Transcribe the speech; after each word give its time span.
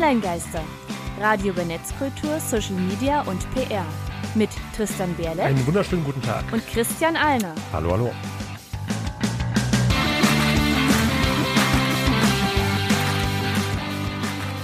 Online-Geister. 0.00 0.64
Radio 1.20 1.52
über 1.52 1.62
Netzkultur, 1.62 2.40
Social 2.40 2.72
Media 2.72 3.20
und 3.24 3.38
PR. 3.52 3.84
Mit 4.34 4.48
Tristan 4.74 5.14
Berle. 5.14 5.42
Einen 5.42 5.66
wunderschönen 5.66 6.04
guten 6.04 6.22
Tag. 6.22 6.50
Und 6.50 6.66
Christian 6.66 7.16
Alner. 7.16 7.54
Hallo, 7.70 7.92
hallo. 7.92 8.10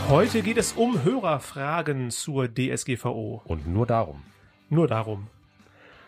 Heute 0.08 0.40
geht 0.40 0.56
es 0.56 0.72
um 0.72 1.04
Hörerfragen 1.04 2.10
zur 2.10 2.48
DSGVO. 2.48 3.42
Und 3.44 3.66
nur 3.66 3.86
darum. 3.86 4.22
Nur 4.70 4.88
darum. 4.88 5.26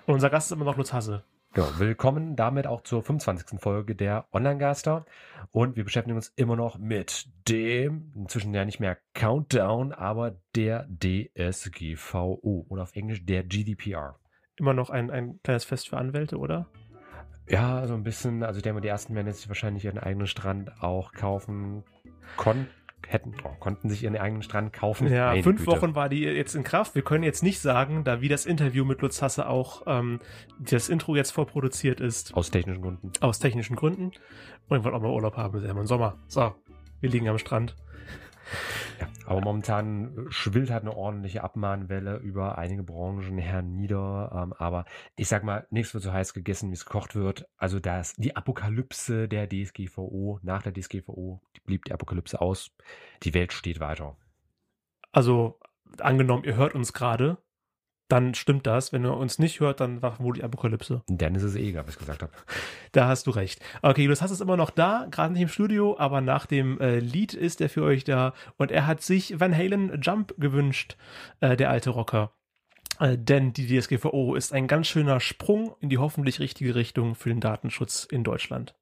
Und 0.07 0.14
unser 0.14 0.31
Gast 0.31 0.46
ist 0.46 0.53
immer 0.53 0.64
noch 0.64 0.79
Lutz 0.79 0.95
Hasse. 0.95 1.22
Genau, 1.59 1.80
willkommen 1.80 2.36
damit 2.36 2.68
auch 2.68 2.82
zur 2.82 3.02
25. 3.02 3.58
Folge 3.58 3.96
der 3.96 4.29
Online-Gaster. 4.30 5.04
Und 5.50 5.75
wir 5.75 5.82
beschäftigen 5.82 6.14
uns 6.14 6.29
immer 6.36 6.54
noch 6.54 6.79
mit 6.79 7.26
dem, 7.49 8.12
inzwischen 8.14 8.54
ja 8.54 8.64
nicht 8.64 8.79
mehr 8.79 8.96
Countdown, 9.14 9.93
aber 9.93 10.36
der 10.54 10.86
DSGVO 10.89 12.66
oder 12.68 12.82
auf 12.85 12.94
Englisch 12.94 13.26
der 13.26 13.43
GDPR. 13.43 14.21
Immer 14.54 14.72
noch 14.72 14.89
ein, 14.89 15.11
ein 15.11 15.40
kleines 15.43 15.64
Fest 15.64 15.89
für 15.89 15.96
Anwälte, 15.96 16.39
oder? 16.39 16.68
Ja, 17.49 17.85
so 17.88 17.94
ein 17.94 18.04
bisschen. 18.04 18.44
Also 18.44 18.58
ich 18.58 18.63
denke 18.63 18.75
mal, 18.75 18.80
die 18.80 18.86
ersten 18.86 19.16
werden 19.16 19.27
jetzt 19.27 19.49
wahrscheinlich 19.49 19.85
ihren 19.85 19.99
eigenen 19.99 20.29
Strand 20.29 20.80
auch 20.80 21.11
kaufen 21.13 21.82
konnten 22.36 22.68
hätten, 23.07 23.34
oh, 23.44 23.48
konnten 23.61 23.88
sich 23.88 24.02
ihren 24.02 24.16
eigenen 24.16 24.43
Strand 24.43 24.72
kaufen. 24.72 25.11
Ja, 25.11 25.26
Meine 25.29 25.43
fünf 25.43 25.64
Güte. 25.64 25.70
Wochen 25.70 25.94
war 25.94 26.08
die 26.08 26.22
jetzt 26.22 26.54
in 26.54 26.64
Kraft. 26.64 26.94
Wir 26.94 27.02
können 27.02 27.24
jetzt 27.24 27.43
nicht 27.43 27.61
sagen, 27.61 28.04
da 28.04 28.21
wie 28.21 28.29
das 28.29 28.46
Interview 28.46 28.84
mit 28.84 29.00
Lutz 29.00 29.22
Hasse 29.22 29.48
auch 29.48 29.82
ähm, 29.86 30.21
das 30.58 30.88
Intro 30.88 31.16
jetzt 31.16 31.30
vorproduziert 31.30 32.00
ist. 32.00 32.34
Aus 32.34 32.50
technischen 32.50 32.83
Gründen. 32.83 33.12
Aus 33.20 33.38
technischen 33.38 33.77
Gründen. 33.77 34.12
Und 34.69 34.78
ich 34.78 34.84
wollte 34.84 34.97
auch 34.97 35.02
mal 35.02 35.11
Urlaub 35.11 35.36
haben, 35.36 35.62
wir 35.62 35.70
im 35.70 35.86
Sommer. 35.86 36.19
So, 36.27 36.55
wir 37.00 37.11
liegen 37.11 37.28
am 37.28 37.38
Strand. 37.38 37.77
Aber 39.27 39.41
momentan 39.41 40.27
schwillt 40.28 40.70
halt 40.70 40.82
eine 40.82 40.96
ordentliche 40.96 41.44
Abmahnwelle 41.44 42.16
über 42.16 42.58
einige 42.58 42.82
Branchen 42.82 43.38
hernieder. 43.38 44.30
Ähm, 44.34 44.52
aber 44.52 44.84
ich 45.16 45.28
sag 45.28 45.44
mal, 45.44 45.66
nichts 45.70 45.94
wird 45.94 46.05
so 46.05 46.12
heiß 46.12 46.34
gegessen, 46.34 46.70
wie 46.70 46.74
es 46.74 46.86
gekocht 46.86 47.14
wird. 47.14 47.46
Also 47.56 47.80
das, 47.80 48.14
die 48.14 48.36
Apokalypse 48.36 49.28
der 49.28 49.48
DSGVO, 49.48 50.40
nach 50.42 50.62
der 50.62 50.72
DSGVO 50.72 51.40
blieb 51.64 51.84
die 51.84 51.92
Apokalypse 51.92 52.40
aus. 52.40 52.70
Die 53.22 53.34
Welt 53.34 53.52
steht 53.52 53.80
weiter. 53.80 54.16
Also 55.12 55.58
angenommen, 56.00 56.44
ihr 56.44 56.56
hört 56.56 56.74
uns 56.74 56.92
gerade, 56.92 57.38
dann 58.09 58.34
stimmt 58.34 58.67
das. 58.67 58.92
Wenn 58.92 59.05
ihr 59.05 59.17
uns 59.17 59.39
nicht 59.39 59.61
hört, 59.61 59.81
dann 59.81 60.03
war 60.03 60.19
wohl 60.19 60.34
die 60.34 60.42
Apokalypse. 60.42 61.03
Dann 61.09 61.34
ist 61.34 61.42
es 61.42 61.55
eh 61.55 61.69
egal, 61.69 61.87
was 61.87 61.95
ich 61.95 62.01
gesagt 62.01 62.23
habe. 62.23 62.33
Da 62.92 63.06
hast 63.06 63.27
du 63.27 63.31
recht. 63.31 63.61
Okay, 63.83 64.06
du 64.06 64.19
hast 64.19 64.31
es 64.31 64.41
immer 64.41 64.56
noch 64.56 64.70
da, 64.70 65.06
gerade 65.11 65.34
nicht 65.34 65.42
im 65.42 65.48
Studio, 65.48 65.98
aber 65.98 66.23
nach 66.23 66.47
dem 66.47 66.81
äh, 66.81 67.01
Lied 67.01 67.34
ist 67.34 67.61
er 67.61 67.69
für 67.69 67.83
euch 67.83 68.05
da 68.05 68.33
und 68.56 68.73
er 68.73 68.86
hat 68.86 69.03
sich 69.03 69.39
Van 69.39 69.55
Halen 69.55 70.01
Jump 70.01 70.34
gewünscht, 70.39 70.97
äh, 71.41 71.55
der 71.55 71.69
alte 71.69 71.91
Rocker. 71.91 72.33
Äh, 72.98 73.19
denn 73.19 73.53
die 73.53 73.67
DSGVO 73.67 74.34
ist 74.34 74.55
ein 74.55 74.69
ganz 74.69 74.86
schöner 74.86 75.20
Sprung 75.20 75.75
in 75.81 75.91
die 75.91 75.98
hoffentlich 75.98 76.41
richtige 76.41 76.75
Richtung 76.75 77.14
für 77.14 77.29
den 77.29 77.41
Datenschutz 77.41 78.05
in 78.05 78.25
Deutschland. 78.25 78.75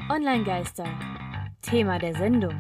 Online-Geister. 0.09 0.87
Thema 1.61 1.99
der 1.99 2.15
Sendung 2.15 2.55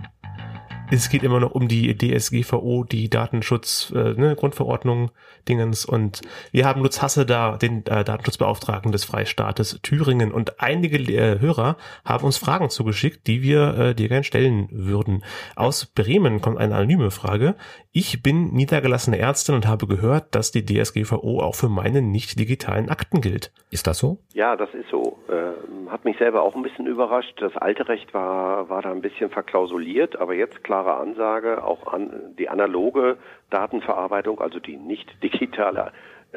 es 0.91 1.08
geht 1.08 1.22
immer 1.22 1.41
noch 1.41 1.52
um 1.52 1.69
die 1.69 1.97
DSGVO, 1.97 2.84
die 2.84 3.10
Datenschutz, 3.10 3.92
äh, 3.94 4.14
ne, 4.14 4.36
Grundverordnung 4.36 5.10
Dingens. 5.48 5.84
Und 5.84 6.22
wir 6.52 6.66
haben 6.66 6.82
Lutz 6.82 7.02
Hasse 7.02 7.26
da, 7.26 7.56
den 7.56 7.84
äh, 7.86 8.04
Datenschutzbeauftragten 8.04 8.92
des 8.92 9.04
Freistaates 9.04 9.80
Thüringen. 9.82 10.32
Und 10.32 10.60
einige 10.60 10.98
äh, 10.98 11.41
Hörer 11.41 11.76
haben 12.04 12.24
uns 12.24 12.38
Fragen 12.38 12.70
zugeschickt, 12.70 13.26
die 13.26 13.42
wir 13.42 13.78
äh, 13.78 13.94
dir 13.94 14.08
gerne 14.08 14.24
stellen 14.24 14.69
würden. 14.70 15.24
Aus 15.54 15.86
Bremen 15.86 16.41
kommt 16.41 16.58
eine 16.58 16.74
anonyme 16.74 17.10
Frage. 17.10 17.54
Ich 17.92 18.22
bin 18.22 18.53
niedergelassene 18.53 19.18
Ärztin 19.18 19.54
und 19.54 19.66
habe 19.66 19.86
gehört, 19.86 20.34
dass 20.34 20.50
die 20.50 20.64
DSGVO 20.64 21.41
auch 21.41 21.54
für 21.54 21.68
meine 21.68 22.03
nicht 22.03 22.38
digitalen 22.38 22.91
Akten 22.91 23.20
gilt. 23.20 23.53
Ist 23.70 23.86
das 23.86 23.98
so? 23.98 24.18
Ja, 24.34 24.54
das 24.56 24.68
ist 24.74 24.91
so. 24.91 25.18
Äh, 25.28 25.91
hat 25.91 26.04
mich 26.04 26.18
selber 26.18 26.42
auch 26.42 26.54
ein 26.54 26.62
bisschen 26.62 26.86
überrascht. 26.86 27.41
Das 27.41 27.56
alte 27.56 27.88
Recht 27.88 28.12
war, 28.12 28.68
war 28.68 28.82
da 28.82 28.91
ein 28.91 29.00
bisschen 29.00 29.30
verklausuliert, 29.30 30.16
aber 30.16 30.34
jetzt 30.34 30.62
klar 30.62 30.75
klare 30.76 30.97
Ansage, 30.98 31.64
auch 31.64 31.91
an 31.92 32.34
die 32.38 32.50
analoge 32.50 33.16
Datenverarbeitung, 33.48 34.41
also 34.41 34.60
die 34.60 34.76
nicht 34.76 35.22
digitale 35.22 35.92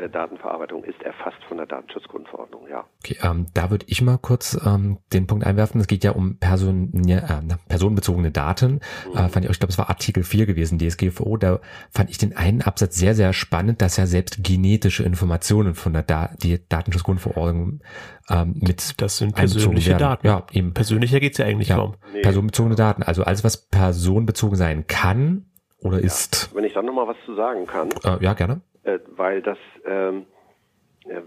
Datenverarbeitung 0.07 0.83
ist 0.83 1.01
erfasst 1.01 1.43
von 1.47 1.57
der 1.57 1.65
Datenschutzgrundverordnung, 1.65 2.67
ja. 2.69 2.85
Okay, 3.03 3.17
ähm, 3.21 3.47
da 3.53 3.69
würde 3.69 3.85
ich 3.89 4.01
mal 4.01 4.17
kurz 4.17 4.59
ähm, 4.65 4.99
den 5.11 5.27
Punkt 5.27 5.45
einwerfen. 5.45 5.81
Es 5.81 5.87
geht 5.87 6.03
ja 6.03 6.11
um 6.11 6.37
Person, 6.37 6.91
äh, 7.09 7.21
personenbezogene 7.67 8.31
Daten. 8.31 8.79
Mhm. 9.11 9.17
Äh, 9.17 9.29
fand 9.29 9.45
ich, 9.45 9.51
ich 9.51 9.59
glaube, 9.59 9.71
es 9.71 9.77
war 9.77 9.89
Artikel 9.89 10.23
4 10.23 10.45
gewesen, 10.45 10.79
DSGVO. 10.79 11.37
Da 11.37 11.59
fand 11.91 12.09
ich 12.09 12.17
den 12.17 12.37
einen 12.37 12.61
Absatz 12.61 12.95
sehr, 12.95 13.15
sehr 13.15 13.33
spannend, 13.33 13.81
dass 13.81 13.97
ja 13.97 14.05
selbst 14.05 14.43
genetische 14.43 15.03
Informationen 15.03 15.75
von 15.75 15.93
der 15.93 16.03
da 16.03 16.29
die 16.41 16.59
Datenschutzgrundverordnung 16.69 17.81
ähm, 18.29 18.55
mit 18.59 19.01
Das 19.01 19.17
sind 19.17 19.35
persönliche 19.35 19.97
Daten. 19.97 20.25
Ja, 20.25 20.45
eben. 20.51 20.73
Persönlicher 20.73 21.19
geht's 21.19 21.37
ja 21.39 21.45
eigentlich 21.45 21.69
ja, 21.69 21.75
kaum. 21.75 21.95
Nee. 22.13 22.21
Personenbezogene 22.21 22.75
Daten. 22.75 23.03
Also 23.03 23.23
alles, 23.23 23.43
was 23.43 23.57
personenbezogen 23.57 24.55
sein 24.55 24.87
kann 24.87 25.45
oder 25.79 25.99
ja. 25.99 26.05
ist. 26.05 26.53
Wenn 26.55 26.63
ich 26.63 26.73
dann 26.73 26.85
nochmal 26.85 27.07
was 27.07 27.17
zu 27.25 27.35
sagen 27.35 27.65
kann. 27.65 27.89
Äh, 28.03 28.23
ja, 28.23 28.33
gerne 28.33 28.61
äh, 28.78 28.78
weil 29.15 29.41
das 29.41 29.57
ähm, 29.85 30.25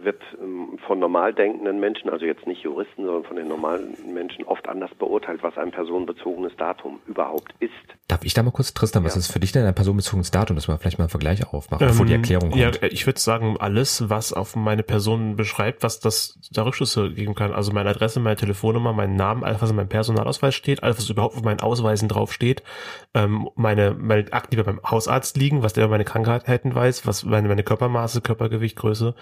wird 0.03 0.21
ähm, 0.41 0.79
von 0.87 0.99
normal 0.99 1.35
denkenden 1.35 1.81
Menschen, 1.81 2.09
also 2.11 2.25
jetzt 2.25 2.47
nicht 2.47 2.63
Juristen, 2.63 3.05
sondern 3.05 3.25
von 3.25 3.37
den 3.37 3.49
normalen 3.49 3.97
Menschen 4.13 4.45
oft 4.45 4.69
anders 4.69 4.91
beurteilt, 4.99 5.43
was 5.43 5.57
ein 5.59 5.71
personenbezogenes 5.71 6.53
Datum 6.57 7.01
überhaupt 7.07 7.53
ist. 7.59 7.73
Darf 8.09 8.25
ich 8.25 8.35
da 8.35 8.43
mal 8.43 8.51
kurz, 8.51 8.75
Tristan, 8.75 9.05
was 9.05 9.17
ist 9.17 9.33
für 9.33 9.41
dich 9.41 9.53
denn 9.53 9.65
ein 9.65 9.75
personenbezogenes 9.75 10.31
Datum, 10.31 10.57
dass 10.57 10.69
wir 10.69 10.79
vielleicht 10.79 10.99
mal 10.99 11.05
einen 11.05 11.11
Vergleich 11.11 11.47
aufmachen, 11.53 11.83
ähm, 11.83 11.91
bevor 11.91 12.07
die 12.07 12.13
ähm, 12.13 12.21
Erklärung 12.21 12.51
kommt? 12.51 12.63
Ja, 12.63 12.71
ich 12.91 13.07
würde 13.07 13.19
sagen, 13.19 13.57
alles, 13.59 14.09
was 14.09 14.33
auf 14.33 14.55
meine 14.55 14.83
Person 14.83 15.37
beschreibt, 15.37 15.83
was 15.83 16.01
das 16.01 16.39
da 16.53 16.63
Rückschlüsse 16.63 17.13
geben 17.13 17.35
kann. 17.35 17.53
Also 17.53 17.73
meine 17.73 17.91
Adresse, 17.91 18.21
meine 18.21 18.37
Telefonnummer, 18.37 18.93
mein 18.93 19.17
Name, 19.17 19.45
alles, 19.45 19.63
was 19.63 19.71
in 19.71 19.77
meinem 19.77 19.89
Personalausweis 19.89 20.55
steht, 20.55 20.83
alles, 20.83 20.99
was 20.99 21.11
überhaupt 21.11 21.37
auf 21.37 21.43
meinen 21.43 21.61
Ausweisen 21.61 22.09
drauf 22.09 22.33
steht, 22.33 22.63
ähm, 23.15 23.49
meine, 23.57 23.95
meine 23.99 24.33
Akten, 24.33 24.57
die 24.57 24.63
beim 24.63 24.81
Hausarzt 24.83 25.37
liegen, 25.37 25.63
was 25.63 25.73
der 25.73 25.85
über 25.85 25.93
meine 25.93 26.05
Krankheiten 26.05 26.75
weiß, 26.75 27.07
was 27.07 27.25
meine, 27.25 27.49
meine 27.49 27.65
Körpermaße, 27.65 28.21
Körpergewicht, 28.21 28.77
Größe, 28.77 29.15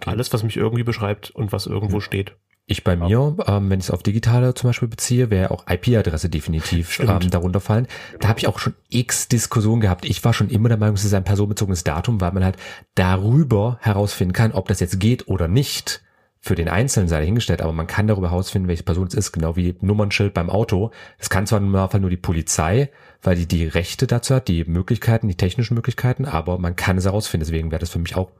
Okay. 0.00 0.10
Alles, 0.10 0.32
was 0.32 0.42
mich 0.42 0.56
irgendwie 0.56 0.84
beschreibt 0.84 1.30
und 1.30 1.52
was 1.52 1.66
irgendwo 1.66 1.96
hm. 1.96 2.00
steht. 2.00 2.36
Ich 2.70 2.84
bei 2.84 2.96
mir, 2.96 3.34
ähm, 3.46 3.70
wenn 3.70 3.80
ich 3.80 3.86
es 3.86 3.90
auf 3.90 4.02
digitale 4.02 4.52
zum 4.52 4.68
Beispiel 4.68 4.88
beziehe, 4.88 5.30
wäre 5.30 5.50
auch 5.50 5.64
IP-Adresse 5.66 6.28
definitiv 6.28 7.00
ähm, 7.00 7.30
darunter 7.30 7.60
fallen. 7.60 7.86
Da 8.20 8.28
habe 8.28 8.40
ich 8.40 8.46
auch 8.46 8.58
schon 8.58 8.74
x 8.90 9.26
Diskussionen 9.28 9.80
gehabt. 9.80 10.04
Ich 10.04 10.22
war 10.22 10.34
schon 10.34 10.50
immer 10.50 10.68
der 10.68 10.76
Meinung, 10.76 10.94
es 10.94 11.04
ist 11.04 11.14
ein 11.14 11.24
personenbezogenes 11.24 11.82
Datum, 11.82 12.20
weil 12.20 12.32
man 12.32 12.44
halt 12.44 12.58
darüber 12.94 13.78
herausfinden 13.80 14.34
kann, 14.34 14.52
ob 14.52 14.68
das 14.68 14.80
jetzt 14.80 15.00
geht 15.00 15.28
oder 15.28 15.48
nicht. 15.48 16.02
Für 16.48 16.54
den 16.54 16.70
Einzelnen 16.70 17.08
sei 17.08 17.18
dahingestellt, 17.18 17.60
aber 17.60 17.74
man 17.74 17.86
kann 17.86 18.06
darüber 18.06 18.30
herausfinden, 18.30 18.68
welche 18.68 18.82
Person 18.82 19.06
es 19.06 19.12
ist, 19.12 19.32
genau 19.32 19.54
wie 19.56 19.76
Nummernschild 19.82 20.32
beim 20.32 20.48
Auto. 20.48 20.92
Das 21.18 21.28
kann 21.28 21.46
zwar 21.46 21.58
im 21.58 21.66
Normalfall 21.66 22.00
nur 22.00 22.08
die 22.08 22.16
Polizei, 22.16 22.88
weil 23.22 23.36
die 23.36 23.46
die 23.46 23.66
Rechte 23.66 24.06
dazu 24.06 24.34
hat, 24.34 24.48
die 24.48 24.64
Möglichkeiten, 24.64 25.28
die 25.28 25.34
technischen 25.34 25.74
Möglichkeiten, 25.74 26.24
aber 26.24 26.56
man 26.56 26.74
kann 26.74 26.96
es 26.96 27.04
herausfinden. 27.04 27.44
Deswegen 27.44 27.70
wäre 27.70 27.80
das 27.80 27.90
für 27.90 27.98
mich 27.98 28.16
auch 28.16 28.30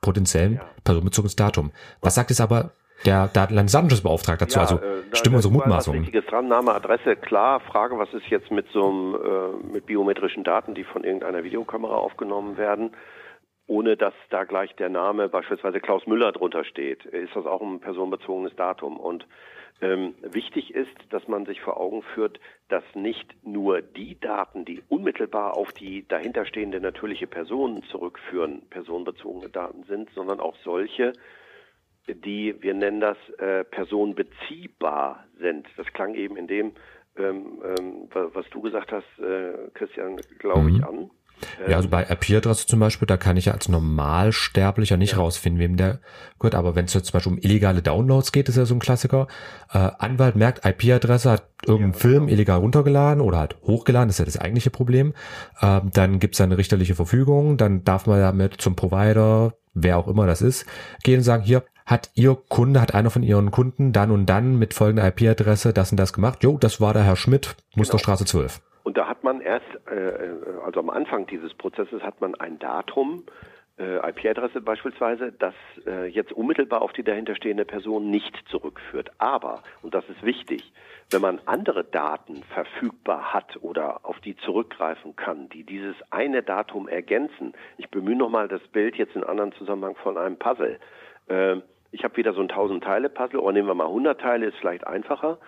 potenziell 0.00 0.46
ein 0.46 0.54
ja. 0.54 0.64
personenbezogenes 0.82 1.36
Datum. 1.36 1.72
Was 2.00 2.14
sagt 2.14 2.30
es 2.30 2.40
aber 2.40 2.70
der 3.04 3.28
Landesdatenschutzbeauftragte 3.34 4.46
dazu? 4.46 4.58
Ja, 4.58 4.62
also 4.62 4.76
äh, 4.76 5.14
stimmen 5.14 5.36
unsere 5.36 5.52
Mutmaßungen. 5.52 6.00
Wichtiges 6.00 6.24
dran, 6.30 6.48
Name, 6.48 6.72
Adresse, 6.72 7.16
klar. 7.16 7.60
Frage, 7.60 7.98
was 7.98 8.10
ist 8.14 8.28
jetzt 8.30 8.50
mit 8.50 8.64
so 8.72 8.88
einem, 8.88 9.14
äh, 9.14 9.74
mit 9.74 9.84
biometrischen 9.84 10.42
Daten, 10.42 10.74
die 10.74 10.84
von 10.84 11.04
irgendeiner 11.04 11.44
Videokamera 11.44 11.96
aufgenommen 11.96 12.56
werden? 12.56 12.92
Ohne 13.66 13.96
dass 13.96 14.14
da 14.30 14.44
gleich 14.44 14.74
der 14.76 14.88
Name 14.88 15.28
beispielsweise 15.28 15.80
Klaus 15.80 16.06
Müller 16.06 16.32
drunter 16.32 16.64
steht, 16.64 17.04
ist 17.06 17.34
das 17.34 17.46
auch 17.46 17.62
ein 17.62 17.80
personenbezogenes 17.80 18.54
Datum. 18.56 18.96
Und 18.96 19.26
ähm, 19.80 20.14
wichtig 20.22 20.74
ist, 20.74 20.94
dass 21.10 21.26
man 21.26 21.44
sich 21.44 21.60
vor 21.60 21.78
Augen 21.78 22.02
führt, 22.14 22.38
dass 22.68 22.84
nicht 22.94 23.34
nur 23.44 23.82
die 23.82 24.18
Daten, 24.20 24.64
die 24.64 24.82
unmittelbar 24.88 25.56
auf 25.56 25.72
die 25.72 26.06
dahinterstehende 26.06 26.80
natürliche 26.80 27.26
Person 27.26 27.82
zurückführen, 27.90 28.62
personenbezogene 28.70 29.48
Daten 29.48 29.84
sind, 29.84 30.10
sondern 30.14 30.40
auch 30.40 30.56
solche, 30.64 31.12
die, 32.06 32.54
wir 32.62 32.74
nennen 32.74 33.00
das, 33.00 33.16
äh, 33.38 33.64
personenbeziehbar 33.64 35.24
sind. 35.38 35.66
Das 35.76 35.86
klang 35.88 36.14
eben 36.14 36.36
in 36.36 36.46
dem, 36.46 36.72
ähm, 37.16 37.62
ähm, 37.64 38.08
was 38.12 38.48
du 38.50 38.60
gesagt 38.60 38.92
hast, 38.92 39.18
äh, 39.18 39.68
Christian, 39.74 40.16
glaube 40.38 40.70
ich, 40.70 40.78
mhm. 40.78 40.84
an. 40.84 41.10
Ja, 41.68 41.76
also 41.76 41.88
bei 41.88 42.06
IP-Adresse 42.08 42.66
zum 42.66 42.80
Beispiel, 42.80 43.06
da 43.06 43.16
kann 43.16 43.36
ich 43.36 43.46
ja 43.46 43.52
als 43.52 43.68
Normalsterblicher 43.68 44.96
nicht 44.96 45.12
ja. 45.12 45.18
rausfinden, 45.18 45.60
wem 45.60 45.76
der 45.76 46.00
gehört. 46.38 46.54
Aber 46.54 46.74
wenn 46.74 46.86
es 46.86 46.94
jetzt 46.94 47.06
zum 47.06 47.14
Beispiel 47.14 47.32
um 47.32 47.38
illegale 47.38 47.82
Downloads 47.82 48.32
geht, 48.32 48.48
ist 48.48 48.56
ja 48.56 48.64
so 48.64 48.74
ein 48.74 48.80
Klassiker. 48.80 49.28
Äh, 49.72 49.90
Anwalt 49.98 50.36
merkt, 50.36 50.64
IP-Adresse 50.64 51.30
hat 51.30 51.48
irgendeinen 51.64 51.92
ja, 51.92 51.98
Film 51.98 52.26
genau. 52.26 52.32
illegal 52.32 52.58
runtergeladen 52.58 53.20
oder 53.20 53.38
halt 53.38 53.56
hochgeladen, 53.62 54.08
das 54.08 54.16
ist 54.16 54.18
ja 54.18 54.24
das 54.24 54.38
eigentliche 54.38 54.70
Problem. 54.70 55.14
Ähm, 55.60 55.90
dann 55.92 56.18
gibt 56.18 56.34
es 56.34 56.40
eine 56.40 56.58
richterliche 56.58 56.94
Verfügung, 56.94 57.56
dann 57.56 57.84
darf 57.84 58.06
man 58.06 58.20
damit 58.20 58.60
zum 58.60 58.76
Provider, 58.76 59.54
wer 59.74 59.98
auch 59.98 60.08
immer 60.08 60.26
das 60.26 60.42
ist, 60.42 60.66
gehen 61.02 61.18
und 61.18 61.24
sagen, 61.24 61.42
hier, 61.42 61.64
hat 61.84 62.10
Ihr 62.14 62.36
Kunde, 62.48 62.80
hat 62.80 62.94
einer 62.94 63.10
von 63.10 63.22
Ihren 63.22 63.50
Kunden 63.50 63.92
dann 63.92 64.10
und 64.10 64.26
dann 64.26 64.58
mit 64.58 64.72
folgender 64.72 65.06
IP-Adresse 65.06 65.72
das 65.72 65.90
und 65.90 65.96
das 65.98 66.12
gemacht? 66.12 66.42
Jo, 66.42 66.56
das 66.58 66.80
war 66.80 66.94
der 66.94 67.02
Herr 67.02 67.16
Schmidt, 67.16 67.56
Musterstraße 67.74 68.24
genau. 68.24 68.44
12. 68.44 68.60
Und 68.82 68.96
da 68.96 69.08
hat 69.08 69.24
man 69.24 69.40
erst, 69.40 69.66
äh, 69.86 70.30
also 70.64 70.80
am 70.80 70.90
Anfang 70.90 71.26
dieses 71.26 71.54
Prozesses 71.54 72.02
hat 72.02 72.20
man 72.20 72.34
ein 72.34 72.58
Datum, 72.58 73.24
äh, 73.78 73.96
IP-Adresse 74.10 74.60
beispielsweise, 74.60 75.32
das 75.32 75.54
äh, 75.86 76.06
jetzt 76.06 76.32
unmittelbar 76.32 76.82
auf 76.82 76.92
die 76.92 77.02
dahinterstehende 77.02 77.64
Person 77.64 78.10
nicht 78.10 78.36
zurückführt. 78.48 79.10
Aber, 79.18 79.62
und 79.82 79.94
das 79.94 80.04
ist 80.08 80.22
wichtig, 80.22 80.72
wenn 81.10 81.22
man 81.22 81.40
andere 81.46 81.84
Daten 81.84 82.42
verfügbar 82.54 83.32
hat 83.32 83.58
oder 83.62 84.04
auf 84.04 84.20
die 84.20 84.36
zurückgreifen 84.36 85.16
kann, 85.16 85.48
die 85.48 85.64
dieses 85.64 85.96
eine 86.10 86.42
Datum 86.42 86.88
ergänzen, 86.88 87.54
ich 87.78 87.88
bemühe 87.88 88.16
nochmal 88.16 88.48
das 88.48 88.62
Bild 88.68 88.96
jetzt 88.96 89.16
in 89.16 89.24
anderen 89.24 89.52
Zusammenhang 89.52 89.96
von 89.96 90.18
einem 90.18 90.36
Puzzle. 90.36 90.78
Äh, 91.28 91.56
ich 91.92 92.04
habe 92.04 92.16
wieder 92.16 92.32
so 92.32 92.40
ein 92.40 92.48
1000-Teile-Puzzle, 92.48 93.38
oder 93.38 93.52
nehmen 93.52 93.68
wir 93.68 93.74
mal 93.74 93.86
100 93.86 94.20
Teile, 94.20 94.46
ist 94.46 94.56
vielleicht 94.58 94.86
einfacher. 94.86 95.38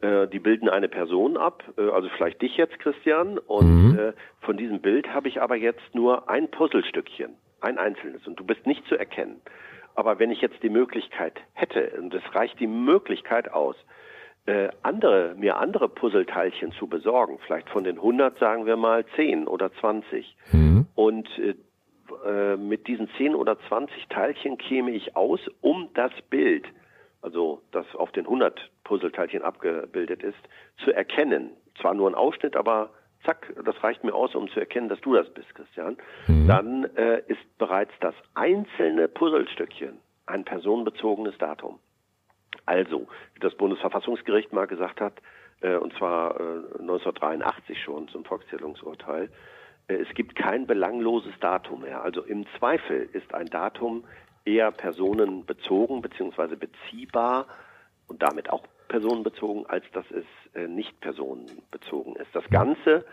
Äh, 0.00 0.28
die 0.28 0.38
bilden 0.38 0.68
eine 0.68 0.88
Person 0.88 1.36
ab, 1.36 1.64
äh, 1.78 1.88
also 1.88 2.08
vielleicht 2.16 2.42
dich 2.42 2.56
jetzt, 2.56 2.78
Christian. 2.78 3.38
Und 3.38 3.92
mhm. 3.92 3.98
äh, 3.98 4.12
von 4.40 4.56
diesem 4.56 4.80
Bild 4.80 5.08
habe 5.14 5.28
ich 5.28 5.40
aber 5.40 5.56
jetzt 5.56 5.94
nur 5.94 6.28
ein 6.28 6.50
Puzzlestückchen, 6.50 7.34
ein 7.60 7.78
einzelnes. 7.78 8.26
Und 8.26 8.38
du 8.38 8.44
bist 8.44 8.66
nicht 8.66 8.86
zu 8.86 8.96
erkennen. 8.96 9.40
Aber 9.94 10.18
wenn 10.18 10.30
ich 10.30 10.42
jetzt 10.42 10.62
die 10.62 10.68
Möglichkeit 10.68 11.40
hätte, 11.54 11.92
und 11.98 12.12
es 12.12 12.22
reicht 12.34 12.60
die 12.60 12.66
Möglichkeit 12.66 13.50
aus, 13.50 13.76
äh, 14.44 14.68
andere, 14.82 15.34
mir 15.36 15.56
andere 15.56 15.88
Puzzleteilchen 15.88 16.72
zu 16.72 16.86
besorgen, 16.86 17.38
vielleicht 17.46 17.70
von 17.70 17.82
den 17.82 17.96
100 17.96 18.38
sagen 18.38 18.66
wir 18.66 18.76
mal 18.76 19.04
10 19.16 19.48
oder 19.48 19.72
20. 19.80 20.36
Mhm. 20.52 20.86
Und 20.94 21.28
äh, 21.38 22.56
mit 22.56 22.86
diesen 22.86 23.08
10 23.16 23.34
oder 23.34 23.58
20 23.68 24.08
Teilchen 24.08 24.58
käme 24.58 24.90
ich 24.90 25.16
aus, 25.16 25.40
um 25.62 25.88
das 25.94 26.12
Bild 26.28 26.66
also 27.26 27.60
das 27.72 27.84
auf 27.96 28.12
den 28.12 28.24
100 28.24 28.70
Puzzleteilchen 28.84 29.42
abgebildet 29.42 30.22
ist, 30.22 30.38
zu 30.84 30.92
erkennen. 30.92 31.50
Zwar 31.80 31.92
nur 31.92 32.08
ein 32.08 32.14
Ausschnitt, 32.14 32.54
aber 32.54 32.90
zack, 33.24 33.52
das 33.64 33.82
reicht 33.82 34.04
mir 34.04 34.14
aus, 34.14 34.36
um 34.36 34.48
zu 34.48 34.60
erkennen, 34.60 34.88
dass 34.88 35.00
du 35.00 35.12
das 35.12 35.28
bist, 35.34 35.52
Christian. 35.56 35.96
Mhm. 36.28 36.46
Dann 36.46 36.84
äh, 36.96 37.22
ist 37.26 37.58
bereits 37.58 37.90
das 38.00 38.14
einzelne 38.34 39.08
Puzzlestückchen 39.08 39.98
ein 40.26 40.44
personenbezogenes 40.44 41.36
Datum. 41.38 41.80
Also, 42.64 43.08
wie 43.34 43.40
das 43.40 43.54
Bundesverfassungsgericht 43.56 44.52
mal 44.52 44.68
gesagt 44.68 45.00
hat, 45.00 45.14
äh, 45.62 45.74
und 45.74 45.92
zwar 45.94 46.38
äh, 46.38 46.78
1983 46.78 47.82
schon 47.82 48.06
zum 48.06 48.24
Volkszählungsurteil, 48.24 49.30
äh, 49.88 49.94
es 49.94 50.08
gibt 50.14 50.36
kein 50.36 50.68
belangloses 50.68 51.34
Datum 51.40 51.80
mehr. 51.80 52.02
Also 52.02 52.22
im 52.22 52.46
Zweifel 52.58 53.08
ist 53.12 53.34
ein 53.34 53.46
Datum 53.46 54.04
eher 54.46 54.70
personenbezogen 54.70 56.00
bzw. 56.00 56.56
beziehbar 56.56 57.46
und 58.08 58.22
damit 58.22 58.50
auch 58.50 58.64
personenbezogen, 58.88 59.66
als 59.66 59.84
dass 59.92 60.06
es 60.10 60.24
äh, 60.54 60.68
nicht 60.68 60.98
personenbezogen 61.00 62.16
ist. 62.16 62.34
Das 62.34 62.48
Ganze 62.50 63.04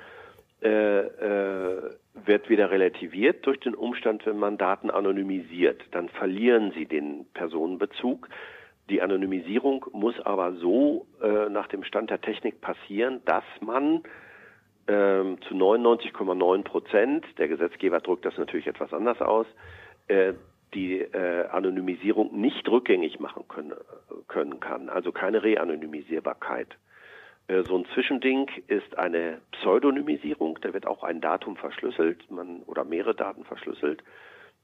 äh, 0.61 0.99
äh, 0.99 1.91
wird 2.13 2.49
wieder 2.49 2.71
relativiert 2.71 3.45
durch 3.45 3.59
den 3.59 3.75
Umstand, 3.75 4.25
wenn 4.25 4.37
man 4.37 4.57
Daten 4.57 4.91
anonymisiert. 4.91 5.81
Dann 5.91 6.09
verlieren 6.09 6.71
sie 6.71 6.85
den 6.85 7.25
Personenbezug. 7.33 8.29
Die 8.89 9.01
Anonymisierung 9.01 9.85
muss 9.91 10.19
aber 10.21 10.53
so 10.53 11.07
äh, 11.21 11.49
nach 11.49 11.67
dem 11.67 11.83
Stand 11.83 12.11
der 12.11 12.21
Technik 12.21 12.61
passieren, 12.61 13.21
dass 13.25 13.43
man 13.61 14.03
ähm, 14.87 15.37
zu 15.47 15.55
99,9 15.55 16.63
Prozent, 16.63 17.25
der 17.37 17.47
Gesetzgeber 17.47 17.99
drückt 17.99 18.25
das 18.25 18.37
natürlich 18.37 18.67
etwas 18.67 18.93
anders 18.93 19.21
aus, 19.21 19.47
äh, 20.07 20.33
die 20.73 20.99
äh, 20.99 21.47
Anonymisierung 21.47 22.39
nicht 22.39 22.67
rückgängig 22.69 23.19
machen 23.19 23.47
können, 23.47 23.73
können 24.27 24.59
kann, 24.59 24.89
also 24.89 25.11
keine 25.11 25.43
Reanonymisierbarkeit. 25.43 26.67
Äh, 27.47 27.63
so 27.63 27.77
ein 27.77 27.85
Zwischending 27.93 28.49
ist 28.67 28.97
eine 28.97 29.41
Pseudonymisierung, 29.51 30.59
da 30.61 30.73
wird 30.73 30.87
auch 30.87 31.03
ein 31.03 31.21
Datum 31.21 31.55
verschlüsselt, 31.57 32.29
man 32.31 32.63
oder 32.63 32.83
mehrere 32.83 33.15
Daten 33.15 33.43
verschlüsselt. 33.43 34.03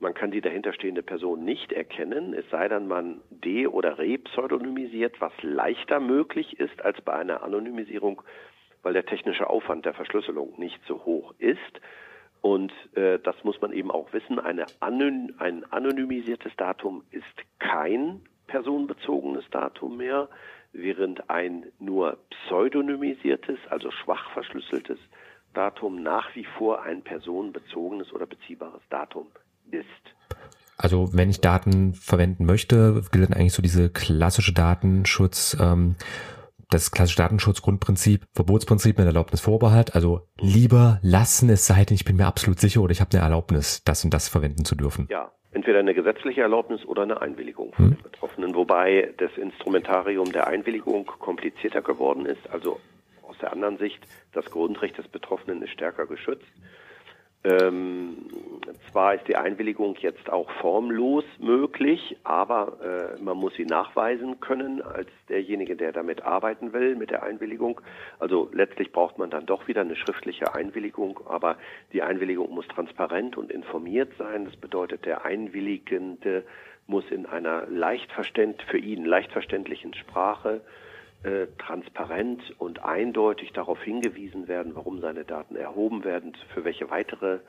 Man 0.01 0.13
kann 0.13 0.31
die 0.31 0.39
dahinterstehende 0.39 1.03
Person 1.03 1.43
nicht 1.43 1.73
erkennen, 1.73 2.33
es 2.33 2.49
sei 2.49 2.69
denn, 2.69 2.87
man 2.87 3.19
de- 3.31 3.67
oder 3.67 3.97
repseudonymisiert, 3.97 5.19
was 5.19 5.33
leichter 5.41 5.99
möglich 5.99 6.57
ist 6.57 6.81
als 6.85 7.01
bei 7.01 7.13
einer 7.13 7.43
Anonymisierung, 7.43 8.21
weil 8.81 8.93
der 8.93 9.05
technische 9.05 9.49
Aufwand 9.49 9.85
der 9.85 9.93
Verschlüsselung 9.93 10.53
nicht 10.57 10.79
so 10.87 11.03
hoch 11.03 11.33
ist. 11.37 11.81
Und 12.41 12.71
äh, 12.95 13.19
das 13.19 13.35
muss 13.43 13.59
man 13.61 13.73
eben 13.73 13.91
auch 13.91 14.13
wissen. 14.13 14.39
Eine 14.39 14.65
Anon 14.79 15.33
ein 15.39 15.65
anonymisiertes 15.71 16.53
Datum 16.57 17.03
ist 17.11 17.25
kein 17.59 18.21
personenbezogenes 18.47 19.43
Datum 19.51 19.97
mehr, 19.97 20.29
während 20.71 21.29
ein 21.29 21.65
nur 21.79 22.17
pseudonymisiertes, 22.29 23.57
also 23.69 23.91
schwach 23.91 24.31
verschlüsseltes 24.31 24.99
Datum 25.53 26.01
nach 26.01 26.35
wie 26.35 26.45
vor 26.57 26.83
ein 26.83 27.01
personenbezogenes 27.01 28.13
oder 28.13 28.25
beziehbares 28.25 28.81
Datum 28.89 29.27
ist. 29.71 29.85
Also 30.77 31.09
wenn 31.11 31.29
ich 31.29 31.41
Daten 31.41 31.93
verwenden 31.93 32.45
möchte, 32.45 33.03
gilt 33.11 33.33
eigentlich 33.33 33.53
so 33.53 33.61
diese 33.61 33.89
klassische 33.89 34.53
Datenschutz. 34.53 35.57
Ähm, 35.59 35.95
das 36.69 36.91
klassische 36.91 37.17
Datenschutzgrundprinzip, 37.17 38.25
Verbotsprinzip 38.33 38.97
mit 38.97 39.07
Erlaubnisvorbehalt, 39.07 39.95
also 39.95 40.21
lieber 40.39 40.99
lassen, 41.01 41.49
es 41.49 41.65
sei 41.65 41.83
denn, 41.83 41.95
ich 41.95 42.05
bin 42.05 42.15
mir 42.15 42.27
absolut 42.27 42.59
sicher 42.59 42.81
oder 42.81 42.91
ich 42.91 43.01
habe 43.01 43.11
eine 43.13 43.23
Erlaubnis, 43.23 43.83
das 43.83 44.05
und 44.05 44.13
das 44.13 44.29
verwenden 44.29 44.65
zu 44.65 44.75
dürfen. 44.75 45.07
Ja, 45.09 45.31
entweder 45.51 45.79
eine 45.79 45.95
gesetzliche 45.95 46.41
Erlaubnis 46.41 46.85
oder 46.85 47.01
eine 47.01 47.21
Einwilligung 47.21 47.73
von 47.73 47.85
hm. 47.85 47.95
den 47.95 48.03
Betroffenen, 48.03 48.55
wobei 48.55 49.13
das 49.17 49.31
Instrumentarium 49.35 50.31
der 50.31 50.47
Einwilligung 50.47 51.05
komplizierter 51.05 51.81
geworden 51.81 52.25
ist. 52.25 52.47
Also 52.51 52.79
aus 53.23 53.37
der 53.39 53.51
anderen 53.51 53.77
Sicht, 53.77 53.99
das 54.33 54.45
Grundrecht 54.45 54.97
des 54.97 55.07
Betroffenen 55.07 55.61
ist 55.63 55.71
stärker 55.71 56.05
geschützt. 56.05 56.45
Ähm, 57.43 58.17
zwar 58.91 59.15
ist 59.15 59.27
die 59.27 59.37
Einwilligung 59.37 59.95
jetzt 59.95 60.29
auch 60.29 60.49
formlos 60.59 61.23
möglich, 61.39 62.17
aber 62.23 63.15
äh, 63.17 63.21
man 63.21 63.37
muss 63.37 63.53
sie 63.53 63.65
nachweisen 63.65 64.41
können 64.41 64.81
als 64.81 65.07
derjenige, 65.29 65.77
der 65.77 65.93
damit 65.93 66.23
arbeiten 66.23 66.73
will 66.73 66.95
mit 66.95 67.11
der 67.11 67.23
Einwilligung. 67.23 67.79
Also 68.19 68.49
letztlich 68.51 68.91
braucht 68.91 69.17
man 69.17 69.29
dann 69.29 69.45
doch 69.45 69.67
wieder 69.69 69.81
eine 69.81 69.95
schriftliche 69.95 70.53
Einwilligung, 70.53 71.19
aber 71.27 71.57
die 71.93 72.01
Einwilligung 72.01 72.53
muss 72.53 72.67
transparent 72.67 73.37
und 73.37 73.51
informiert 73.51 74.11
sein. 74.17 74.43
Das 74.43 74.57
bedeutet, 74.57 75.05
der 75.05 75.23
Einwilligende 75.23 76.43
muss 76.87 77.09
in 77.09 77.25
einer 77.25 77.67
leicht 77.67 78.11
verständ 78.11 78.61
für 78.63 78.79
ihn 78.79 79.05
leicht 79.05 79.31
verständlichen 79.31 79.93
Sprache 79.93 80.61
äh, 81.23 81.47
transparent 81.57 82.41
und 82.59 82.83
eindeutig 82.83 83.51
darauf 83.53 83.81
hingewiesen 83.81 84.47
werden, 84.47 84.75
warum 84.75 85.01
seine 85.01 85.25
Daten 85.25 85.55
erhoben 85.55 86.03
werden, 86.03 86.33
für 86.53 86.63
welche 86.63 86.89
weitere 86.89 87.39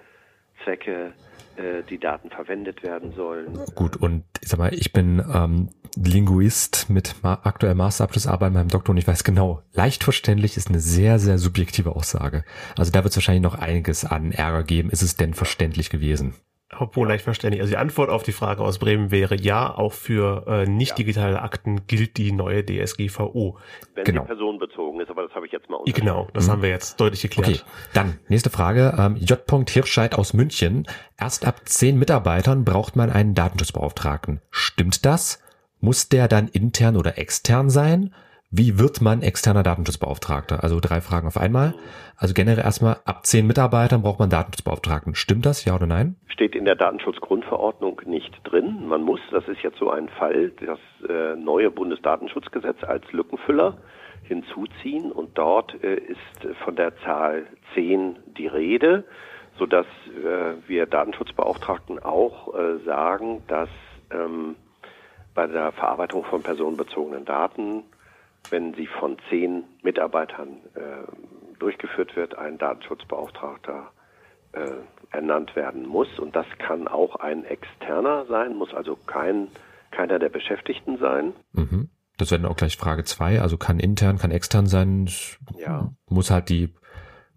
Zwecke 0.65 1.13
äh, 1.57 1.83
die 1.89 1.99
Daten 1.99 2.31
verwendet 2.31 2.83
werden 2.83 3.13
sollen. 3.13 3.59
Gut, 3.75 3.97
und 3.97 4.25
ich 4.43 4.49
sag 4.49 4.59
mal, 4.59 4.75
ich 4.75 4.93
bin 4.93 5.23
ähm, 5.33 5.71
Linguist 5.97 6.91
mit 6.91 7.17
ma 7.23 7.41
aktuell 7.43 7.75
Masterabschlussarbeit 7.75 8.49
in 8.49 8.55
meinem 8.55 8.69
Doktor 8.69 8.91
und 8.91 8.99
ich 8.99 9.07
weiß 9.07 9.25
genau, 9.25 9.63
leicht 9.73 10.05
verständlich 10.05 10.57
ist 10.57 10.69
eine 10.69 10.81
sehr, 10.81 11.19
sehr 11.19 11.39
subjektive 11.39 11.95
Aussage. 11.95 12.45
Also 12.77 12.93
da 12.93 13.03
wird 13.05 13.11
es 13.11 13.17
wahrscheinlich 13.17 13.43
noch 13.43 13.55
einiges 13.55 14.05
an 14.05 14.33
Ärger 14.33 14.63
geben. 14.63 14.91
Ist 14.91 15.03
es 15.03 15.17
denn 15.17 15.35
verständlich 15.35 15.91
gewesen? 15.91 16.35
Obwohl 16.79 17.09
leicht 17.09 17.25
verständlich. 17.25 17.61
Also 17.61 17.73
die 17.73 17.77
Antwort 17.77 18.11
auf 18.11 18.23
die 18.23 18.33
Frage 18.33 18.63
aus 18.63 18.79
Bremen 18.79 19.11
wäre 19.11 19.35
ja, 19.35 19.75
auch 19.75 19.93
für 19.93 20.47
äh, 20.47 20.67
nicht 20.67 20.97
digitale 20.99 21.43
Akten 21.43 21.87
gilt 21.89 22.17
die 22.17 22.31
neue 22.31 22.65
DSGVO. 22.65 23.59
Wenn 23.95 24.05
genau. 24.05 24.23
sie 24.23 24.29
personenbezogen 24.29 25.01
ist, 25.01 25.11
aber 25.11 25.25
das 25.25 25.35
habe 25.35 25.47
ich 25.47 25.53
jetzt 25.53 25.69
mal 25.69 25.81
Genau, 25.85 26.29
das 26.33 26.47
mhm. 26.47 26.53
haben 26.53 26.63
wir 26.63 26.69
jetzt 26.69 27.01
deutlich 27.01 27.23
geklärt. 27.23 27.49
Okay, 27.49 27.61
dann 27.93 28.21
nächste 28.29 28.51
Frage. 28.51 28.95
Ähm, 28.99 29.17
J. 29.17 29.41
Hirscheid 29.69 30.15
aus 30.15 30.33
München. 30.33 30.87
Erst 31.19 31.45
ab 31.45 31.63
zehn 31.65 31.99
Mitarbeitern 31.99 32.65
braucht 32.65 32.95
man 32.95 33.11
einen 33.11 33.35
Datenschutzbeauftragten. 33.35 34.41
Stimmt 34.51 35.05
das? 35.05 35.43
Muss 35.81 36.09
der 36.09 36.29
dann 36.29 36.47
intern 36.47 36.97
oder 36.97 37.19
extern 37.19 37.69
sein? 37.69 38.15
Wie 38.53 38.81
wird 38.81 39.01
man 39.01 39.23
externer 39.23 39.63
Datenschutzbeauftragter? 39.63 40.65
Also 40.65 40.81
drei 40.81 41.01
Fragen 41.01 41.29
auf 41.29 41.37
einmal. 41.37 41.75
Also 42.17 42.35
generell 42.35 42.65
erstmal, 42.65 42.97
ab 43.05 43.25
zehn 43.25 43.47
Mitarbeitern 43.47 44.03
braucht 44.03 44.19
man 44.19 44.29
Datenschutzbeauftragten. 44.29 45.15
Stimmt 45.15 45.47
das, 45.47 45.65
ja 45.65 45.77
oder 45.77 45.87
nein? 45.87 46.17
Steht 46.27 46.57
in 46.57 46.65
der 46.65 46.75
Datenschutzgrundverordnung 46.75 48.03
nicht 48.07 48.33
drin. 48.43 48.89
Man 48.89 49.03
muss, 49.03 49.21
das 49.31 49.47
ist 49.47 49.63
jetzt 49.63 49.79
so 49.79 49.91
ein 49.91 50.09
Fall, 50.09 50.51
das 50.67 50.81
äh, 51.09 51.37
neue 51.37 51.71
Bundesdatenschutzgesetz 51.71 52.83
als 52.83 53.05
Lückenfüller 53.13 53.79
hinzuziehen 54.25 55.13
und 55.13 55.39
dort 55.39 55.81
äh, 55.85 55.95
ist 55.95 56.57
von 56.65 56.75
der 56.75 56.97
Zahl 57.05 57.47
zehn 57.75 58.19
die 58.37 58.49
Rede 58.49 59.05
sodass 59.59 59.87
äh, 60.07 60.55
wir 60.69 60.87
Datenschutzbeauftragten 60.87 61.99
auch 61.99 62.55
sagen, 62.87 63.43
dass 63.47 63.69
ähm, 64.11 64.57
bei 65.35 65.47
der 65.47 65.73
Verarbeitung 65.73 66.25
von 66.25 66.43
personenbezogenen 66.43 67.27
Daten, 67.27 67.85
wenn 68.49 68.75
sie 68.75 68.87
von 68.87 69.17
zehn 69.29 69.65
Mitarbeitern 69.83 70.59
äh, 70.75 71.59
durchgeführt 71.59 72.17
wird, 72.17 72.37
ein 72.39 72.59
Datenschutzbeauftragter 72.59 73.93
äh, 74.53 74.71
ernannt 75.11 75.55
werden 75.57 75.87
muss. 75.87 76.19
Und 76.19 76.35
das 76.35 76.47
kann 76.59 76.89
auch 76.89 77.17
ein 77.17 77.45
externer 77.45 78.27
sein, 78.27 78.57
muss 78.57 78.75
also 78.75 78.97
kein, 79.07 79.49
keiner 79.91 80.19
der 80.19 80.31
Beschäftigten 80.31 80.99
sein. 80.99 81.35
Mhm. 81.53 81.91
Das 82.17 82.31
wäre 82.31 82.43
dann 82.43 82.51
auch 82.51 82.57
gleich 82.57 82.77
Frage 82.77 83.05
zwei. 83.05 83.41
Also 83.41 83.57
kann 83.57 83.79
intern, 83.79 84.19
kann 84.19 84.31
extern 84.31 84.67
sein. 84.67 85.09
Ja. 85.57 85.91
Muss 86.09 86.31
halt 86.31 86.49
die 86.49 86.75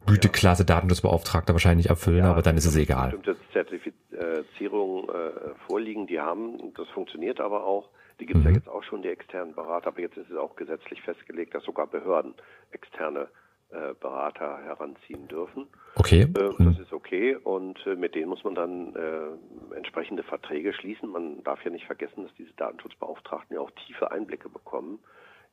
Güteklasse 0.05 0.65
Datenschutzbeauftragter 0.65 1.53
wahrscheinlich 1.53 1.89
erfüllen, 1.89 2.25
ja, 2.25 2.31
aber 2.31 2.41
dann 2.41 2.57
ist 2.57 2.65
es 2.65 2.75
egal. 2.75 3.11
Bestimmte 3.11 3.37
Zertifizierungen 3.53 5.07
äh, 5.07 5.55
vorliegen, 5.67 6.07
die 6.07 6.19
haben, 6.19 6.73
das 6.75 6.89
funktioniert 6.89 7.39
aber 7.39 7.65
auch. 7.65 7.89
Die 8.19 8.25
gibt 8.25 8.39
es 8.39 8.43
mhm. 8.45 8.49
ja 8.51 8.55
jetzt 8.57 8.69
auch 8.69 8.83
schon, 8.83 9.01
die 9.01 9.09
externen 9.09 9.55
Berater, 9.55 9.87
aber 9.87 10.01
jetzt 10.01 10.17
ist 10.17 10.29
es 10.29 10.37
auch 10.37 10.55
gesetzlich 10.55 11.01
festgelegt, 11.01 11.55
dass 11.55 11.63
sogar 11.63 11.87
Behörden 11.87 12.33
externe 12.71 13.27
äh, 13.73 13.95
Berater 13.99 14.59
heranziehen 14.59 15.27
dürfen. 15.27 15.67
Okay. 15.95 16.21
Äh, 16.21 16.27
das 16.33 16.59
mhm. 16.59 16.77
ist 16.79 16.93
okay 16.93 17.35
und 17.35 17.79
äh, 17.87 17.95
mit 17.95 18.13
denen 18.13 18.29
muss 18.29 18.43
man 18.43 18.53
dann 18.53 18.95
äh, 18.95 19.75
entsprechende 19.75 20.21
Verträge 20.21 20.73
schließen. 20.73 21.09
Man 21.09 21.43
darf 21.43 21.63
ja 21.65 21.71
nicht 21.71 21.85
vergessen, 21.85 22.21
dass 22.23 22.33
diese 22.35 22.53
Datenschutzbeauftragten 22.53 23.55
ja 23.55 23.61
auch 23.61 23.71
tiefe 23.87 24.11
Einblicke 24.11 24.47
bekommen 24.47 24.99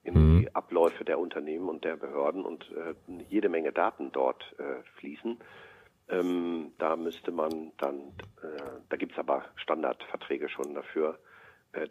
in 0.03 0.15
mhm. 0.15 0.41
die 0.41 0.55
Abläufe 0.55 1.03
der 1.03 1.19
Unternehmen 1.19 1.71
und 1.71 1.83
der 1.83 1.97
Behörden 1.97 2.45
und 2.45 2.71
äh, 2.73 2.95
jede 3.31 3.49
Menge 3.49 3.73
Daten 3.73 4.13
dort 4.13 4.55
äh, 4.59 4.83
fließen. 4.99 5.39
Ähm, 6.11 6.73
da 6.77 6.97
müsste 6.97 7.31
man 7.31 7.73
dann, 7.79 8.13
da 8.89 8.97
gibt 8.97 9.13
es 9.13 9.19
aber 9.19 9.45
Standardverträge 9.55 10.49
schon 10.49 10.75
dafür, 10.75 11.19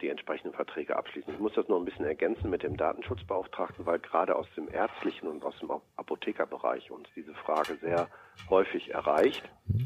die 0.02 0.10
entsprechenden 0.10 0.54
Verträge 0.54 0.98
abschließen. 0.98 1.34
Ich 1.34 1.40
muss 1.40 1.54
das 1.54 1.68
noch 1.68 1.78
ein 1.78 1.86
bisschen 1.86 2.06
ergänzen 2.06 2.50
mit 2.50 2.64
dem 2.64 2.76
Datenschutzbeauftragten, 2.76 3.86
weil 3.86 4.00
gerade 4.00 4.36
aus 4.36 4.48
dem 4.58 4.70
ärztlichen 4.70 5.28
und 5.28 5.44
aus 5.44 5.58
dem 5.60 5.72
Apothekerbereich 5.96 6.92
uns 6.92 7.08
diese 7.16 7.34
Frage 7.34 7.76
sehr 7.82 8.08
häufig 8.50 8.94
erreicht. 8.94 9.44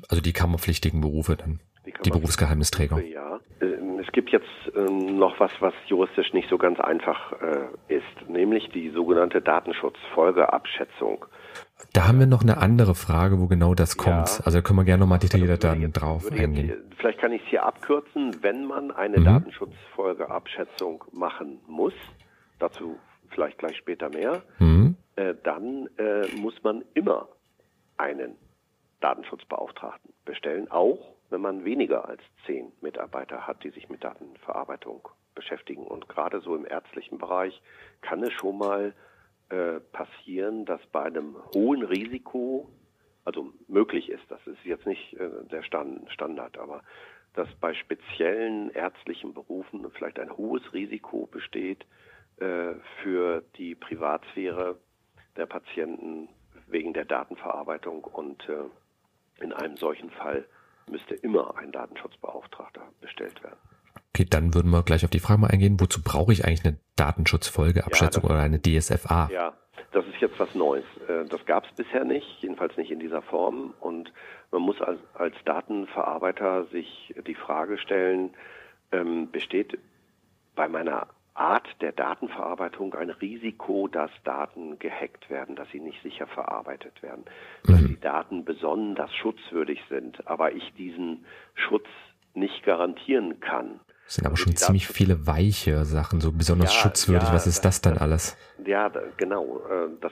Also 0.09 0.21
die 0.21 0.33
kammerpflichtigen 0.33 1.01
Berufe 1.01 1.35
dann, 1.35 1.59
die, 1.85 1.93
die 2.05 2.09
Berufsgeheimnisträger. 2.09 2.99
Ja, 3.01 3.39
ähm, 3.61 3.99
es 3.99 4.11
gibt 4.11 4.31
jetzt 4.31 4.49
ähm, 4.75 5.17
noch 5.17 5.39
was, 5.39 5.51
was 5.59 5.73
juristisch 5.87 6.33
nicht 6.33 6.49
so 6.49 6.57
ganz 6.57 6.79
einfach 6.79 7.33
äh, 7.33 7.67
ist, 7.87 8.29
nämlich 8.29 8.69
die 8.69 8.89
sogenannte 8.89 9.41
Datenschutzfolgeabschätzung. 9.41 11.25
Da 11.93 12.07
haben 12.07 12.19
wir 12.19 12.25
noch 12.25 12.41
eine 12.41 12.57
andere 12.57 12.95
Frage, 12.95 13.39
wo 13.39 13.47
genau 13.47 13.75
das 13.75 13.97
kommt. 13.97 14.29
Ja. 14.39 14.45
Also 14.45 14.57
da 14.57 14.61
können 14.61 14.79
wir 14.79 14.83
gerne 14.83 15.01
nochmal 15.01 15.19
detaillierter 15.19 15.75
dann 15.75 15.91
drauf 15.91 16.31
eingehen. 16.31 16.73
Vielleicht 16.97 17.19
kann 17.19 17.31
ich 17.31 17.43
es 17.43 17.49
hier 17.49 17.65
abkürzen, 17.65 18.41
wenn 18.41 18.65
man 18.65 18.91
eine 18.91 19.19
mhm. 19.19 19.25
Datenschutzfolgeabschätzung 19.25 21.03
machen 21.11 21.59
muss, 21.67 21.93
dazu 22.59 22.97
vielleicht 23.29 23.57
gleich 23.59 23.77
später 23.77 24.09
mehr, 24.09 24.41
mhm. 24.59 24.95
äh, 25.15 25.35
dann 25.43 25.89
äh, 25.97 26.27
muss 26.35 26.55
man 26.63 26.83
immer 26.93 27.27
einen 27.97 28.35
Datenschutzbeauftragten 29.01 30.13
bestellen, 30.25 30.71
auch 30.71 31.13
wenn 31.29 31.41
man 31.41 31.65
weniger 31.65 32.07
als 32.07 32.21
zehn 32.45 32.71
Mitarbeiter 32.81 33.45
hat, 33.47 33.63
die 33.63 33.71
sich 33.71 33.89
mit 33.89 34.03
Datenverarbeitung 34.03 35.09
beschäftigen. 35.35 35.85
Und 35.85 36.07
gerade 36.07 36.41
so 36.41 36.55
im 36.55 36.65
ärztlichen 36.65 37.17
Bereich 37.17 37.61
kann 38.01 38.23
es 38.23 38.31
schon 38.33 38.57
mal 38.57 38.93
äh, 39.53 39.79
passieren, 39.91 40.65
dass 40.65 40.81
bei 40.87 41.03
einem 41.03 41.35
hohen 41.53 41.83
Risiko, 41.83 42.67
also 43.23 43.53
möglich 43.67 44.09
ist, 44.09 44.23
das 44.29 44.39
ist 44.47 44.63
jetzt 44.65 44.87
nicht 44.87 45.13
äh, 45.13 45.29
der 45.51 45.61
Stand, 45.61 46.11
Standard, 46.11 46.57
aber 46.57 46.81
dass 47.35 47.47
bei 47.61 47.75
speziellen 47.75 48.71
ärztlichen 48.71 49.33
Berufen 49.35 49.85
vielleicht 49.91 50.17
ein 50.17 50.35
hohes 50.35 50.73
Risiko 50.73 51.27
besteht 51.27 51.85
äh, 52.37 52.73
für 53.03 53.43
die 53.57 53.75
Privatsphäre 53.75 54.79
der 55.37 55.45
Patienten 55.45 56.29
wegen 56.65 56.93
der 56.93 57.05
Datenverarbeitung 57.05 58.05
und 58.05 58.49
äh, 58.49 59.43
in 59.43 59.53
einem 59.53 59.77
solchen 59.77 60.09
Fall 60.09 60.45
müsste 60.89 61.13
immer 61.13 61.57
ein 61.57 61.71
Datenschutzbeauftragter 61.71 62.87
bestellt 63.01 63.43
werden. 63.43 63.59
Okay, 64.15 64.27
dann 64.29 64.53
würden 64.53 64.69
wir 64.69 64.83
gleich 64.83 65.03
auf 65.03 65.09
die 65.09 65.19
Frage 65.19 65.41
mal 65.41 65.47
eingehen, 65.49 65.79
wozu 65.79 66.03
brauche 66.03 66.31
ich 66.31 66.45
eigentlich 66.45 66.63
eine 66.65 66.77
Datenschutzfolgeabschätzung 66.97 68.23
ja, 68.23 68.29
oder 68.29 68.39
eine 68.41 68.61
DSFA? 68.61 69.27
Ja, 69.31 69.53
das 69.91 70.05
ist 70.05 70.21
jetzt 70.21 70.39
was 70.39 70.53
Neues. 70.53 70.85
Äh, 71.07 71.25
das 71.25 71.43
gab 71.47 71.65
es 71.65 71.71
bisher 71.71 72.05
nicht, 72.05 72.27
jedenfalls 72.41 72.77
nicht 72.77 72.91
in 72.91 72.99
dieser 72.99 73.23
Form. 73.23 73.73
Und 73.79 74.13
man 74.51 74.61
muss 74.61 74.79
als, 74.81 74.99
als 75.15 75.35
Datenverarbeiter 75.45 76.65
sich 76.65 77.15
die 77.25 77.33
Frage 77.33 77.79
stellen, 77.79 78.35
ähm, 78.91 79.31
besteht 79.31 79.79
bei 80.55 80.67
meiner 80.67 81.07
Art 81.33 81.67
der 81.81 81.91
Datenverarbeitung 81.91 82.93
ein 82.93 83.09
Risiko, 83.09 83.87
dass 83.87 84.11
Daten 84.23 84.77
gehackt 84.77 85.31
werden, 85.31 85.55
dass 85.55 85.67
sie 85.71 85.79
nicht 85.79 86.01
sicher 86.03 86.27
verarbeitet 86.27 87.01
werden, 87.01 87.25
dass 87.63 87.81
mhm. 87.81 87.87
die 87.87 87.99
Daten 87.99 88.45
besonders 88.45 89.11
schutzwürdig 89.15 89.81
sind, 89.89 90.27
aber 90.27 90.51
ich 90.51 90.71
diesen 90.75 91.25
Schutz 91.55 91.87
nicht 92.35 92.63
garantieren 92.63 93.39
kann. 93.39 93.79
Das 94.05 94.15
sind 94.15 94.25
aber 94.25 94.33
also 94.33 94.43
schon 94.43 94.55
ziemlich 94.55 94.87
viele 94.87 95.25
weiche 95.27 95.85
Sachen, 95.85 96.21
so 96.21 96.31
besonders 96.31 96.73
ja, 96.73 96.81
schutzwürdig. 96.81 97.29
Ja, 97.29 97.33
Was 97.33 97.47
ist 97.47 97.63
das 97.63 97.81
dann 97.81 97.97
alles? 97.97 98.37
Ja, 98.65 98.91
genau. 99.17 99.61
Äh, 99.69 99.89
das, 100.01 100.11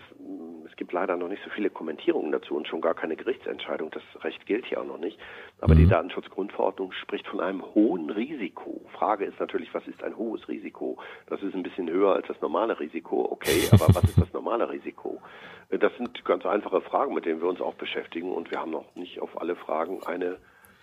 es 0.69 0.75
gibt 0.77 0.93
leider 0.93 1.17
noch 1.17 1.27
nicht 1.27 1.43
so 1.43 1.49
viele 1.51 1.69
Kommentierungen 1.69 2.31
dazu 2.31 2.55
und 2.55 2.67
schon 2.67 2.81
gar 2.81 2.93
keine 2.93 3.15
Gerichtsentscheidung. 3.15 3.91
Das 3.91 4.03
Recht 4.23 4.45
gilt 4.45 4.65
hier 4.65 4.81
auch 4.81 4.85
noch 4.85 4.97
nicht. 4.97 5.19
Aber 5.59 5.75
mhm. 5.75 5.79
die 5.79 5.87
Datenschutzgrundverordnung 5.87 6.93
spricht 6.93 7.27
von 7.27 7.41
einem 7.41 7.63
hohen 7.75 8.09
Risiko. 8.09 8.81
Frage 8.93 9.25
ist 9.25 9.39
natürlich, 9.39 9.73
was 9.73 9.85
ist 9.87 10.01
ein 10.03 10.17
hohes 10.17 10.47
Risiko? 10.47 10.97
Das 11.27 11.41
ist 11.43 11.53
ein 11.53 11.63
bisschen 11.63 11.89
höher 11.89 12.13
als 12.13 12.27
das 12.27 12.39
normale 12.41 12.79
Risiko. 12.79 13.27
Okay, 13.31 13.67
aber 13.71 13.93
was 13.93 14.03
ist 14.05 14.19
das 14.19 14.31
normale 14.33 14.69
Risiko? 14.69 15.21
Äh, 15.69 15.79
das 15.79 15.91
sind 15.97 16.23
ganz 16.23 16.45
einfache 16.45 16.81
Fragen, 16.81 17.13
mit 17.13 17.25
denen 17.25 17.41
wir 17.41 17.49
uns 17.49 17.61
auch 17.61 17.75
beschäftigen 17.75 18.31
und 18.31 18.51
wir 18.51 18.59
haben 18.59 18.71
noch 18.71 18.95
nicht 18.95 19.19
auf 19.19 19.39
alle 19.39 19.55
Fragen 19.55 20.01
eine 20.03 20.37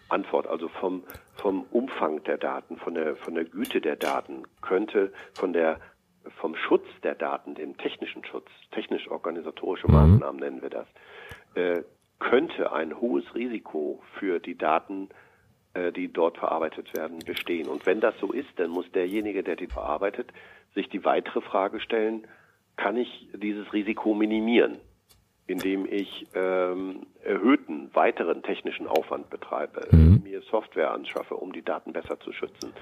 Antwort, 0.09 0.47
also 0.47 0.69
vom, 0.69 1.03
vom 1.37 1.65
Umfang 1.71 2.23
der 2.25 2.39
Daten, 2.39 2.77
von 2.79 2.95
der, 2.95 3.17
von 3.17 3.35
der 3.35 3.45
Güte 3.45 3.81
der 3.81 3.97
Daten, 3.97 4.43
könnte 4.63 5.13
von 5.35 5.53
der, 5.53 5.81
vom 6.41 6.57
Schutz 6.57 6.87
der 7.03 7.15
Daten, 7.15 7.55
dem 7.55 7.77
technischen 7.77 8.25
Schutz, 8.25 8.49
technisch-organisatorische 8.73 9.89
mhm. 9.89 9.95
Maßnahmen 9.95 10.41
nennen 10.41 10.63
wir 10.63 10.71
das, 10.71 10.87
äh, 11.55 11.83
könnte 12.19 12.73
ein 12.73 13.01
hohes 13.01 13.25
Risiko 13.35 14.03
für 14.19 14.41
die 14.41 14.57
Daten, 14.57 15.09
äh, 15.75 15.93
die 15.93 16.13
dort 16.13 16.39
verarbeitet 16.39 16.97
werden, 16.97 17.19
bestehen. 17.21 17.69
Und 17.69 17.87
wenn 17.87 18.01
das 18.01 18.15
so 18.21 18.33
ist, 18.33 18.49
dann 18.57 18.71
muss 18.71 18.91
derjenige, 18.93 19.43
der 19.43 19.57
die 19.57 19.67
verarbeitet, 19.67 20.33
sich 20.75 20.89
die 20.89 21.05
weitere 21.05 21.41
Frage 21.41 21.81
stellen, 21.81 22.27
kann 22.77 22.97
ich 22.97 23.29
dieses 23.35 23.73
Risiko 23.73 24.15
minimieren? 24.15 24.79
Indem 25.49 25.87
ich 25.87 26.27
ähm, 26.35 27.07
erhöhten 27.25 27.91
weiteren 27.95 28.43
technischen 28.43 28.87
Aufwand 28.87 29.31
betreibe, 29.31 29.89
mhm. 29.91 30.23
mir 30.23 30.43
Software 30.43 30.93
anschaffe, 30.93 31.35
um 31.35 31.53
die 31.53 31.63
Daten 31.63 31.93
besser 31.93 32.21
zu 32.21 32.33
schützen, 32.33 32.73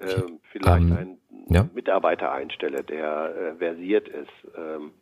ähm, 0.00 0.40
vielleicht 0.50 0.86
ähm, 0.86 0.96
einen 0.96 1.18
ja. 1.48 1.68
Mitarbeiter 1.74 2.32
einstelle, 2.32 2.82
der 2.82 3.34
äh, 3.36 3.54
versiert 3.56 4.08
ist 4.08 4.30
ähm, 4.56 4.92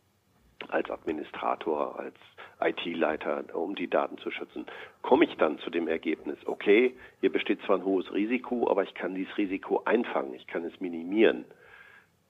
als 0.67 0.89
Administrator, 0.89 1.97
als 1.99 2.15
IT-Leiter, 2.59 3.43
um 3.53 3.75
die 3.75 3.89
Daten 3.89 4.17
zu 4.17 4.29
schützen, 4.29 4.65
komme 5.01 5.25
ich 5.25 5.35
dann 5.37 5.57
zu 5.59 5.69
dem 5.69 5.87
Ergebnis, 5.87 6.37
okay, 6.45 6.95
hier 7.21 7.31
besteht 7.31 7.61
zwar 7.63 7.77
ein 7.77 7.85
hohes 7.85 8.11
Risiko, 8.13 8.69
aber 8.69 8.83
ich 8.83 8.93
kann 8.93 9.15
dieses 9.15 9.37
Risiko 9.37 9.83
einfangen, 9.85 10.33
ich 10.33 10.47
kann 10.47 10.65
es 10.65 10.79
minimieren. 10.81 11.45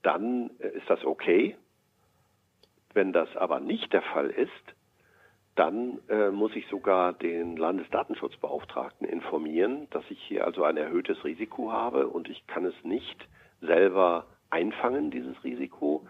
Dann 0.04 0.52
äh, 0.60 0.70
ist 0.78 0.88
das 0.90 1.04
okay, 1.04 1.56
wenn 2.96 3.14
das 3.14 3.36
aber 3.36 3.60
nicht 3.60 3.94
der 3.94 4.02
Fall 4.02 4.30
ist, 4.30 4.52
dann 5.56 6.00
äh, 6.10 6.32
muss 6.32 6.56
ich 6.56 6.68
sogar 6.68 7.14
den 7.14 7.56
Landesdatenschutzbeauftragten 7.56 9.08
informieren, 9.08 9.88
dass 9.92 10.04
ich 10.10 10.20
hier 10.22 10.46
also 10.46 10.64
ein 10.64 10.78
erhöhtes 10.78 11.24
Risiko 11.24 11.72
habe 11.72 12.08
und 12.08 12.30
ich 12.30 12.46
kann 12.48 12.66
es 12.66 12.76
nicht 12.84 13.28
selber 13.62 14.26
einfangen, 14.50 15.12
dieses 15.12 15.42
Risiko. 15.44 16.06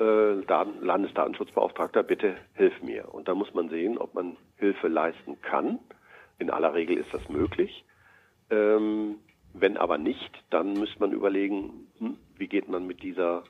Äh, 0.00 0.32
Landesdatenschutzbeauftragter, 0.80 2.02
bitte 2.02 2.36
hilf 2.54 2.82
mir. 2.82 3.12
Und 3.14 3.28
da 3.28 3.34
muss 3.34 3.52
man 3.54 3.68
sehen, 3.68 3.98
ob 3.98 4.14
man 4.14 4.36
Hilfe 4.56 4.88
leisten 4.88 5.40
kann. 5.42 5.78
In 6.38 6.50
aller 6.50 6.74
Regel 6.74 6.96
ist 6.96 7.12
das 7.12 7.28
möglich. 7.28 7.84
Ähm, 8.50 9.16
wenn 9.54 9.76
aber 9.76 9.98
nicht, 9.98 10.32
dann 10.50 10.72
müsste 10.72 10.98
man 10.98 11.12
überlegen, 11.12 11.88
hm, 11.98 12.16
wie 12.36 12.48
geht 12.48 12.68
man 12.68 12.86
mit 12.86 13.02
dieser 13.02 13.44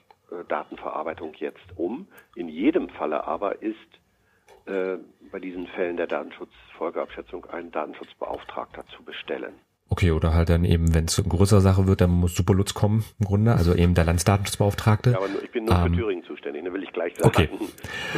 Datenverarbeitung 0.48 1.34
jetzt 1.34 1.66
um. 1.76 2.06
In 2.36 2.48
jedem 2.48 2.88
Falle 2.88 3.26
aber 3.26 3.62
ist 3.62 3.76
äh, 4.66 4.96
bei 5.30 5.40
diesen 5.40 5.66
Fällen 5.68 5.96
der 5.96 6.06
Datenschutzfolgeabschätzung 6.06 7.46
einen 7.46 7.70
Datenschutzbeauftragter 7.70 8.84
zu 8.96 9.02
bestellen. 9.02 9.54
Okay, 9.88 10.10
oder 10.10 10.32
halt 10.32 10.48
dann 10.48 10.64
eben, 10.64 10.94
wenn 10.94 11.04
es 11.04 11.18
eine 11.18 11.28
größere 11.28 11.60
Sache 11.60 11.86
wird, 11.86 12.00
dann 12.00 12.10
muss 12.10 12.34
Superlutz 12.34 12.72
kommen 12.72 13.04
im 13.20 13.26
Grunde, 13.26 13.52
also 13.52 13.74
eben 13.74 13.94
der 13.94 14.04
Landesdatenschutzbeauftragte. 14.04 15.10
Ja, 15.10 15.18
aber 15.18 15.28
ich 15.42 15.50
bin 15.50 15.66
nur 15.66 15.74
ähm, 15.74 15.92
für 15.92 16.00
Thüringen 16.00 16.24
zuständig, 16.24 16.64
da 16.64 16.72
will 16.72 16.82
ich 16.82 16.92
gleich 16.92 17.14
sagen. 17.16 17.28
Okay. 17.28 17.50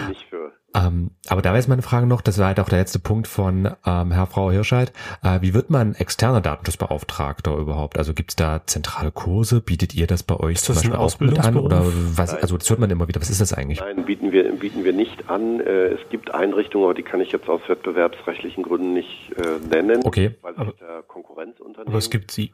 Nicht 0.09 0.25
für 0.30 0.52
ähm, 0.75 1.11
aber 1.28 1.40
da 1.43 1.50
wäre 1.50 1.57
jetzt 1.59 1.69
meine 1.69 1.83
Frage 1.83 2.07
noch, 2.07 2.21
das 2.21 2.38
war 2.38 2.47
halt 2.49 2.61
auch 2.61 2.69
der 2.69 2.78
letzte 2.81 2.99
Punkt 2.99 3.28
von 3.28 3.71
ähm, 3.87 4.11
Herr 4.12 4.26
Frau 4.26 4.50
Hirscheid. 4.50 4.93
Äh, 5.23 5.40
wie 5.40 5.54
wird 5.54 5.71
man 5.71 5.95
externer 5.95 6.40
Datenschutzbeauftragter 6.40 7.57
überhaupt? 7.57 7.99
Also 7.99 8.12
gibt 8.14 8.33
es 8.33 8.37
da 8.37 8.62
zentrale 8.66 9.11
Kurse? 9.12 9.61
Bietet 9.61 9.95
ihr 9.95 10.07
das 10.07 10.23
bei 10.23 10.37
euch 10.37 10.54
ist 10.57 10.64
zum 10.64 10.75
Beispiel 10.75 10.93
ein 10.93 10.99
auch 10.99 11.21
mit 11.21 11.38
an? 11.38 11.57
Oder 11.57 11.83
was? 11.85 12.33
Nein. 12.33 12.43
Also 12.43 12.57
das 12.57 12.69
hört 12.71 12.81
man 12.81 12.90
immer 12.90 13.09
wieder. 13.09 13.21
Was 13.21 13.31
ist 13.31 13.40
das 13.40 13.52
eigentlich? 13.52 13.81
Nein, 13.81 14.04
bieten 14.04 14.33
wir, 14.33 14.50
bieten 14.52 14.85
wir 14.85 14.93
nicht 14.93 15.31
an. 15.31 15.61
Äh, 15.61 15.95
Es 15.95 16.00
gibt 16.11 16.33
Einrichtungen, 16.35 16.85
aber 16.85 16.95
die 16.95 17.02
kann 17.02 17.21
ich 17.21 17.31
jetzt 17.33 17.49
aus 17.49 17.61
wettbewerbsrechtlichen 17.69 18.62
Gründen 18.64 18.93
nicht 18.95 19.33
äh, 19.37 19.66
nennen, 19.69 20.00
Okay. 20.04 20.35
weil 20.43 20.54
Aber- 20.57 20.71
sich 20.73 20.81
da 20.81 21.02
Konkurrenzunternehmen 21.07 21.88
Aber 21.88 21.99
es 21.99 22.11
gibt 22.11 22.31
sie. 22.31 22.52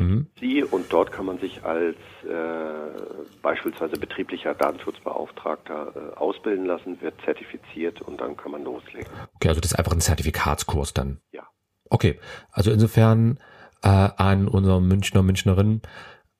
Mhm. 0.00 0.26
sie 0.40 0.62
und 0.64 0.92
dort 0.92 1.12
kann 1.12 1.26
man 1.26 1.38
sich 1.38 1.62
als 1.64 1.96
äh, 2.24 3.30
beispielsweise 3.42 3.96
betrieblicher 3.98 4.54
Datenschutzbeauftragter 4.54 5.92
äh, 6.12 6.16
ausbilden 6.16 6.66
lassen, 6.66 7.00
wird 7.00 7.14
zertifiziert 7.24 8.00
und 8.02 8.20
dann 8.20 8.36
kann 8.36 8.52
man 8.52 8.64
loslegen. 8.64 9.06
Okay, 9.36 9.48
also 9.48 9.60
das 9.60 9.72
ist 9.72 9.78
einfach 9.78 9.92
ein 9.92 10.00
Zertifikatskurs 10.00 10.94
dann. 10.94 11.20
Ja. 11.32 11.46
Okay, 11.90 12.18
also 12.50 12.70
insofern 12.70 13.38
äh, 13.82 13.88
an 13.88 14.48
unsere 14.48 14.80
Münchner, 14.80 15.22
Münchnerinnen, 15.22 15.82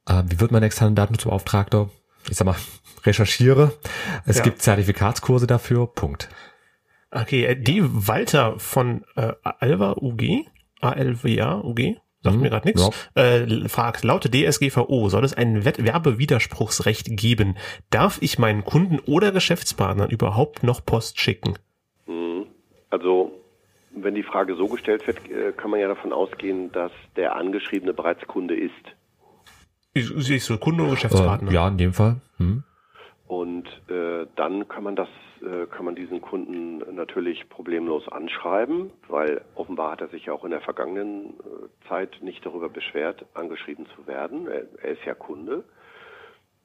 äh, 0.08 0.22
wie 0.26 0.40
wird 0.40 0.50
man 0.50 0.62
externer 0.62 0.94
Datenschutzbeauftragter? 0.94 1.90
Ich 2.30 2.36
sag 2.36 2.46
mal, 2.46 2.56
recherchiere. 3.04 3.72
Es 4.26 4.38
Ja. 4.38 4.44
gibt 4.44 4.62
Zertifikatskurse 4.62 5.46
dafür. 5.46 5.86
Punkt. 5.86 6.28
Okay, 7.10 7.44
äh, 7.44 7.56
die 7.56 7.82
Walter 7.84 8.58
von 8.58 9.04
äh, 9.16 9.32
Alva 9.42 9.92
UG, 10.00 10.46
ALWA 10.80 11.60
UG, 11.60 11.96
sagt 12.24 12.34
Mhm, 12.36 12.42
mir 12.42 12.50
gerade 12.50 12.66
nichts, 12.66 12.90
äh, 13.14 13.68
fragt, 13.68 14.02
laut 14.02 14.24
DSGVO 14.34 15.08
soll 15.08 15.24
es 15.24 15.34
ein 15.34 15.64
Wett- 15.64 15.84
Werbewiderspruchsrecht 15.84 17.16
geben. 17.16 17.56
Darf 17.90 18.18
ich 18.20 18.38
meinen 18.38 18.64
Kunden 18.64 18.98
oder 19.06 19.30
Geschäftspartnern 19.30 20.10
überhaupt 20.10 20.62
noch 20.64 20.84
Post 20.84 21.20
schicken? 21.20 21.54
Mhm. 22.06 22.46
Also 22.90 23.30
wenn 23.94 24.14
die 24.16 24.22
Frage 24.24 24.56
so 24.56 24.66
gestellt 24.66 25.06
wird, 25.06 25.18
äh, 25.30 25.52
kann 25.52 25.70
man 25.70 25.78
ja 25.80 25.86
davon 25.88 26.12
ausgehen, 26.12 26.72
dass 26.72 26.90
der 27.16 27.36
Angeschriebene 27.36 27.92
bereits 27.94 28.26
Kunde 28.26 28.56
ist. 28.56 28.72
Ich, 29.92 30.10
ich 30.30 30.44
so 30.44 30.56
Kunde 30.58 30.82
oder 30.82 30.94
Geschäftspartner? 30.94 31.50
Äh, 31.50 31.54
ja, 31.54 31.68
in 31.68 31.78
dem 31.78 31.92
Fall. 31.92 32.16
Hm. 32.38 32.64
Und 33.26 33.66
äh, 33.88 34.26
dann 34.36 34.68
kann 34.68 34.84
man 34.84 34.96
das, 34.96 35.08
äh, 35.40 35.66
kann 35.66 35.86
man 35.86 35.94
diesen 35.94 36.20
Kunden 36.20 36.78
natürlich 36.94 37.48
problemlos 37.48 38.06
anschreiben, 38.08 38.90
weil 39.08 39.40
offenbar 39.54 39.92
hat 39.92 40.02
er 40.02 40.08
sich 40.08 40.26
ja 40.26 40.34
auch 40.34 40.44
in 40.44 40.50
der 40.50 40.60
vergangenen 40.60 41.30
äh, 41.30 41.88
Zeit 41.88 42.18
nicht 42.20 42.44
darüber 42.44 42.68
beschwert, 42.68 43.24
angeschrieben 43.32 43.86
zu 43.96 44.06
werden. 44.06 44.46
Er, 44.46 44.66
er 44.82 44.90
ist 44.92 45.04
ja 45.06 45.14
Kunde. 45.14 45.64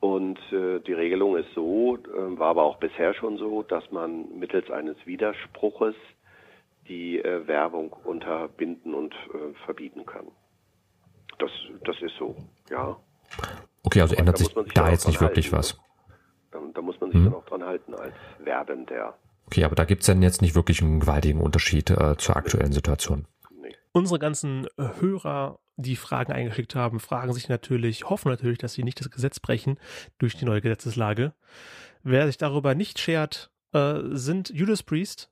Und 0.01 0.39
äh, 0.51 0.79
die 0.79 0.93
Regelung 0.93 1.37
ist 1.37 1.53
so, 1.55 1.97
äh, 1.97 2.39
war 2.39 2.49
aber 2.49 2.63
auch 2.63 2.77
bisher 2.77 3.13
schon 3.13 3.37
so, 3.37 3.63
dass 3.63 3.89
man 3.91 4.37
mittels 4.37 4.69
eines 4.69 4.97
Widerspruches 5.05 5.95
die 6.89 7.19
äh, 7.19 7.47
Werbung 7.47 7.93
unterbinden 8.03 8.93
und 8.93 9.13
äh, 9.13 9.53
verbieten 9.65 10.05
kann. 10.05 10.27
Das, 11.37 11.51
das 11.85 12.01
ist 12.01 12.15
so, 12.17 12.35
ja. 12.69 12.97
Okay, 13.83 14.01
also 14.01 14.15
ändert 14.15 14.39
da 14.39 14.43
sich 14.43 14.55
man 14.55 14.65
sich 14.65 14.73
da 14.73 14.89
jetzt 14.89 15.07
nicht 15.07 15.21
wirklich 15.21 15.53
halten, 15.53 15.57
was. 15.57 15.88
Da, 16.51 16.60
da 16.74 16.82
muss 16.82 17.00
man 17.00 17.12
sich 17.12 17.20
Mhm. 17.20 17.25
dann 17.25 17.34
auch 17.36 17.46
dran 17.46 17.63
halten 17.63 17.94
als 17.96 18.13
Werbender. 18.44 19.18
Okay, 19.48 19.63
aber 19.63 19.75
da 19.75 19.86
gibt's 19.86 20.06
dann 20.06 20.22
jetzt 20.22 20.41
nicht 20.41 20.56
wirklich 20.56 20.82
einen 20.82 21.00
gewaltigen 21.00 21.41
Unterschied 21.41 21.89
äh, 21.89 22.15
zur 22.18 22.36
aktuellen 22.36 22.72
Situation. 22.72 23.25
Nee. 23.62 23.75
Unsere 23.91 24.20
ganzen 24.20 24.68
äh, 24.77 24.89
Hörer, 25.00 25.60
die 25.77 25.96
Fragen 25.96 26.32
eingeschickt 26.32 26.75
haben, 26.75 27.00
fragen 27.00 27.34
sich 27.34 27.50
natürlich, 27.50 28.10
hoffen 28.10 28.29
natürlich, 28.29 28.58
dass 28.60 28.74
sie 28.74 28.84
nicht 28.84 29.00
das 29.00 29.10
Gesetz 29.10 29.39
brechen 29.39 29.79
durch 30.20 30.36
die 30.36 30.46
neue 30.46 30.62
Gesetzeslage. 30.62 31.34
Wer 32.03 32.27
sich 32.27 32.38
darüber 32.38 32.75
nicht 32.75 33.00
schert, 33.00 33.51
äh, 33.74 34.00
sind 34.12 34.50
Judas 34.50 34.84
Priest. 34.84 35.32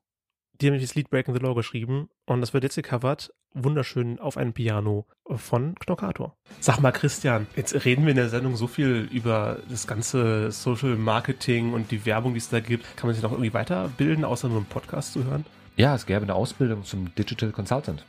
Die 0.60 0.66
haben 0.68 0.74
nämlich 0.74 0.90
das 0.90 0.96
Lied 0.96 1.10
Breaking 1.12 1.36
the 1.36 1.40
Law 1.42 1.54
geschrieben 1.54 2.10
und 2.26 2.42
das 2.42 2.54
wird 2.54 2.64
jetzt 2.64 2.76
gecovert, 2.76 3.32
wunderschön 3.64 4.20
auf 4.20 4.38
einem 4.38 4.54
Piano 4.54 5.06
von 5.26 5.76
Knockator. 5.76 6.36
Sag 6.60 6.80
mal, 6.80 6.92
Christian, 6.92 7.48
jetzt 7.56 7.86
reden 7.86 8.04
wir 8.04 8.12
in 8.12 8.18
der 8.18 8.30
Sendung 8.30 8.56
so 8.56 8.68
viel 8.68 9.08
über 9.12 9.60
das 9.70 9.88
ganze 9.88 10.52
Social 10.52 10.96
Marketing 10.96 11.74
und 11.74 11.92
die 11.92 12.06
Werbung, 12.06 12.34
die 12.34 12.40
es 12.40 12.50
da 12.50 12.60
gibt. 12.60 12.98
Kann 12.98 13.08
man 13.08 13.14
sich 13.14 13.24
noch 13.24 13.32
irgendwie 13.32 13.54
weiterbilden, 13.54 14.26
außer 14.26 14.48
nur 14.48 14.58
einen 14.58 14.66
Podcast 14.66 15.14
zu 15.14 15.24
hören? 15.26 15.46
Ja, 15.76 15.94
es 15.94 16.06
gäbe 16.06 16.24
eine 16.24 16.34
Ausbildung 16.34 16.84
zum 16.84 17.14
Digital 17.16 17.52
Consultant. 17.52 18.04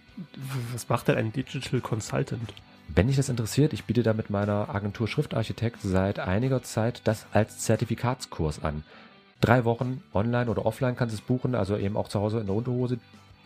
Was 0.73 0.89
macht 0.89 1.09
denn 1.09 1.17
ein 1.17 1.33
Digital 1.33 1.81
Consultant? 1.81 2.55
Wenn 2.89 3.09
dich 3.09 3.17
das 3.17 3.29
interessiert, 3.29 3.75
ich 3.75 3.85
biete 3.85 4.03
da 4.03 4.15
mit 4.15 4.31
meiner 4.31 4.75
Agentur 4.75 5.07
Schriftarchitekt 5.07 5.81
seit 5.83 6.19
einiger 6.19 6.63
Zeit 6.63 7.03
das 7.05 7.27
als 7.33 7.59
Zertifikatskurs 7.59 8.65
an. 8.65 8.85
Drei 9.41 9.65
Wochen 9.65 10.03
online 10.15 10.51
oder 10.51 10.65
offline 10.67 10.97
kannst 10.97 11.15
du 11.15 11.21
es 11.21 11.27
buchen, 11.27 11.55
also 11.55 11.77
eben 11.77 11.97
auch 11.97 12.09
zu 12.09 12.19
Hause 12.19 12.41
in 12.41 12.47
der 12.47 12.57
Unterhose. 12.57 12.99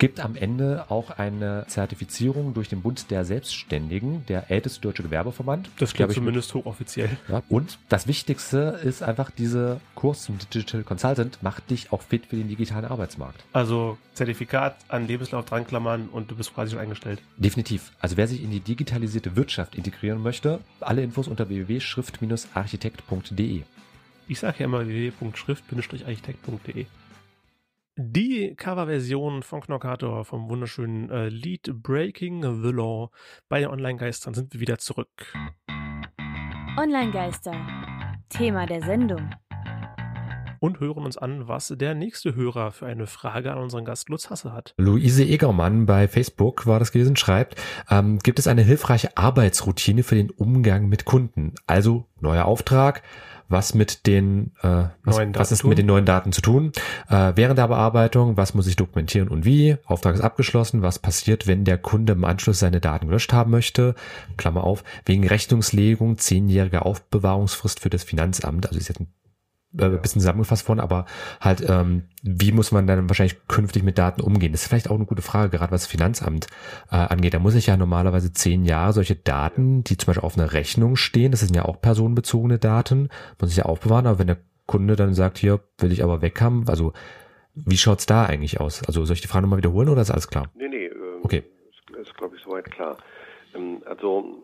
Gibt 0.03 0.19
am 0.19 0.35
Ende 0.35 0.87
auch 0.89 1.11
eine 1.11 1.65
Zertifizierung 1.69 2.55
durch 2.55 2.69
den 2.69 2.83
Bund 2.83 3.13
der 3.13 3.25
Selbstständigen, 3.25 4.27
der 4.27 4.51
älteste 4.51 4.81
deutsche 4.81 5.05
Gewerbeverband. 5.05 5.71
Das 5.79 5.95
klingt 5.95 6.11
ich, 6.11 6.17
zumindest 6.17 6.53
hochoffiziell. 6.55 7.11
Ja. 7.29 7.45
Und 7.49 7.79
das 7.89 8.09
Wichtigste 8.09 8.81
ist 8.83 9.05
einfach, 9.05 9.31
diese 9.31 9.81
Kurs 9.95 10.25
zum 10.25 10.41
Digital 10.41 10.83
Consultant 10.83 11.41
macht 11.41 11.71
dich 11.71 11.93
auch 11.93 12.03
fit 12.03 12.27
für 12.27 12.35
den 12.35 12.49
digitalen 12.49 12.87
Arbeitsmarkt. 12.87 13.45
Also 13.53 13.97
Zertifikat 14.15 14.75
an 14.89 15.07
Lebenslauf 15.07 15.45
dranklammern 15.45 16.09
und 16.09 16.33
du 16.33 16.35
bist 16.35 16.53
quasi 16.53 16.73
schon 16.73 16.81
eingestellt. 16.81 17.23
Definitiv. 17.37 17.93
Also 18.01 18.17
wer 18.17 18.27
sich 18.27 18.43
in 18.43 18.51
die 18.51 18.59
digitalisierte 18.59 19.37
Wirtschaft 19.37 19.77
integrieren 19.77 20.21
möchte, 20.21 20.59
alle 20.81 21.05
Infos 21.05 21.29
unter 21.29 21.49
www.schrift-architekt.de. 21.49 23.63
Ich 24.27 24.41
sage 24.41 24.57
ja 24.59 24.65
immer 24.65 24.85
www.schrift-architekt.de. 24.85 26.87
Die 27.99 28.55
Coverversion 28.57 29.43
von 29.43 29.61
Knockator 29.61 30.25
vom 30.25 30.49
wunderschönen 30.49 31.11
äh, 31.11 31.29
Lied 31.29 31.71
Breaking 31.83 32.41
the 32.63 32.71
Law 32.71 33.11
bei 33.51 33.61
den 33.61 33.69
Online-Geistern 33.69 34.33
sind 34.33 34.55
wir 34.55 34.61
wieder 34.61 34.79
zurück. 34.79 35.11
Online-Geister. 36.79 37.53
Thema 38.31 38.65
der 38.65 38.81
Sendung. 38.81 39.35
Und 40.59 40.81
hören 40.81 41.05
uns 41.05 41.19
an, 41.19 41.49
was 41.49 41.69
der 41.77 41.95
nächste 41.95 42.35
Hörer 42.35 42.71
für 42.71 42.87
eine 42.87 43.07
Frage 43.07 43.53
an 43.53 43.59
unseren 43.59 43.85
Gast 43.85 44.09
Lutz 44.09 44.31
Hasse 44.31 44.55
hat. 44.55 44.73
Luise 44.79 45.25
Egermann 45.25 45.85
bei 45.85 46.09
Facebook 46.09 46.67
war 46.67 46.79
das 46.79 46.93
gewesen, 46.93 47.17
schreibt, 47.17 47.61
ähm, 47.91 48.21
gibt 48.21 48.39
es 48.39 48.47
eine 48.47 48.63
hilfreiche 48.63 49.19
Arbeitsroutine 49.19 50.03
für 50.03 50.15
den 50.15 50.31
Umgang 50.31 50.89
mit 50.89 51.05
Kunden? 51.05 51.57
Also 51.67 52.07
neuer 52.21 52.47
Auftrag, 52.47 53.03
was 53.53 53.75
mit 53.75 54.07
den 54.07 54.53
äh, 54.63 54.85
was, 55.05 55.17
Neuen 55.17 55.35
was 55.35 55.53
ist 55.53 55.65
mit 55.65 55.79
den 55.79 55.87
neuen 55.87 56.05
Daten 56.05 56.33
zu 56.33 56.41
tun? 56.41 56.73
Äh, 57.09 57.33
während 57.37 57.59
der 57.59 57.69
Bearbeitung, 57.69 58.37
was 58.37 58.55
muss 58.55 58.67
ich 58.67 58.77
dokumentieren 58.77 59.29
und 59.29 59.45
wie? 59.45 59.77
Auftrag 59.85 60.15
ist 60.15 60.23
abgeschlossen, 60.23 60.83
was 60.83 60.99
passiert, 60.99 61.47
wenn 61.47 61.65
der 61.65 61.79
Kunde 61.79 62.15
im 62.15 62.25
Anschluss 62.25 62.59
seine 62.59 62.81
Daten 62.81 63.07
gelöscht 63.07 63.33
haben 63.33 63.51
möchte? 63.51 63.95
Klammer 64.37 64.65
auf, 64.65 64.83
wegen 65.05 65.27
Rechnungslegung, 65.27 66.19
zehnjährige 66.19 66.85
Aufbewahrungsfrist 66.85 67.81
für 67.81 67.91
das 67.91 68.03
Finanzamt, 68.03 68.67
also 68.67 68.79
ist 68.79 68.89
jetzt 68.89 69.01
ein 69.01 69.09
äh, 69.79 69.89
bisschen 69.89 70.21
zusammengefasst 70.21 70.69
worden, 70.69 70.81
aber 70.81 71.07
halt, 71.41 71.65
ähm, 71.69 72.05
wie 72.23 72.53
muss 72.53 72.73
man 72.73 72.87
dann 72.87 73.09
wahrscheinlich 73.09 73.47
künftig 73.49 73.83
mit 73.83 73.99
Daten 73.99 74.21
umgehen? 74.21 74.53
Das 74.53 74.63
ist 74.63 74.69
vielleicht 74.69 74.91
auch 74.91 74.97
eine 74.97 75.07
gute 75.07 75.23
Frage, 75.23 75.51
gerade 75.57 75.73
was 75.73 75.83
das 75.83 75.91
Finanzamt 75.91 76.47
äh, 76.91 76.97
angeht. 76.97 77.35
Da 77.35 77.39
muss 77.39 77.55
ich 77.55 77.67
ja 77.67 77.77
normalerweise 77.77 78.33
zehn 78.33 78.65
Jahre 78.65 78.93
solche 78.93 79.17
Daten, 79.17 79.85
die 79.85 79.97
zum 79.97 80.09
Beispiel 80.09 80.25
auf 80.25 80.37
einer 80.37 80.53
Rechnung 80.53 80.97
stehen, 80.97 81.31
das 81.31 81.41
sind 81.41 81.55
ja 81.57 81.65
auch 81.65 81.81
personenbezogene 81.81 82.59
Daten, 82.59 83.09
muss 83.41 83.51
ich 83.51 83.57
ja 83.57 83.65
aufbewahren, 83.65 84.07
aber 84.07 84.19
wenn 84.19 84.27
der 84.27 84.39
Kunde 84.67 84.97
dann 84.97 85.15
sagt, 85.15 85.39
hier 85.39 85.61
will 85.79 85.93
ich 85.93 86.03
aber 86.05 86.23
weg 86.23 86.41
haben, 86.41 86.65
also 86.69 86.93
wie 87.55 87.77
schaut's 87.77 88.07
da 88.07 88.25
eigentlich 88.25 88.61
aus? 88.61 88.83
Also 88.87 89.05
soll 89.05 89.15
ich 89.15 89.21
die 89.21 89.29
Frage 89.29 89.43
nochmal 89.43 89.59
wiederholen 89.59 89.89
oder 89.89 90.01
ist 90.03 90.11
alles 90.11 90.29
klar? 90.29 90.51
Nee, 90.55 90.69
nee, 90.69 90.87
ähm, 90.87 91.21
Okay. 91.23 91.45
ist, 91.69 91.97
ist 91.99 92.15
glaube 92.17 92.37
ich, 92.37 92.43
soweit 92.43 92.71
klar. 92.71 92.97
Ähm, 93.55 93.83
also 93.87 94.43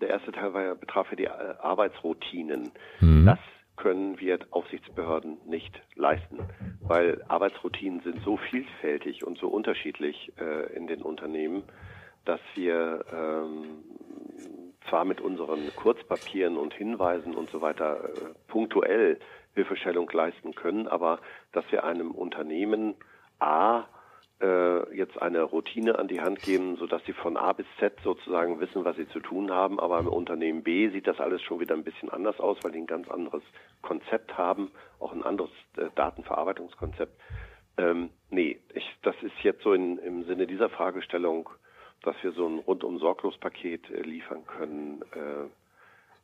der 0.00 0.10
erste 0.10 0.30
Teil 0.32 0.52
war 0.54 0.62
ja, 0.62 0.74
betraf 0.74 1.06
ja 1.10 1.16
die 1.16 1.24
äh, 1.24 1.54
Arbeitsroutinen. 1.60 2.70
Mhm. 3.00 3.26
Das 3.26 3.38
können 3.76 4.18
wir 4.20 4.38
Aufsichtsbehörden 4.50 5.38
nicht 5.46 5.80
leisten, 5.94 6.38
weil 6.80 7.22
Arbeitsroutinen 7.28 8.00
sind 8.00 8.22
so 8.22 8.36
vielfältig 8.36 9.24
und 9.24 9.38
so 9.38 9.48
unterschiedlich 9.48 10.32
äh, 10.38 10.72
in 10.74 10.86
den 10.86 11.02
Unternehmen, 11.02 11.62
dass 12.24 12.40
wir 12.54 13.04
ähm, 13.12 13.84
zwar 14.88 15.04
mit 15.04 15.20
unseren 15.20 15.74
Kurzpapieren 15.76 16.56
und 16.56 16.74
Hinweisen 16.74 17.34
und 17.34 17.50
so 17.50 17.60
weiter 17.60 18.04
äh, 18.04 18.34
punktuell 18.48 19.18
Hilfestellung 19.54 20.10
leisten 20.12 20.54
können, 20.54 20.86
aber 20.86 21.20
dass 21.52 21.64
wir 21.70 21.84
einem 21.84 22.10
Unternehmen 22.10 22.94
A 23.38 23.84
äh, 24.40 24.85
jetzt 25.06 25.20
eine 25.22 25.42
Routine 25.42 25.98
an 25.98 26.08
die 26.08 26.20
Hand 26.20 26.40
geben, 26.40 26.76
sodass 26.76 27.04
sie 27.04 27.12
von 27.12 27.36
A 27.36 27.52
bis 27.52 27.66
Z 27.78 27.94
sozusagen 28.02 28.60
wissen, 28.60 28.84
was 28.84 28.96
sie 28.96 29.08
zu 29.08 29.20
tun 29.20 29.50
haben. 29.50 29.78
Aber 29.80 29.98
im 29.98 30.08
Unternehmen 30.08 30.62
B 30.62 30.88
sieht 30.90 31.06
das 31.06 31.20
alles 31.20 31.42
schon 31.42 31.60
wieder 31.60 31.74
ein 31.74 31.84
bisschen 31.84 32.10
anders 32.10 32.38
aus, 32.40 32.58
weil 32.62 32.72
die 32.72 32.78
ein 32.78 32.86
ganz 32.86 33.08
anderes 33.08 33.42
Konzept 33.82 34.36
haben, 34.36 34.70
auch 34.98 35.12
ein 35.12 35.22
anderes 35.22 35.50
äh, 35.76 35.86
Datenverarbeitungskonzept. 35.94 37.12
Ähm, 37.78 38.10
nee, 38.30 38.58
ich, 38.74 38.96
das 39.02 39.14
ist 39.22 39.38
jetzt 39.42 39.62
so 39.62 39.72
in, 39.72 39.98
im 39.98 40.24
Sinne 40.24 40.46
dieser 40.46 40.68
Fragestellung, 40.68 41.48
dass 42.02 42.16
wir 42.22 42.32
so 42.32 42.46
ein 42.46 42.58
rundum 42.58 42.98
sorglos 42.98 43.36
Paket 43.38 43.88
äh, 43.90 44.02
liefern 44.02 44.44
können, 44.46 45.02
äh, 45.12 45.48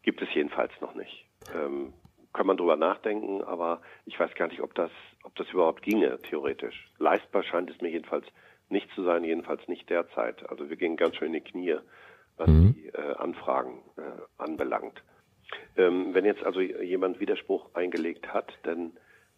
gibt 0.03 0.23
es 0.23 0.33
jedenfalls 0.35 0.73
noch 0.81 0.95
nicht. 0.95 1.27
Ähm, 1.55 1.92
kann 2.33 2.47
man 2.47 2.57
drüber 2.57 2.77
nachdenken, 2.77 3.42
aber 3.45 3.83
ich 4.07 4.18
weiß 4.18 4.35
gar 4.35 4.49
nicht, 4.49 4.62
ob 4.62 4.75
das 4.75 4.90
ob 5.25 5.35
das 5.37 5.49
überhaupt 5.51 5.83
ginge, 5.83 6.18
theoretisch. 6.23 6.90
Leistbar 6.99 7.42
scheint 7.42 7.71
es 7.71 7.81
mir 7.81 7.90
jedenfalls 7.90 8.27
nicht 8.72 8.90
zu 8.94 9.04
sein, 9.04 9.24
jedenfalls 9.24 9.66
nicht 9.68 9.88
derzeit. 9.88 10.48
Also 10.50 10.68
wir 10.68 10.76
gehen 10.76 10.96
ganz 10.96 11.16
schön 11.16 11.28
in 11.28 11.44
die 11.44 11.50
Knie, 11.50 11.76
was 12.37 12.48
mhm. 12.48 12.74
die 12.74 12.88
äh, 12.88 13.14
Anfragen 13.16 13.78
äh, 13.96 14.02
anbelangt. 14.42 15.02
Ähm, 15.76 16.14
wenn 16.14 16.24
jetzt 16.24 16.42
also 16.42 16.61
jemand 16.61 17.20
Widerspruch 17.20 17.74
eingelegt 17.74 18.32
hat, 18.32 18.52
dann 18.62 18.92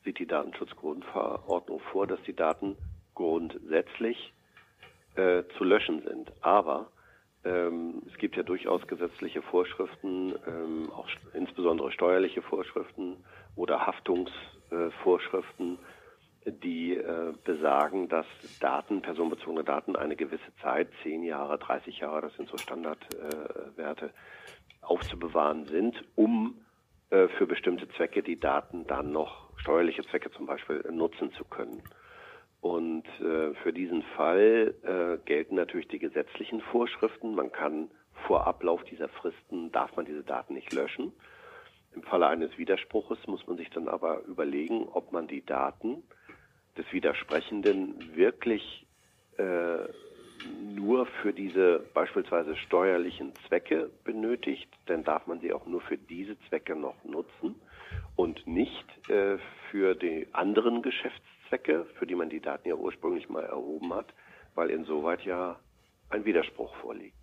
sieht 0.05 0.19
die 0.19 0.27
Datenschutzgrundverordnung 0.27 1.81
vor, 1.93 2.07
dass 2.07 2.23
die 2.23 2.35
Daten 2.35 2.77
grundsätzlich 3.15 4.33
äh, 5.17 5.43
zu 5.57 5.65
löschen 5.65 6.03
sind. 6.03 6.33
Aber 6.41 6.91
ähm, 7.45 8.03
es 8.11 8.19
gibt 8.19 8.37
ja 8.37 8.43
durchaus 8.43 8.87
gesetzliche 8.87 9.43
Vorschriften, 9.43 10.35
ähm, 10.47 10.91
auch 10.91 11.09
insbesondere 11.35 11.93
steuerliche 11.93 12.43
Vorschriften 12.43 13.17
oder 13.57 13.87
Haftungsvorschriften, 13.87 15.79
die 16.47 16.95
äh, 16.95 17.33
besagen, 17.45 18.09
dass 18.09 18.27
Daten, 18.61 19.03
personenbezogene 19.03 19.65
Daten 19.65 19.97
eine 19.97 20.17
gewisse 20.17 20.55
Zeit, 20.63 20.89
zehn 21.03 21.23
Jahre, 21.23 21.59
30 21.59 22.01
Jahre, 22.01 22.23
das 22.23 22.35
sind 22.37 22.49
so 22.49 22.59
Standardwerte, 22.59 24.11
aufzubewahren 24.83 25.65
sind, 25.65 26.05
um 26.15 26.61
äh, 27.11 27.29
für 27.29 27.47
bestimmte 27.47 27.89
Zwecke 27.91 28.23
die 28.23 28.39
Daten 28.39 28.87
dann 28.87 29.13
noch, 29.13 29.49
steuerliche 29.59 30.03
Zwecke 30.05 30.31
zum 30.33 30.47
Beispiel, 30.47 30.85
nutzen 30.91 31.33
zu 31.33 31.45
können. 31.45 31.83
Und 32.61 33.07
äh, 33.21 33.55
für 33.63 33.73
diesen 33.73 34.03
Fall 34.17 34.75
äh, 34.83 35.25
gelten 35.27 35.55
natürlich 35.55 35.89
die 35.89 35.99
gesetzlichen 35.99 36.61
Vorschriften. 36.61 37.35
Man 37.35 37.53
kann 37.53 37.91
vor 38.27 38.47
Ablauf 38.47 38.83
dieser 38.85 39.09
Fristen, 39.09 39.71
darf 39.71 39.95
man 39.97 40.07
diese 40.07 40.23
Daten 40.25 40.55
nicht 40.55 40.73
löschen. 40.73 41.13
Im 41.95 42.03
Falle 42.03 42.27
eines 42.27 42.57
Widerspruches 42.59 43.19
muss 43.27 43.47
man 43.47 43.57
sich 43.57 43.71
dann 43.71 43.87
aber 43.87 44.25
überlegen, 44.25 44.89
ob 44.89 45.13
man 45.13 45.29
die 45.29 45.45
Daten 45.45 46.03
des 46.77 46.91
Widersprechenden 46.93 48.17
wirklich 48.17 48.87
äh, 49.37 49.89
nur 50.75 51.07
für 51.07 51.33
diese 51.33 51.85
beispielsweise 51.95 52.57
steuerlichen 52.57 53.33
Zwecke 53.47 53.91
benötigt, 54.05 54.69
dann 54.87 55.05
darf 55.05 55.27
man 55.27 55.41
sie 55.41 55.53
auch 55.53 55.67
nur 55.67 55.81
für 55.81 55.97
diese 55.97 56.39
Zwecke 56.49 56.77
noch 56.77 57.03
nutzen 57.05 57.55
und 58.17 58.47
nicht 58.47 58.87
äh, 59.09 59.39
für 59.71 59.95
die 59.95 60.29
anderen 60.33 60.83
Geschäftszwecke, 60.83 61.87
für 61.99 62.07
die 62.07 62.15
man 62.15 62.29
die 62.29 62.41
Daten 62.41 62.69
ja 62.69 62.75
ursprünglich 62.75 63.29
mal 63.29 63.45
erhoben 63.45 63.95
hat, 63.95 64.13
weil 64.55 64.71
insoweit 64.71 65.25
ja 65.25 65.59
ein 66.11 66.25
Widerspruch 66.25 66.75
vorliegt. 66.77 67.17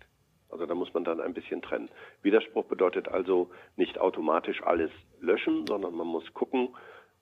Also 0.50 0.66
da 0.66 0.74
muss 0.74 0.92
man 0.92 1.04
dann 1.04 1.20
ein 1.20 1.32
bisschen 1.32 1.62
trennen. 1.62 1.88
Widerspruch 2.22 2.66
bedeutet 2.66 3.08
also 3.08 3.50
nicht 3.76 3.98
automatisch 3.98 4.62
alles 4.62 4.90
löschen, 5.20 5.66
sondern 5.66 5.94
man 5.94 6.06
muss 6.06 6.34
gucken, 6.34 6.68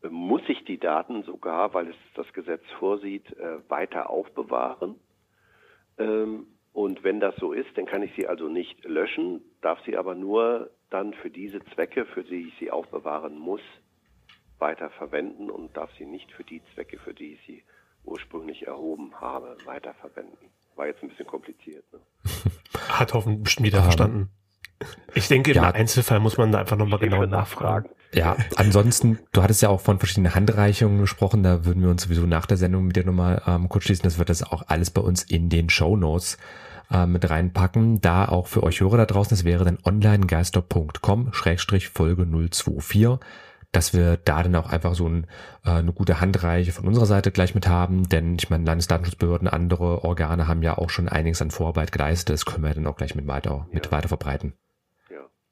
muss 0.09 0.43
ich 0.49 0.65
die 0.65 0.79
Daten 0.79 1.23
sogar, 1.25 1.75
weil 1.75 1.89
es 1.89 1.97
das 2.15 2.33
Gesetz 2.33 2.63
vorsieht, 2.79 3.31
äh, 3.37 3.59
weiter 3.69 4.11
aufbewahren. 4.11 4.97
Ähm, 5.99 6.47
und 6.73 7.03
wenn 7.03 7.21
das 7.21 7.35
so 7.37 7.53
ist, 7.53 7.77
dann 7.77 7.87
kann 7.87 8.03
ich 8.03 8.13
sie 8.15 8.27
also 8.27 8.49
nicht 8.49 8.85
löschen, 8.85 9.43
darf 9.61 9.81
sie 9.85 9.97
aber 9.97 10.15
nur 10.15 10.71
dann 10.89 11.13
für 11.15 11.31
diese 11.31 11.61
Zwecke, 11.75 12.07
für 12.07 12.23
die 12.23 12.49
ich 12.49 12.55
sie 12.59 12.71
aufbewahren 12.71 13.39
muss, 13.39 13.61
weiter 14.59 14.91
verwenden 14.91 15.51
und 15.51 15.77
darf 15.77 15.91
sie 15.99 16.05
nicht 16.05 16.31
für 16.33 16.45
die 16.45 16.63
Zwecke, 16.75 16.99
für 16.99 17.15
die 17.15 17.35
ich 17.35 17.41
sie 17.47 17.63
ursprünglich 18.05 18.67
erhoben 18.67 19.15
habe, 19.21 19.57
weiter 19.65 19.95
verwenden. 19.95 20.51
War 20.77 20.87
jetzt 20.87 21.03
ein 21.03 21.09
bisschen 21.09 21.27
kompliziert. 21.27 21.85
Ne? 21.93 22.01
Hat 22.89 23.13
hoffentlich 23.13 23.43
bestimmt 23.43 23.67
wieder 23.67 23.83
verstanden. 23.83 24.31
Ich 25.14 25.29
denke, 25.29 25.53
ja. 25.53 25.69
im 25.69 25.75
Einzelfall 25.75 26.21
muss 26.21 26.37
man 26.37 26.53
da 26.53 26.59
einfach 26.59 26.77
nochmal 26.77 26.99
genau 26.99 27.25
nachfragen. 27.27 27.90
Ja, 28.12 28.37
ansonsten, 28.57 29.19
du 29.33 29.43
hattest 29.43 29.62
ja 29.62 29.69
auch 29.69 29.81
von 29.81 29.99
verschiedenen 29.99 30.35
Handreichungen 30.35 31.01
gesprochen, 31.01 31.43
da 31.43 31.64
würden 31.64 31.83
wir 31.83 31.90
uns 31.90 32.03
sowieso 32.03 32.27
nach 32.27 32.47
der 32.47 32.57
Sendung 32.57 32.87
mit 32.87 32.97
dir 32.97 33.05
nochmal 33.05 33.43
ähm, 33.47 33.69
kurz 33.69 33.85
schließen. 33.85 34.03
Das 34.03 34.19
wird 34.19 34.31
das 34.31 34.43
auch 34.43 34.64
alles 34.66 34.90
bei 34.90 35.01
uns 35.01 35.23
in 35.23 35.49
den 35.49 35.71
Show 35.71 35.97
Notes 35.97 36.38
äh, 36.90 37.07
mit 37.07 37.29
reinpacken. 37.29 38.01
Da 38.01 38.27
auch 38.27 38.47
für 38.47 38.62
euch 38.62 38.81
Hörer 38.81 38.97
da 38.97 39.07
draußen, 39.07 39.31
das 39.31 39.45
wäre 39.45 39.64
dann 39.64 39.79
onlinegeister.com 39.85 41.33
Schrägstrich 41.33 41.88
Folge 41.88 42.27
024 42.27 43.21
dass 43.73 43.95
wir 43.95 44.16
da 44.16 44.43
dann 44.43 44.57
auch 44.57 44.71
einfach 44.71 44.95
so 44.95 45.09
ein, 45.09 45.27
äh, 45.64 45.71
eine 45.71 45.93
gute 45.93 46.21
Handreiche 46.21 46.73
von 46.73 46.87
unserer 46.87 47.07
Seite 47.07 47.31
gleich 47.31 47.55
mit 47.55 47.69
haben, 47.69 48.09
denn 48.09 48.37
ich 48.37 48.51
meine, 48.51 48.64
Landesdatenschutzbehörden, 48.64 49.49
andere 49.49 50.05
Organe 50.05 50.49
haben 50.49 50.62
ja 50.62 50.77
auch 50.77 50.90
schon 50.90 51.09
einiges 51.09 51.40
an 51.40 51.51
Vorarbeit 51.51 51.93
geleistet, 51.93 52.35
das 52.35 52.47
können 52.47 52.64
wir 52.64 52.75
dann 52.75 52.87
auch 52.87 52.97
gleich 52.97 53.14
mit 53.14 53.27
weiter, 53.27 53.69
mit 53.71 53.87
ja. 53.87 53.93
weiter 53.93 54.09
verbreiten. 54.09 54.55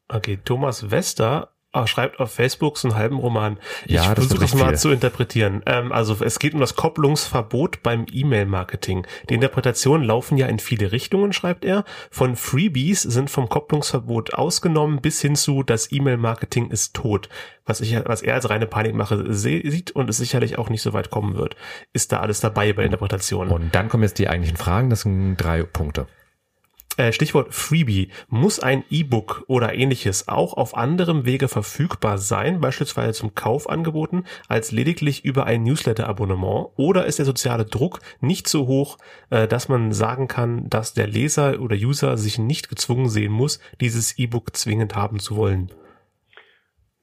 Okay, 0.09 0.39
Thomas 0.45 0.91
Wester 0.91 1.53
Ah, 1.71 1.87
schreibt 1.87 2.19
auf 2.19 2.33
Facebook 2.33 2.79
so 2.79 2.89
einen 2.89 2.97
halben 2.97 3.19
Roman. 3.19 3.59
Ich 3.85 3.97
ja, 3.97 4.15
versuche 4.15 4.43
es 4.43 4.55
mal 4.55 4.79
zu 4.79 4.89
interpretieren. 4.89 5.63
Ähm, 5.67 5.93
also 5.93 6.17
es 6.25 6.39
geht 6.39 6.55
um 6.55 6.61
das 6.61 6.77
Kopplungsverbot 6.77 7.83
beim 7.83 8.07
E-Mail-Marketing. 8.11 9.07
Die 9.29 9.35
Interpretationen 9.35 10.07
laufen 10.07 10.39
ja 10.39 10.47
in 10.47 10.61
viele 10.61 10.93
Richtungen, 10.93 11.35
schreibt 11.35 11.67
er. 11.67 11.85
Von 12.11 12.37
Freebies 12.37 13.03
sind 13.03 13.29
vom 13.29 13.51
Kopplungsverbot 13.51 14.33
ausgenommen 14.33 15.03
bis 15.03 15.21
hin 15.21 15.37
zu 15.37 15.63
das 15.63 15.93
E-Mail-Marketing 15.93 16.71
ist 16.71 16.97
tot. 16.97 17.29
Was, 17.67 17.83
ich, 17.83 17.95
was 18.07 18.23
er 18.23 18.33
als 18.33 18.49
reine 18.49 18.67
Panikmache 18.67 19.35
sieht 19.35 19.91
und 19.91 20.09
es 20.09 20.17
sicherlich 20.17 20.57
auch 20.57 20.71
nicht 20.71 20.81
so 20.81 20.95
weit 20.95 21.11
kommen 21.11 21.37
wird. 21.37 21.55
Ist 21.93 22.13
da 22.13 22.21
alles 22.21 22.41
dabei 22.41 22.73
bei 22.73 22.85
Interpretationen? 22.85 23.53
Und 23.53 23.75
dann 23.75 23.91
kommen 23.91 24.05
jetzt 24.05 24.19
die 24.19 24.29
eigentlichen 24.29 24.57
Fragen. 24.57 24.89
Das 24.89 25.03
sind 25.03 25.37
drei 25.37 25.65
Punkte. 25.65 26.07
Äh, 26.99 27.13
Stichwort 27.13 27.55
Freebie. 27.55 28.09
Muss 28.29 28.59
ein 28.59 28.83
E-Book 28.91 29.45
oder 29.47 29.73
ähnliches 29.73 30.27
auch 30.27 30.55
auf 30.55 30.77
anderem 30.77 31.25
Wege 31.25 31.47
verfügbar 31.47 32.19
sein, 32.19 32.61
beispielsweise 32.61 33.13
zum 33.13 33.37
Kauf 33.37 33.71
angeboten, 33.71 34.25
als 34.49 34.73
lediglich 34.73 35.25
über 35.25 35.47
ein 35.47 35.63
Newsletter-Abonnement? 35.63 36.71
Oder 36.77 37.07
ist 37.07 37.21
der 37.21 37.25
soziale 37.27 37.65
Druck 37.65 38.01
nicht 38.21 38.49
so 38.49 38.67
hoch, 38.67 38.99
äh, 39.31 39.47
dass 39.47 39.69
man 39.69 39.93
sagen 39.93 40.27
kann, 40.27 40.69
dass 40.69 40.93
der 40.93 41.07
Leser 41.07 41.61
oder 41.61 41.77
User 41.77 42.19
sich 42.19 42.37
nicht 42.37 42.69
gezwungen 42.69 43.09
sehen 43.09 43.31
muss, 43.31 43.61
dieses 43.81 44.19
E-Book 44.19 44.57
zwingend 44.57 44.97
haben 44.97 45.21
zu 45.21 45.37
wollen? 45.37 45.71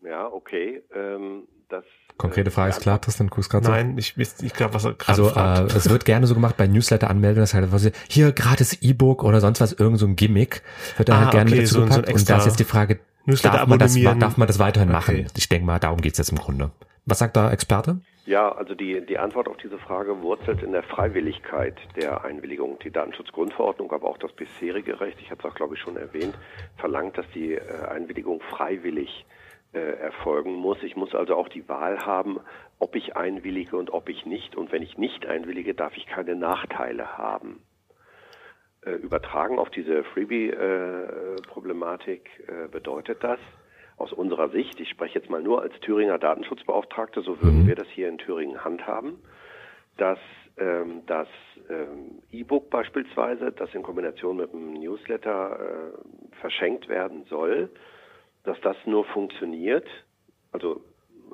Ja, 0.03 0.27
okay. 0.27 0.83
Ähm, 0.93 1.47
das 1.69 1.85
Konkrete 2.25 2.51
Frage 2.51 2.71
ist 2.71 2.81
klar, 2.81 2.99
Tristan 2.99 3.27
guckst 3.27 3.49
gerade 3.49 3.67
Nein, 3.67 3.97
ich, 3.97 4.15
ich 4.17 4.53
glaube, 4.53 4.73
was 4.73 4.85
er 4.85 4.93
gerade 4.93 5.09
Also 5.09 5.29
fragt. 5.29 5.73
äh, 5.73 5.77
es 5.77 5.89
wird 5.89 6.05
gerne 6.05 6.27
so 6.27 6.33
gemacht 6.33 6.57
bei 6.57 6.67
Newsletter-Anmeldungen, 6.67 7.43
das 7.43 7.53
halt 7.53 7.71
was, 7.71 7.89
hier 8.09 8.31
gratis 8.31 8.81
E-Book 8.81 9.23
oder 9.23 9.41
sonst 9.41 9.61
was, 9.61 9.73
irgend 9.73 9.99
so 9.99 10.05
ein 10.05 10.15
Gimmick, 10.15 10.63
wird 10.97 11.09
dann 11.09 11.17
ah, 11.17 11.19
halt 11.21 11.31
gerne 11.31 11.49
okay, 11.49 11.59
mit 11.59 11.67
dazu 11.67 11.75
so, 11.75 11.81
gepackt. 11.85 12.07
So 12.07 12.13
und 12.13 12.29
da 12.29 12.37
ist 12.37 12.45
jetzt 12.45 12.59
die 12.59 12.63
Frage, 12.63 12.99
darf 13.41 13.67
man, 13.67 13.79
das, 13.79 13.93
darf 13.93 14.37
man 14.37 14.47
das 14.47 14.59
weiterhin 14.59 14.89
okay. 14.89 14.97
machen? 14.97 15.27
Ich 15.37 15.49
denke 15.49 15.65
mal, 15.65 15.79
darum 15.79 16.01
geht's 16.01 16.17
jetzt 16.17 16.31
im 16.31 16.37
Grunde. 16.37 16.71
Was 17.05 17.19
sagt 17.19 17.35
da 17.35 17.51
Experte? 17.51 17.99
Ja, 18.25 18.51
also 18.51 18.73
die, 18.73 19.05
die 19.05 19.19
Antwort 19.19 19.47
auf 19.47 19.57
diese 19.57 19.77
Frage 19.77 20.21
wurzelt 20.23 20.63
in 20.63 20.71
der 20.71 20.81
Freiwilligkeit 20.81 21.75
der 21.95 22.25
Einwilligung. 22.25 22.79
Die 22.83 22.89
Datenschutzgrundverordnung, 22.89 23.91
aber 23.91 24.07
auch 24.09 24.17
das 24.17 24.31
bisherige 24.31 24.99
Recht, 24.99 25.19
ich 25.21 25.29
hatte 25.29 25.47
es 25.47 25.51
auch, 25.51 25.55
glaube 25.55 25.75
ich, 25.75 25.81
schon 25.81 25.95
erwähnt, 25.95 26.33
verlangt, 26.77 27.19
dass 27.19 27.25
die 27.35 27.53
äh, 27.53 27.61
Einwilligung 27.87 28.41
freiwillig 28.49 29.27
äh, 29.29 29.44
erfolgen 29.79 30.53
muss. 30.53 30.81
Ich 30.83 30.95
muss 30.95 31.15
also 31.15 31.35
auch 31.35 31.49
die 31.49 31.67
Wahl 31.67 32.05
haben, 32.05 32.39
ob 32.79 32.95
ich 32.95 33.15
einwillige 33.15 33.77
und 33.77 33.91
ob 33.91 34.09
ich 34.09 34.25
nicht. 34.25 34.55
Und 34.55 34.71
wenn 34.71 34.81
ich 34.81 34.97
nicht 34.97 35.25
einwillige, 35.25 35.73
darf 35.73 35.97
ich 35.97 36.07
keine 36.07 36.35
Nachteile 36.35 37.17
haben. 37.17 37.61
Äh, 38.85 38.91
übertragen 38.91 39.59
auf 39.59 39.69
diese 39.71 40.03
Freebie-Problematik 40.03 42.29
äh, 42.47 42.67
bedeutet 42.67 43.23
das, 43.23 43.39
aus 43.97 44.13
unserer 44.13 44.49
Sicht, 44.49 44.79
ich 44.79 44.89
spreche 44.89 45.19
jetzt 45.19 45.29
mal 45.29 45.41
nur 45.41 45.61
als 45.61 45.79
Thüringer 45.79 46.19
Datenschutzbeauftragte, 46.19 47.21
so 47.21 47.41
würden 47.41 47.63
mhm. 47.63 47.67
wir 47.67 47.75
das 47.75 47.87
hier 47.87 48.09
in 48.09 48.17
Thüringen 48.17 48.61
handhaben, 48.63 49.19
dass 49.97 50.19
ähm, 50.57 51.03
das 51.07 51.27
ähm, 51.69 52.21
E-Book 52.31 52.69
beispielsweise, 52.69 53.53
das 53.53 53.73
in 53.73 53.83
Kombination 53.83 54.37
mit 54.37 54.53
einem 54.53 54.73
Newsletter 54.73 55.59
äh, 55.59 55.93
verschenkt 56.39 56.89
werden 56.89 57.23
soll, 57.29 57.69
dass 58.45 58.59
das 58.61 58.77
nur 58.85 59.05
funktioniert. 59.05 59.87
Also 60.51 60.81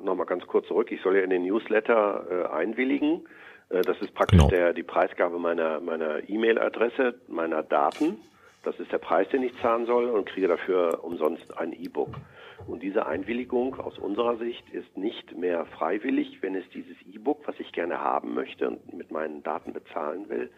nochmal 0.02 0.26
ganz 0.26 0.46
kurz 0.46 0.66
zurück, 0.66 0.90
ich 0.90 1.00
soll 1.02 1.16
ja 1.16 1.22
in 1.22 1.30
den 1.30 1.44
Newsletter 1.44 2.26
äh, 2.30 2.54
einwilligen. 2.54 3.24
Äh, 3.68 3.82
das 3.82 4.00
ist 4.00 4.14
praktisch 4.14 4.38
genau. 4.38 4.50
der, 4.50 4.72
die 4.72 4.82
Preisgabe 4.82 5.38
meiner 5.38 5.80
meiner 5.80 6.28
E-Mail-Adresse, 6.28 7.14
meiner 7.28 7.62
Daten. 7.62 8.18
Das 8.64 8.78
ist 8.78 8.92
der 8.92 8.98
Preis, 8.98 9.28
den 9.30 9.42
ich 9.42 9.52
zahlen 9.60 9.86
soll 9.86 10.08
und 10.08 10.26
kriege 10.26 10.48
dafür 10.48 11.02
umsonst 11.02 11.58
ein 11.58 11.72
E-Book. 11.72 12.10
Und 12.66 12.82
diese 12.82 13.06
Einwilligung 13.06 13.74
aus 13.80 13.98
unserer 13.98 14.36
Sicht 14.36 14.70
ist 14.70 14.96
nicht 14.96 15.36
mehr 15.36 15.66
freiwillig, 15.66 16.42
wenn 16.42 16.54
es 16.54 16.68
dieses 16.70 16.96
E-Book, 17.12 17.42
was 17.46 17.58
ich 17.58 17.72
gerne 17.72 17.98
haben 17.98 18.34
möchte 18.34 18.68
und 18.68 18.92
mit 18.94 19.10
meinen 19.10 19.42
Daten 19.42 19.72
bezahlen 19.72 20.28
will, 20.28 20.50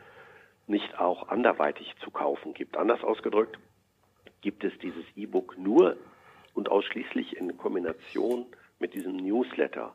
nicht 0.66 0.98
auch 0.98 1.28
anderweitig 1.28 1.94
zu 2.02 2.10
kaufen 2.10 2.52
gibt. 2.52 2.76
Anders 2.76 3.02
ausgedrückt, 3.02 3.58
gibt 4.42 4.64
es 4.64 4.72
dieses 4.82 5.04
E-Book 5.16 5.56
nur 5.56 5.96
und 6.54 6.70
ausschließlich 6.70 7.36
in 7.36 7.56
Kombination 7.56 8.46
mit 8.78 8.94
diesem 8.94 9.16
Newsletter, 9.16 9.94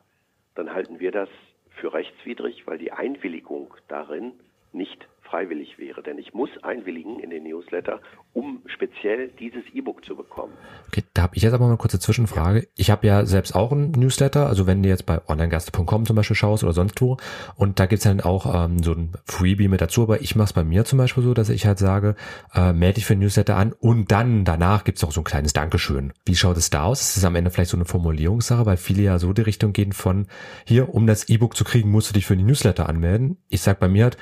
dann 0.54 0.72
halten 0.72 1.00
wir 1.00 1.10
das 1.10 1.28
für 1.70 1.92
rechtswidrig, 1.92 2.66
weil 2.66 2.78
die 2.78 2.92
Einwilligung 2.92 3.74
darin 3.88 4.32
nicht 4.72 5.08
freiwillig 5.30 5.78
wäre. 5.78 6.02
Denn 6.02 6.18
ich 6.18 6.34
muss 6.34 6.50
einwilligen 6.62 7.20
in 7.20 7.30
den 7.30 7.44
Newsletter, 7.44 8.00
um 8.32 8.62
speziell 8.66 9.28
dieses 9.38 9.62
E-Book 9.72 10.04
zu 10.04 10.16
bekommen. 10.16 10.52
Okay, 10.88 11.04
da 11.14 11.22
habe 11.22 11.36
ich 11.36 11.42
jetzt 11.42 11.52
aber 11.52 11.64
mal 11.64 11.70
eine 11.70 11.78
kurze 11.78 12.00
Zwischenfrage. 12.00 12.66
Ich 12.76 12.90
habe 12.90 13.06
ja 13.06 13.24
selbst 13.24 13.54
auch 13.54 13.72
einen 13.72 13.92
Newsletter, 13.92 14.46
also 14.46 14.66
wenn 14.66 14.82
du 14.82 14.88
jetzt 14.88 15.06
bei 15.06 15.20
onlinegaste.com 15.26 16.06
zum 16.06 16.16
Beispiel 16.16 16.36
schaust 16.36 16.64
oder 16.64 16.72
sonst 16.72 17.00
wo, 17.00 17.16
und 17.56 17.78
da 17.78 17.86
gibt's 17.86 18.04
dann 18.04 18.20
auch 18.20 18.64
ähm, 18.64 18.82
so 18.82 18.92
ein 18.92 19.12
Freebie 19.24 19.68
mit 19.68 19.80
dazu, 19.80 20.02
aber 20.02 20.20
ich 20.20 20.36
mache 20.36 20.46
es 20.46 20.52
bei 20.52 20.64
mir 20.64 20.84
zum 20.84 20.98
Beispiel 20.98 21.22
so, 21.22 21.34
dass 21.34 21.48
ich 21.48 21.66
halt 21.66 21.78
sage, 21.78 22.16
äh, 22.54 22.72
melde 22.72 22.94
dich 22.94 23.06
für 23.06 23.14
ein 23.14 23.20
Newsletter 23.20 23.56
an 23.56 23.72
und 23.72 24.10
dann 24.10 24.44
danach 24.44 24.84
gibt's 24.84 25.04
auch 25.04 25.12
so 25.12 25.20
ein 25.20 25.24
kleines 25.24 25.52
Dankeschön. 25.52 26.12
Wie 26.24 26.36
schaut 26.36 26.56
es 26.56 26.70
da 26.70 26.84
aus? 26.84 27.00
Ist 27.00 27.16
es 27.16 27.24
am 27.24 27.36
Ende 27.36 27.50
vielleicht 27.50 27.70
so 27.70 27.76
eine 27.76 27.84
Formulierungssache, 27.84 28.66
weil 28.66 28.76
viele 28.76 29.02
ja 29.02 29.18
so 29.18 29.32
die 29.32 29.42
Richtung 29.42 29.72
gehen 29.72 29.92
von, 29.92 30.26
hier, 30.64 30.94
um 30.94 31.06
das 31.06 31.28
E-Book 31.28 31.56
zu 31.56 31.64
kriegen, 31.64 31.90
musst 31.90 32.10
du 32.10 32.14
dich 32.14 32.26
für 32.26 32.36
die 32.36 32.42
Newsletter 32.42 32.88
anmelden. 32.88 33.38
Ich 33.48 33.62
sag 33.62 33.80
bei 33.80 33.88
mir 33.88 34.04
halt, 34.04 34.16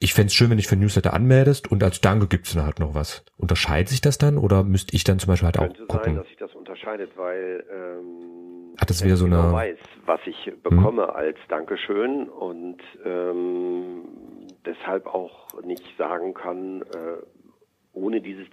ich 0.00 0.12
fände 0.14 0.32
schön, 0.32 0.50
wenn 0.50 0.56
dich 0.58 0.66
für 0.66 0.76
Newsletter 0.76 1.12
anmeldest 1.14 1.70
und 1.70 1.82
als 1.82 2.00
Danke 2.00 2.26
gibt's 2.26 2.52
dann 2.54 2.64
halt 2.64 2.78
noch 2.80 2.94
was. 2.94 3.24
Unterscheidet 3.36 3.88
sich 3.88 4.00
das 4.00 4.18
dann 4.18 4.36
oder 4.38 4.62
müsste 4.62 4.94
ich 4.96 5.04
dann 5.04 5.18
zum 5.18 5.28
Beispiel 5.28 5.46
halt 5.46 5.56
Könnte 5.58 5.82
auch 5.84 5.88
gucken? 5.88 6.04
sein, 6.04 6.16
dass 6.16 6.26
sich 6.28 6.36
das 6.36 6.54
unterscheidet, 6.54 7.10
weil 7.16 7.64
ähm, 7.72 8.74
Hat 8.78 8.90
das 8.90 9.00
wenn 9.00 9.06
wieder 9.06 9.16
so 9.16 9.26
ich 9.26 9.30
genau 9.30 9.44
eine- 9.44 9.52
weiß, 9.54 9.78
was 10.06 10.20
ich 10.26 10.52
bekomme 10.62 11.14
als 11.14 11.38
Dankeschön 11.48 12.28
und 12.28 12.78
ähm, 13.04 14.02
deshalb 14.66 15.06
auch 15.06 15.62
nicht 15.62 15.84
sagen 15.96 16.34
kann, 16.34 16.82
äh, 16.82 17.22
ohne 17.92 18.20
dieses 18.20 18.48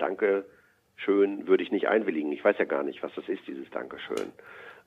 Dankeschön 1.05 1.47
würde 1.47 1.63
ich 1.63 1.71
nicht 1.71 1.87
einwilligen. 1.87 2.31
Ich 2.31 2.43
weiß 2.43 2.57
ja 2.59 2.65
gar 2.65 2.83
nicht, 2.83 3.01
was 3.03 3.11
das 3.15 3.27
ist, 3.27 3.41
dieses 3.47 3.69
Dankeschön. 3.71 4.31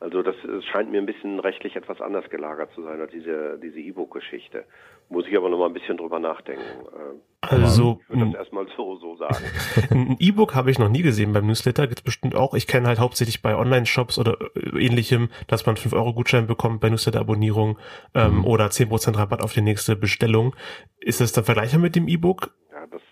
Also 0.00 0.22
das 0.22 0.34
äh, 0.44 0.60
scheint 0.72 0.90
mir 0.90 0.98
ein 0.98 1.06
bisschen 1.06 1.38
rechtlich 1.40 1.76
etwas 1.76 2.00
anders 2.00 2.28
gelagert 2.28 2.70
zu 2.74 2.82
sein 2.82 3.00
als 3.00 3.12
diese 3.12 3.58
diese 3.62 3.78
E-Book-Geschichte. 3.78 4.64
Muss 5.08 5.26
ich 5.26 5.36
aber 5.36 5.48
noch 5.48 5.58
mal 5.58 5.66
ein 5.66 5.72
bisschen 5.72 5.96
drüber 5.96 6.18
nachdenken. 6.18 6.62
Äh, 6.62 7.46
Also, 7.54 8.00
ich 8.02 8.08
würde 8.10 8.26
das 8.32 8.34
erstmal 8.34 8.66
so 8.76 8.96
so 8.96 9.16
sagen. 9.16 9.36
ein 9.90 10.16
E-Book 10.18 10.54
habe 10.54 10.70
ich 10.70 10.78
noch 10.78 10.88
nie 10.88 11.02
gesehen 11.02 11.32
beim 11.32 11.46
Newsletter, 11.46 11.86
gibt's 11.86 12.02
bestimmt 12.02 12.34
auch. 12.34 12.54
Ich 12.54 12.66
kenne 12.66 12.88
halt 12.88 12.98
hauptsächlich 12.98 13.40
bei 13.40 13.56
Online-Shops 13.56 14.18
oder 14.18 14.36
äh, 14.56 14.84
ähnlichem, 14.84 15.30
dass 15.46 15.64
man 15.64 15.76
5-Euro-Gutschein 15.76 16.46
bekommt 16.46 16.80
bei 16.80 16.90
Newsletter-Abonnierung 16.90 17.78
ähm, 18.14 18.38
Mhm. 18.38 18.44
oder 18.46 18.66
10% 18.66 19.16
Rabatt 19.16 19.42
auf 19.42 19.52
die 19.52 19.62
nächste 19.62 19.94
Bestellung. 19.96 20.54
Ist 21.00 21.20
das 21.20 21.32
dann 21.32 21.44
vergleichbar 21.44 21.80
mit 21.80 21.94
dem 21.96 22.08
E-Book? 22.08 22.50
Ja, 22.72 22.86
das, 22.88 23.02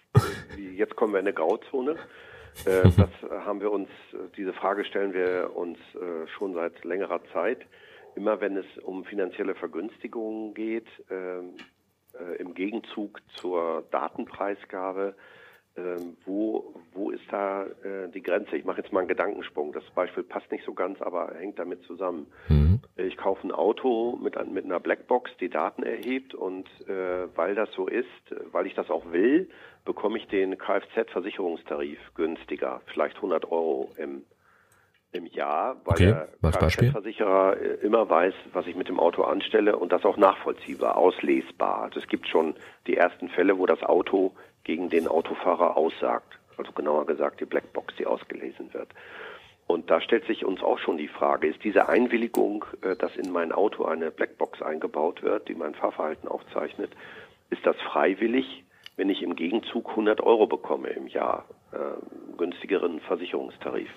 äh, 0.59 0.61
jetzt 0.77 0.97
kommen 0.97 1.13
wir 1.15 1.21
in 1.21 1.27
eine 1.27 1.35
Grauzone. 1.35 1.97
Äh, 2.65 2.83
das 2.97 3.11
haben 3.45 3.61
wir 3.61 3.71
uns, 3.71 3.89
äh, 4.13 4.17
diese 4.37 4.53
Frage 4.53 4.85
stellen 4.85 5.13
wir 5.13 5.55
uns 5.55 5.79
äh, 5.95 6.27
schon 6.37 6.55
seit 6.55 6.85
längerer 6.85 7.21
Zeit. 7.33 7.61
Immer 8.15 8.41
wenn 8.41 8.57
es 8.57 8.67
um 8.83 9.05
finanzielle 9.05 9.55
Vergünstigungen 9.55 10.55
geht, 10.55 10.87
ähm, 11.11 11.55
äh, 12.19 12.37
im 12.37 12.55
Gegenzug 12.55 13.21
zur 13.37 13.85
Datenpreisgabe, 13.91 15.15
ähm, 15.77 16.17
wo, 16.27 16.75
wo 16.93 17.11
ist 17.11 17.25
da 17.31 17.65
äh, 17.65 18.09
die 18.13 18.23
Grenze? 18.23 18.57
Ich 18.57 18.65
mache 18.65 18.81
jetzt 18.81 18.93
mal 18.93 19.01
einen 19.01 19.09
Gedankensprung. 19.09 19.73
Das 19.73 19.85
Beispiel 19.95 20.23
passt 20.23 20.51
nicht 20.53 20.65
so 20.65 20.75
ganz, 20.75 21.01
aber 21.01 21.35
hängt 21.35 21.59
damit 21.59 21.83
zusammen. 21.85 22.27
Mhm. 22.49 22.81
Ich 22.97 23.17
kaufe 23.17 23.47
ein 23.47 23.53
Auto 23.53 24.19
mit, 24.23 24.35
mit 24.53 24.65
einer 24.65 24.81
Blackbox, 24.81 25.31
die 25.41 25.49
Daten 25.49 25.83
erhebt 25.83 26.35
und 26.35 26.69
äh, 26.89 27.27
weil 27.35 27.55
das 27.55 27.73
so 27.73 27.87
ist, 27.87 28.07
weil 28.51 28.67
ich 28.67 28.75
das 28.75 28.91
auch 28.91 29.11
will, 29.13 29.49
bekomme 29.85 30.19
ich 30.19 30.27
den 30.29 30.59
Kfz-Versicherungstarif 30.59 31.99
günstiger, 32.15 32.83
vielleicht 32.93 33.17
100 33.17 33.51
Euro 33.51 33.91
im, 33.97 34.25
im 35.13 35.27
Jahr, 35.27 35.77
weil 35.85 35.95
Okay, 35.95 36.15
der? 36.43 36.51
Kfz-Versicherer 36.51 37.57
äh, 37.57 37.75
immer 37.85 38.09
weiß, 38.09 38.35
was 38.53 38.67
ich 38.67 38.75
mit 38.75 38.89
dem 38.89 38.99
Auto 38.99 39.23
anstelle 39.23 39.77
und 39.77 39.93
das 39.93 40.05
auch 40.05 40.17
nachvollziehbar, 40.17 40.97
auslesbar. 40.97 41.83
Also 41.83 42.01
es 42.01 42.09
gibt 42.09 42.29
schon 42.29 42.55
die 42.87 42.97
ersten 42.97 43.29
Fälle, 43.29 43.59
wo 43.59 43.67
das 43.67 43.83
Auto 43.83 44.33
gegen 44.65 44.89
den 44.89 45.07
Autofahrer 45.07 45.77
aussagt. 45.77 46.39
Also 46.57 46.73
genauer 46.73 47.07
gesagt 47.07 47.41
die 47.41 47.45
Blackbox, 47.45 47.95
die 47.97 48.07
ausgelesen 48.07 48.73
wird. 48.73 48.89
Und 49.67 49.91
da 49.91 50.01
stellt 50.01 50.27
sich 50.27 50.45
uns 50.45 50.63
auch 50.63 50.79
schon 50.79 50.99
die 50.99 51.09
Frage, 51.09 51.47
ist 51.47 51.63
diese 51.63 51.89
Einwilligung, 51.89 52.65
äh, 52.83 52.97
dass 52.97 53.15
in 53.17 53.31
mein 53.33 53.53
Auto 53.53 53.85
eine 53.85 54.11
Blackbox 54.11 54.63
eingebaut 54.63 55.23
wird, 55.23 55.49
die 55.49 55.55
mein 55.55 55.75
Fahrverhalten 55.75 56.29
aufzeichnet, 56.29 56.91
ist 57.51 57.65
das 57.67 57.77
freiwillig, 57.83 58.65
wenn 58.97 59.11
ich 59.11 59.23
im 59.23 59.37
Gegenzug 59.37 59.91
100 59.91 60.23
Euro 60.23 60.47
bekomme 60.47 60.89
im 60.89 61.07
Jahr, 61.07 61.45
äh, 61.73 62.37
günstigeren 62.39 63.01
Versicherungstarif? 63.01 63.91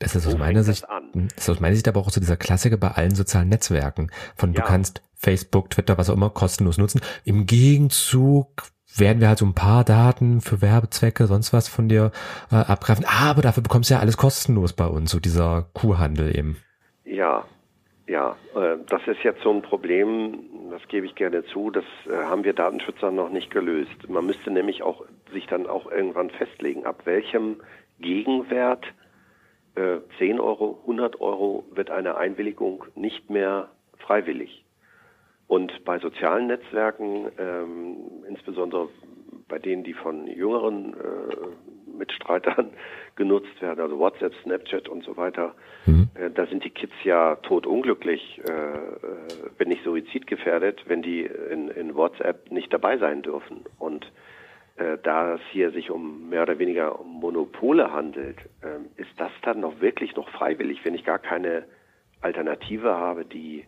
Das 0.00 0.14
ist 0.14 0.26
aus 0.26 0.34
Wo 0.34 0.38
meiner 0.38 0.62
Sicht, 0.62 0.88
an? 0.88 1.28
das 1.34 1.44
ist 1.44 1.50
aus 1.50 1.60
meiner 1.60 1.74
Sicht 1.74 1.88
aber 1.88 2.00
auch 2.00 2.10
so 2.10 2.20
dieser 2.20 2.36
Klassiker 2.36 2.76
bei 2.76 2.88
allen 2.92 3.14
sozialen 3.14 3.48
Netzwerken. 3.48 4.10
Von 4.36 4.52
du 4.52 4.60
Ja. 4.60 4.66
kannst 4.66 5.02
Facebook, 5.14 5.70
Twitter, 5.70 5.98
was 5.98 6.08
auch 6.08 6.14
immer 6.14 6.30
kostenlos 6.30 6.78
nutzen. 6.78 7.00
Im 7.24 7.46
Gegenzug 7.46 8.48
werden 8.96 9.20
wir 9.20 9.28
halt 9.28 9.38
so 9.38 9.46
ein 9.46 9.54
paar 9.54 9.84
Daten 9.84 10.40
für 10.40 10.62
Werbezwecke, 10.62 11.26
sonst 11.26 11.52
was 11.52 11.68
von 11.68 11.88
dir 11.88 12.12
äh, 12.50 12.56
abgreifen. 12.56 13.04
Aber 13.06 13.42
dafür 13.42 13.62
bekommst 13.62 13.90
du 13.90 13.94
ja 13.94 14.00
alles 14.00 14.16
kostenlos 14.16 14.72
bei 14.72 14.86
uns, 14.86 15.10
so 15.10 15.18
dieser 15.20 15.66
Kuhhandel 15.74 16.36
eben. 16.36 16.56
Ja, 17.04 17.44
ja, 18.06 18.36
äh, 18.54 18.76
das 18.88 19.02
ist 19.06 19.22
jetzt 19.24 19.42
so 19.42 19.52
ein 19.52 19.62
Problem, 19.62 20.38
das 20.70 20.80
gebe 20.88 21.06
ich 21.06 21.14
gerne 21.16 21.44
zu, 21.46 21.70
das 21.70 21.84
äh, 22.08 22.14
haben 22.24 22.44
wir 22.44 22.52
Datenschützer 22.54 23.10
noch 23.10 23.30
nicht 23.30 23.50
gelöst. 23.50 24.08
Man 24.08 24.26
müsste 24.26 24.50
nämlich 24.50 24.82
auch 24.82 25.04
sich 25.32 25.46
dann 25.46 25.66
auch 25.66 25.90
irgendwann 25.90 26.30
festlegen, 26.30 26.86
ab 26.86 27.02
welchem 27.04 27.56
Gegenwert 28.00 28.84
äh, 29.74 29.98
10 30.18 30.40
Euro, 30.40 30.78
100 30.82 31.20
Euro 31.20 31.64
wird 31.70 31.90
eine 31.90 32.16
Einwilligung 32.16 32.84
nicht 32.94 33.30
mehr 33.30 33.70
freiwillig. 33.98 34.64
Und 35.46 35.84
bei 35.84 35.98
sozialen 35.98 36.46
Netzwerken, 36.46 37.26
ähm, 37.38 37.96
insbesondere 38.28 38.88
bei 39.48 39.58
denen, 39.58 39.82
die 39.82 39.94
von 39.94 40.26
jüngeren 40.26 40.92
äh, 40.94 41.96
Mitstreitern 41.96 42.70
genutzt 43.16 43.60
werden, 43.60 43.80
also 43.80 43.98
WhatsApp, 43.98 44.34
Snapchat 44.42 44.88
und 44.88 45.04
so 45.04 45.16
weiter, 45.16 45.54
äh, 46.18 46.30
da 46.30 46.46
sind 46.46 46.64
die 46.64 46.70
Kids 46.70 46.92
ja 47.04 47.36
totunglücklich, 47.36 48.40
äh, 48.48 48.52
äh, 48.52 48.78
wenn 49.56 49.68
nicht 49.68 49.84
suizidgefährdet, 49.84 50.84
wenn 50.86 51.02
die 51.02 51.22
in, 51.22 51.68
in 51.68 51.94
WhatsApp 51.94 52.50
nicht 52.50 52.72
dabei 52.72 52.98
sein 52.98 53.22
dürfen. 53.22 53.64
Und 53.78 54.10
äh, 54.76 54.98
da 55.02 55.34
es 55.34 55.40
hier 55.50 55.70
sich 55.70 55.90
um 55.90 56.28
mehr 56.28 56.42
oder 56.42 56.58
weniger 56.58 57.00
um 57.00 57.20
Monopole 57.20 57.92
handelt, 57.92 58.38
ähm, 58.62 58.86
ist 59.08 59.18
das 59.20 59.30
dann 59.42 59.60
noch 59.60 59.80
wirklich 59.80 60.14
noch 60.16 60.28
freiwillig, 60.30 60.80
wenn 60.84 60.94
ich 60.94 61.04
gar 61.04 61.18
keine 61.18 61.64
Alternative 62.20 62.94
habe, 62.94 63.24
die, 63.24 63.64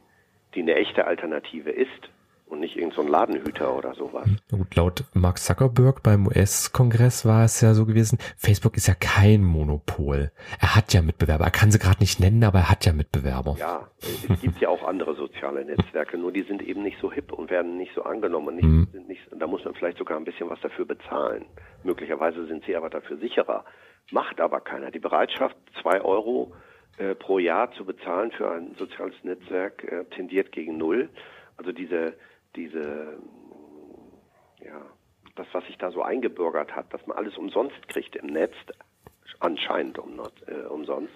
die 0.54 0.60
eine 0.62 0.74
echte 0.74 1.06
Alternative 1.06 1.70
ist 1.70 2.10
und 2.46 2.58
nicht 2.60 2.74
irgendein 2.74 2.96
so 2.96 3.02
ein 3.02 3.08
Ladenhüter 3.08 3.76
oder 3.76 3.94
sowas. 3.94 4.28
Gut, 4.50 4.74
laut 4.74 5.04
Mark 5.14 5.38
Zuckerberg 5.38 6.02
beim 6.02 6.26
US-Kongress 6.26 7.24
war 7.24 7.44
es 7.44 7.60
ja 7.60 7.74
so 7.74 7.86
gewesen, 7.86 8.18
Facebook 8.36 8.76
ist 8.76 8.88
ja 8.88 8.94
kein 8.94 9.44
Monopol. 9.44 10.32
Er 10.60 10.74
hat 10.74 10.92
ja 10.92 11.00
Mitbewerber. 11.00 11.44
Er 11.44 11.52
kann 11.52 11.70
sie 11.70 11.78
gerade 11.78 12.00
nicht 12.00 12.18
nennen, 12.18 12.42
aber 12.42 12.58
er 12.58 12.70
hat 12.70 12.84
ja 12.84 12.92
Mitbewerber. 12.92 13.54
Ja, 13.60 13.88
es 14.28 14.40
gibt 14.40 14.58
ja 14.60 14.68
auch 14.68 14.82
andere 14.82 15.14
soziale 15.14 15.64
Netzwerke, 15.64 16.18
nur 16.18 16.32
die 16.32 16.42
sind 16.42 16.60
eben 16.62 16.82
nicht 16.82 16.98
so 17.00 17.12
hip 17.12 17.32
und 17.32 17.50
werden 17.50 17.76
nicht 17.76 17.92
so 17.94 18.02
angenommen. 18.02 18.48
Und 18.48 18.56
nicht, 18.56 18.64
Mhm. 18.64 18.88
sind 18.90 19.06
nicht, 19.06 19.20
da 19.38 19.46
muss 19.46 19.64
man 19.64 19.74
vielleicht 19.74 19.98
sogar 19.98 20.16
ein 20.18 20.24
bisschen 20.24 20.50
was 20.50 20.60
dafür 20.60 20.86
bezahlen. 20.86 21.44
Möglicherweise 21.84 22.46
sind 22.48 22.64
sie 22.64 22.74
aber 22.74 22.90
dafür 22.90 23.16
sicherer. 23.18 23.64
Macht 24.10 24.40
aber 24.40 24.60
keiner. 24.60 24.90
Die 24.90 24.98
Bereitschaft, 24.98 25.56
zwei 25.80 26.00
Euro 26.00 26.52
äh, 26.98 27.14
pro 27.14 27.38
Jahr 27.38 27.72
zu 27.72 27.84
bezahlen 27.84 28.32
für 28.32 28.50
ein 28.50 28.74
soziales 28.76 29.14
Netzwerk 29.22 29.84
äh, 29.84 30.04
tendiert 30.06 30.52
gegen 30.52 30.76
null. 30.76 31.08
Also 31.56 31.72
diese, 31.72 32.14
diese, 32.56 33.18
ja, 34.64 34.82
das, 35.36 35.46
was 35.52 35.64
sich 35.66 35.78
da 35.78 35.90
so 35.90 36.02
eingebürgert 36.02 36.74
hat, 36.74 36.92
dass 36.92 37.06
man 37.06 37.16
alles 37.16 37.36
umsonst 37.36 37.88
kriegt 37.88 38.16
im 38.16 38.26
Netz, 38.26 38.54
anscheinend 39.38 39.98
um, 39.98 40.20
äh, 40.46 40.66
umsonst, 40.66 41.12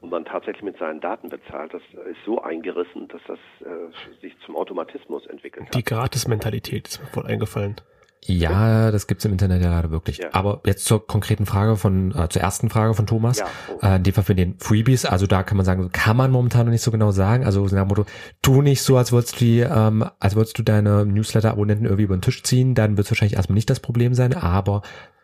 und 0.00 0.10
man 0.10 0.24
tatsächlich 0.24 0.64
mit 0.64 0.78
seinen 0.78 1.00
Daten 1.00 1.28
bezahlt, 1.28 1.72
das 1.72 1.82
ist 2.10 2.18
so 2.26 2.42
eingerissen, 2.42 3.06
dass 3.08 3.20
das 3.26 3.38
äh, 3.60 4.20
sich 4.20 4.36
zum 4.44 4.56
Automatismus 4.56 5.26
entwickelt 5.26 5.66
hat. 5.66 5.74
Die 5.74 5.84
Gratis-Mentalität 5.84 6.88
ist 6.88 7.00
mir 7.00 7.06
voll 7.06 7.26
eingefallen. 7.26 7.76
Ja, 8.24 8.90
das 8.92 9.08
gibt's 9.08 9.24
im 9.24 9.32
Internet 9.32 9.62
ja 9.62 9.70
gerade 9.70 9.90
wirklich. 9.90 10.18
Ja. 10.18 10.28
Aber 10.32 10.60
jetzt 10.64 10.84
zur 10.84 11.06
konkreten 11.06 11.44
Frage 11.44 11.76
von, 11.76 12.14
äh, 12.14 12.28
zur 12.28 12.40
ersten 12.40 12.70
Frage 12.70 12.94
von 12.94 13.06
Thomas. 13.06 13.38
Ja, 13.38 13.46
oh. 13.68 13.84
Äh, 13.84 13.96
in 13.96 14.04
dem 14.04 14.14
Fall 14.14 14.24
für 14.24 14.34
den 14.34 14.54
Freebies, 14.58 15.04
also 15.04 15.26
da 15.26 15.42
kann 15.42 15.56
man 15.56 15.66
sagen, 15.66 15.90
kann 15.90 16.16
man 16.16 16.30
momentan 16.30 16.66
noch 16.66 16.72
nicht 16.72 16.82
so 16.82 16.92
genau 16.92 17.10
sagen. 17.10 17.44
Also 17.44 17.66
so 17.66 17.74
nach 17.74 17.82
dem 17.82 17.88
Motto, 17.88 18.06
tu 18.40 18.62
nicht 18.62 18.82
so, 18.82 18.96
als 18.96 19.10
würdest 19.10 19.34
du 19.34 19.44
die, 19.44 19.60
ähm, 19.60 20.04
als 20.20 20.36
würdest 20.36 20.56
du 20.58 20.62
deine 20.62 21.04
Newsletter-Abonnenten 21.04 21.84
irgendwie 21.84 22.04
über 22.04 22.16
den 22.16 22.22
Tisch 22.22 22.42
ziehen, 22.44 22.74
dann 22.74 22.96
wird 22.96 23.06
es 23.06 23.10
wahrscheinlich 23.10 23.36
erstmal 23.36 23.54
nicht 23.54 23.70
das 23.70 23.80
Problem 23.80 24.14
sein, 24.14 24.34
aber 24.34 24.82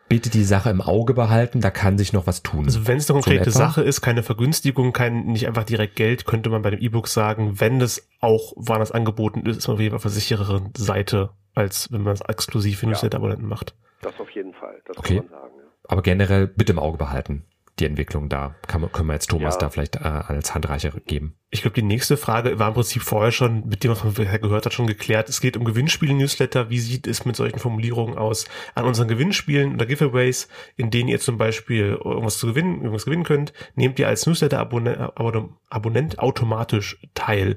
bitte 0.09 0.29
die 0.29 0.43
Sache 0.43 0.69
im 0.71 0.81
Auge 0.81 1.13
behalten, 1.13 1.61
da 1.61 1.69
kann 1.69 1.97
sich 1.97 2.11
noch 2.11 2.27
was 2.27 2.43
tun. 2.43 2.65
Also 2.65 2.87
wenn 2.87 2.97
es 2.97 3.09
eine 3.09 3.13
So 3.13 3.13
in 3.13 3.21
konkrete 3.21 3.49
etwa? 3.51 3.59
Sache 3.59 3.81
ist, 3.83 4.01
keine 4.01 4.23
Vergünstigung, 4.23 4.91
kein 4.91 5.27
nicht 5.27 5.47
einfach 5.47 5.63
direkt 5.63 5.95
Geld, 5.95 6.25
könnte 6.25 6.49
man 6.49 6.63
bei 6.63 6.71
dem 6.71 6.79
E-Book 6.79 7.07
sagen, 7.07 7.59
wenn 7.61 7.79
das 7.79 8.07
auch 8.19 8.53
woanders 8.57 8.91
angeboten 8.91 9.45
ist, 9.45 9.57
ist 9.57 9.67
man 9.67 9.75
auf 9.75 9.79
jeden 9.79 9.91
Fall 9.91 9.97
auf 9.97 10.01
der 10.01 10.11
sichereren 10.11 10.71
Seite, 10.75 11.29
als 11.59 11.91
wenn 11.91 12.01
man 12.01 12.13
es 12.13 12.21
exklusiv 12.21 12.79
für 12.79 12.85
Ja. 12.85 12.91
Newsletter-Abonnenten 12.91 13.45
macht. 13.47 13.75
Das 14.01 14.19
auf 14.19 14.29
jeden 14.31 14.53
Fall, 14.53 14.81
das 14.85 14.97
Okay. 14.97 15.17
kann 15.17 15.29
man 15.29 15.41
sagen. 15.41 15.53
Ja. 15.57 15.63
Aber 15.89 16.01
generell 16.01 16.47
bitte 16.47 16.71
im 16.73 16.79
Auge 16.79 16.97
behalten. 16.97 17.45
die 17.79 17.85
Entwicklung 17.85 18.27
da? 18.27 18.55
Kann, 18.67 18.91
können 18.91 19.07
wir 19.07 19.13
jetzt 19.13 19.29
Thomas 19.29 19.53
ja. 19.55 19.59
da 19.61 19.69
vielleicht 19.69 19.95
äh, 19.95 19.99
als 19.99 20.53
Handreicher 20.53 20.91
geben? 21.05 21.35
Ich 21.49 21.61
glaube, 21.61 21.75
die 21.75 21.81
nächste 21.81 22.17
Frage 22.17 22.59
war 22.59 22.67
im 22.67 22.73
Prinzip 22.73 23.01
vorher 23.03 23.31
schon, 23.31 23.65
mit 23.69 23.85
dem, 23.85 23.91
was 23.91 24.03
man 24.03 24.13
gehört 24.13 24.65
hat, 24.65 24.73
schon 24.73 24.85
geklärt. 24.85 25.29
Es 25.29 25.39
geht 25.39 25.55
um 25.55 25.63
Gewinnspiele-Newsletter. 25.63 26.69
Wie 26.69 26.79
sieht 26.79 27.07
es 27.07 27.23
mit 27.23 27.37
solchen 27.37 27.57
Formulierungen 27.59 28.17
aus? 28.17 28.47
An 28.75 28.83
unseren 28.83 29.07
Gewinnspielen 29.07 29.75
oder 29.75 29.85
Giveaways, 29.85 30.49
in 30.75 30.89
denen 30.91 31.07
ihr 31.07 31.21
zum 31.21 31.37
Beispiel 31.37 31.97
irgendwas 32.03 32.37
zu 32.37 32.47
gewinnen, 32.47 32.79
irgendwas 32.81 33.05
gewinnen 33.05 33.23
könnt, 33.23 33.53
nehmt 33.75 33.97
ihr 33.97 34.09
als 34.09 34.25
Newsletter-Abonnent 34.27 36.19
automatisch 36.19 36.99
teil. 37.13 37.55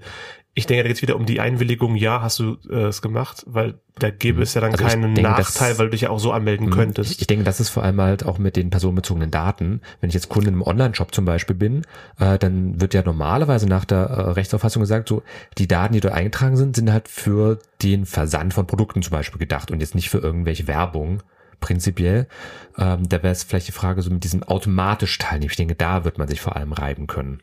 Ich 0.54 0.66
denke, 0.66 0.82
da 0.82 0.88
geht 0.88 0.96
es 0.96 1.02
wieder 1.02 1.16
um 1.16 1.24
die 1.24 1.40
Einwilligung, 1.40 1.96
ja, 1.96 2.20
hast 2.20 2.38
du 2.38 2.58
äh, 2.68 2.88
es 2.88 3.00
gemacht, 3.00 3.42
weil 3.46 3.80
da 3.98 4.10
gäbe 4.10 4.36
mhm. 4.36 4.42
es 4.42 4.52
ja 4.52 4.60
dann 4.60 4.72
also 4.72 4.84
keinen 4.84 5.14
denke, 5.14 5.22
Nachteil, 5.22 5.70
dass, 5.70 5.78
weil 5.78 5.86
du 5.86 5.92
dich 5.92 6.02
ja 6.02 6.10
auch 6.10 6.18
so 6.18 6.30
anmelden 6.30 6.68
mh, 6.68 6.76
könntest. 6.76 7.12
Ich, 7.12 7.20
ich, 7.22 7.26
denke, 7.26 7.44
das 7.44 7.58
ist 7.58 7.70
vor 7.70 7.82
allem 7.82 7.98
halt 8.02 8.26
auch 8.26 8.36
mit 8.36 8.56
den 8.56 8.68
personenbezogenen 8.68 9.30
Daten. 9.30 9.80
Wenn 10.00 10.08
ich 10.08 10.14
jetzt 10.14 10.28
Kunde 10.28 10.50
im 10.50 10.60
Online-Shop 10.60 11.14
zum 11.14 11.24
Beispiel 11.24 11.56
bin, 11.56 11.86
äh, 12.18 12.38
dann 12.38 12.82
wird 12.82 12.92
ja 12.92 13.02
normalerweise 13.02 13.66
nach 13.66 13.86
der 13.86 13.98
äh, 13.98 14.20
Rechtsauffassung 14.32 14.80
gesagt, 14.80 15.08
so 15.08 15.22
die 15.56 15.68
Daten, 15.68 15.94
die 15.94 16.00
dort 16.00 16.14
eingetragen 16.14 16.56
sind, 16.56 16.76
sind 16.76 16.92
halt 16.92 17.08
für 17.08 17.58
den 17.82 18.04
Versand 18.04 18.52
von 18.52 18.66
Produkten 18.66 19.00
zum 19.00 19.12
Beispiel 19.12 19.38
gedacht 19.38 19.70
und 19.70 19.80
jetzt 19.80 19.94
nicht 19.94 20.10
für 20.10 20.18
irgendwelche 20.18 20.66
Werbung 20.66 21.22
prinzipiell. 21.60 22.28
Ähm, 22.76 23.08
da 23.08 23.22
wäre 23.22 23.32
es 23.32 23.44
vielleicht 23.44 23.68
die 23.68 23.72
Frage 23.72 24.02
so 24.02 24.10
mit 24.10 24.24
diesem 24.24 24.42
automatisch 24.42 25.16
teilnehmen. 25.16 25.50
Ich 25.50 25.56
denke, 25.56 25.76
da 25.76 26.04
wird 26.04 26.18
man 26.18 26.28
sich 26.28 26.42
vor 26.42 26.56
allem 26.56 26.72
reiben 26.72 27.06
können 27.06 27.40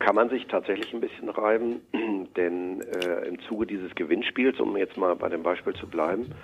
kann 0.00 0.16
man 0.16 0.30
sich 0.30 0.46
tatsächlich 0.46 0.92
ein 0.92 1.00
bisschen 1.00 1.28
reiben, 1.28 1.82
denn 2.36 2.80
äh, 2.80 3.28
im 3.28 3.38
Zuge 3.42 3.66
dieses 3.66 3.94
Gewinnspiels, 3.94 4.58
um 4.58 4.76
jetzt 4.76 4.96
mal 4.96 5.14
bei 5.14 5.28
dem 5.28 5.44
Beispiel 5.44 5.74
zu 5.74 5.86
bleiben, 5.86 6.34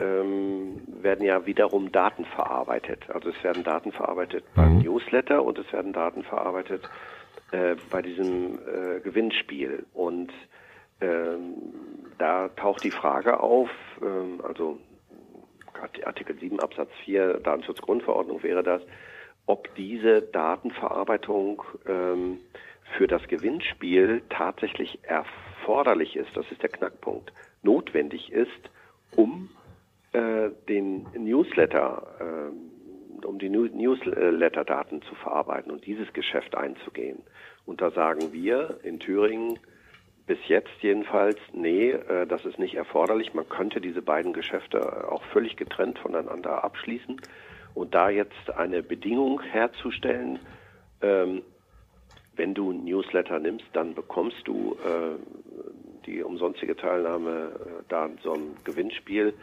ähm, 0.00 0.80
werden 0.86 1.24
ja 1.24 1.44
wiederum 1.44 1.92
Daten 1.92 2.24
verarbeitet. 2.24 3.04
Also 3.10 3.28
es 3.28 3.44
werden 3.44 3.64
Daten 3.64 3.92
verarbeitet 3.92 4.44
mhm. 4.44 4.60
beim 4.60 4.78
Newsletter 4.78 5.44
und 5.44 5.58
es 5.58 5.70
werden 5.72 5.92
Daten 5.92 6.22
verarbeitet 6.22 6.88
äh, 7.50 7.76
bei 7.90 8.00
diesem 8.00 8.58
äh, 8.58 9.00
Gewinnspiel. 9.00 9.84
Und 9.92 10.32
ähm, 11.00 11.54
da 12.18 12.48
taucht 12.48 12.84
die 12.84 12.90
Frage 12.90 13.40
auf, 13.40 13.68
ähm, 14.00 14.40
also 14.42 14.78
Artikel 16.04 16.38
7 16.38 16.60
Absatz 16.60 16.90
4 17.04 17.40
Datenschutzgrundverordnung 17.40 18.42
wäre 18.44 18.62
das, 18.62 18.82
ob 19.46 19.74
diese 19.74 20.22
Datenverarbeitung 20.22 21.62
ähm, 21.88 22.38
für 22.96 23.06
das 23.06 23.26
Gewinnspiel 23.28 24.22
tatsächlich 24.28 24.98
erforderlich 25.02 26.16
ist, 26.16 26.30
das 26.34 26.50
ist 26.50 26.62
der 26.62 26.70
Knackpunkt, 26.70 27.32
notwendig 27.62 28.32
ist, 28.32 28.70
um 29.16 29.50
äh, 30.12 30.50
den 30.68 31.06
Newsletter, 31.14 32.50
äh, 33.22 33.26
um 33.26 33.38
die 33.38 33.48
Newsletter-Daten 33.48 35.02
zu 35.02 35.14
verarbeiten 35.14 35.70
und 35.70 35.86
dieses 35.86 36.12
Geschäft 36.12 36.56
einzugehen. 36.56 37.22
Und 37.64 37.80
da 37.80 37.90
sagen 37.90 38.32
wir 38.32 38.78
in 38.82 38.98
Thüringen 38.98 39.58
bis 40.26 40.38
jetzt 40.48 40.70
jedenfalls, 40.80 41.38
nee, 41.52 41.90
äh, 41.90 42.26
das 42.26 42.44
ist 42.44 42.58
nicht 42.58 42.74
erforderlich. 42.74 43.34
Man 43.34 43.48
könnte 43.48 43.80
diese 43.80 44.02
beiden 44.02 44.32
Geschäfte 44.32 45.10
auch 45.10 45.22
völlig 45.32 45.56
getrennt 45.56 45.98
voneinander 45.98 46.64
abschließen. 46.64 47.20
Und 47.74 47.94
da 47.94 48.10
jetzt 48.10 48.50
eine 48.56 48.82
Bedingung 48.82 49.40
herzustellen, 49.40 50.38
ähm, 51.00 51.42
wenn 52.36 52.54
du 52.54 52.72
Newsletter 52.72 53.38
nimmst, 53.38 53.66
dann 53.72 53.94
bekommst 53.94 54.46
du 54.46 54.76
äh, 54.84 55.18
die 56.06 56.22
umsonstige 56.22 56.76
Teilnahme 56.76 57.52
äh, 57.54 57.82
da 57.88 58.08
so 58.22 58.32
einem 58.32 58.54
Gewinnspiel, 58.64 59.34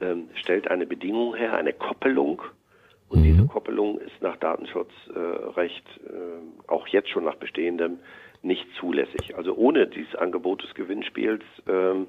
ähm, 0.00 0.28
stellt 0.34 0.70
eine 0.70 0.86
Bedingung 0.86 1.34
her, 1.34 1.54
eine 1.54 1.72
Koppelung. 1.72 2.42
Und 3.08 3.20
mhm. 3.20 3.24
diese 3.24 3.46
Koppelung 3.46 3.98
ist 3.98 4.20
nach 4.20 4.36
Datenschutzrecht, 4.36 5.84
äh, 6.06 6.70
auch 6.70 6.86
jetzt 6.88 7.08
schon 7.08 7.24
nach 7.24 7.36
bestehendem, 7.36 7.98
nicht 8.42 8.66
zulässig. 8.78 9.36
Also 9.36 9.54
ohne 9.54 9.86
dieses 9.86 10.14
Angebot 10.16 10.62
des 10.62 10.74
Gewinnspiels 10.74 11.44
ähm, 11.68 12.06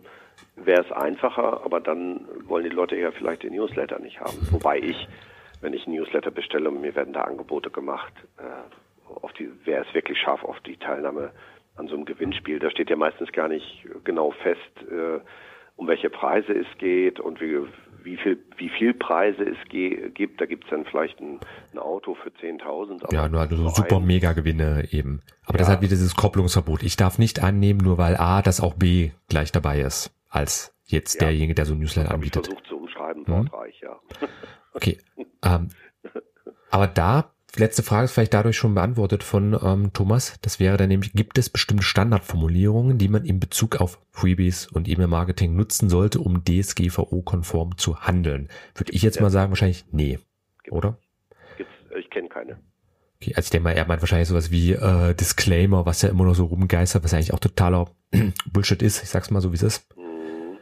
wäre 0.55 0.83
es 0.83 0.91
einfacher, 0.91 1.63
aber 1.63 1.79
dann 1.79 2.27
wollen 2.47 2.63
die 2.63 2.75
Leute 2.75 2.95
ja 2.95 3.11
vielleicht 3.11 3.43
den 3.43 3.53
Newsletter 3.53 3.99
nicht 3.99 4.19
haben. 4.19 4.37
Wobei 4.51 4.79
ich, 4.79 5.07
wenn 5.61 5.73
ich 5.73 5.87
einen 5.87 5.95
Newsletter 5.95 6.31
bestelle 6.31 6.69
und 6.69 6.81
mir 6.81 6.95
werden 6.95 7.13
da 7.13 7.21
Angebote 7.21 7.69
gemacht, 7.71 8.13
äh, 8.37 8.41
auf 9.21 9.33
die, 9.33 9.49
wer 9.65 9.81
ist 9.81 9.93
wirklich 9.93 10.17
scharf 10.19 10.43
auf 10.43 10.59
die 10.61 10.77
Teilnahme 10.77 11.31
an 11.75 11.87
so 11.87 11.95
einem 11.95 12.05
Gewinnspiel. 12.05 12.59
Da 12.59 12.69
steht 12.71 12.89
ja 12.89 12.95
meistens 12.95 13.31
gar 13.31 13.47
nicht 13.47 13.85
genau 14.03 14.31
fest, 14.31 14.59
äh, 14.89 15.19
um 15.75 15.87
welche 15.87 16.09
Preise 16.09 16.53
es 16.53 16.67
geht 16.79 17.19
und 17.19 17.39
wie, 17.39 17.59
wie 18.03 18.17
viel, 18.17 18.43
wie 18.57 18.69
viel 18.69 18.93
Preise 18.93 19.43
es 19.43 19.57
gibt. 19.69 20.41
Da 20.41 20.45
gibt 20.45 20.63
es 20.63 20.69
dann 20.71 20.85
vielleicht 20.85 21.19
ein, 21.19 21.39
ein 21.71 21.79
Auto 21.79 22.15
für 22.15 22.29
10.000. 22.29 23.13
Ja, 23.13 23.27
nur 23.27 23.41
also 23.41 23.69
super 23.69 23.99
mega 23.99 24.33
Gewinne 24.33 24.87
eben. 24.91 25.21
Aber 25.45 25.55
ja. 25.55 25.59
das 25.59 25.69
hat 25.69 25.81
wieder 25.81 25.91
dieses 25.91 26.15
Kopplungsverbot. 26.15 26.83
Ich 26.83 26.97
darf 26.97 27.19
nicht 27.19 27.43
annehmen, 27.43 27.79
nur 27.83 27.97
weil 27.97 28.17
A, 28.17 28.41
das 28.41 28.59
auch 28.59 28.73
B 28.73 29.11
gleich 29.29 29.51
dabei 29.51 29.81
ist, 29.81 30.11
als 30.29 30.75
jetzt 30.85 31.15
ja. 31.15 31.27
derjenige, 31.27 31.53
der 31.53 31.65
so 31.65 31.73
ein 31.73 31.79
Newsletter 31.79 32.11
anbietet. 32.11 32.47
Ich 32.47 32.53
versucht 32.53 32.67
zu 32.67 32.77
umschreiben, 32.77 33.23
mhm. 33.23 33.51
wortreich, 33.51 33.79
ja. 33.81 33.99
Okay. 34.73 34.97
Ähm, 35.43 35.69
aber 36.71 36.87
da 36.87 37.31
letzte 37.55 37.83
Frage 37.83 38.05
ist 38.05 38.11
vielleicht 38.11 38.33
dadurch 38.33 38.57
schon 38.57 38.75
beantwortet 38.75 39.23
von 39.23 39.57
ähm, 39.61 39.93
Thomas. 39.93 40.37
Das 40.41 40.59
wäre 40.59 40.77
dann 40.77 40.89
nämlich, 40.89 41.13
gibt 41.13 41.37
es 41.37 41.49
bestimmte 41.49 41.83
Standardformulierungen, 41.83 42.97
die 42.97 43.07
man 43.07 43.25
in 43.25 43.39
Bezug 43.39 43.79
auf 43.79 43.99
Freebies 44.11 44.67
und 44.67 44.87
E-Mail-Marketing 44.87 45.55
nutzen 45.55 45.89
sollte, 45.89 46.19
um 46.19 46.43
DSGVO-konform 46.43 47.77
zu 47.77 48.01
handeln? 48.01 48.49
Würde 48.75 48.91
ich 48.91 49.01
jetzt 49.01 49.15
ja. 49.15 49.21
mal 49.21 49.29
sagen, 49.29 49.51
wahrscheinlich 49.51 49.85
nee, 49.91 50.19
Gibt's. 50.63 50.71
oder? 50.71 50.97
Gibt's, 51.57 51.73
ich 51.97 52.09
kenne 52.09 52.29
keine. 52.29 52.59
Okay, 53.21 53.33
also 53.35 53.47
ich 53.47 53.49
denke 53.51 53.63
mal, 53.63 53.71
er 53.71 53.87
meint 53.87 54.01
wahrscheinlich 54.01 54.27
sowas 54.27 54.51
wie 54.51 54.73
äh, 54.73 55.15
Disclaimer, 55.15 55.85
was 55.85 56.01
ja 56.01 56.09
immer 56.09 56.25
noch 56.25 56.35
so 56.35 56.45
rumgeistert, 56.45 57.03
was 57.03 57.13
eigentlich 57.13 57.33
auch 57.33 57.39
totaler 57.39 57.89
Bullshit 58.51 58.81
ist. 58.81 59.01
Ich 59.01 59.09
sag's 59.09 59.31
mal 59.31 59.41
so, 59.41 59.51
wie 59.51 59.55
es 59.55 59.63
ist. 59.63 59.95
Mhm. 59.97 60.57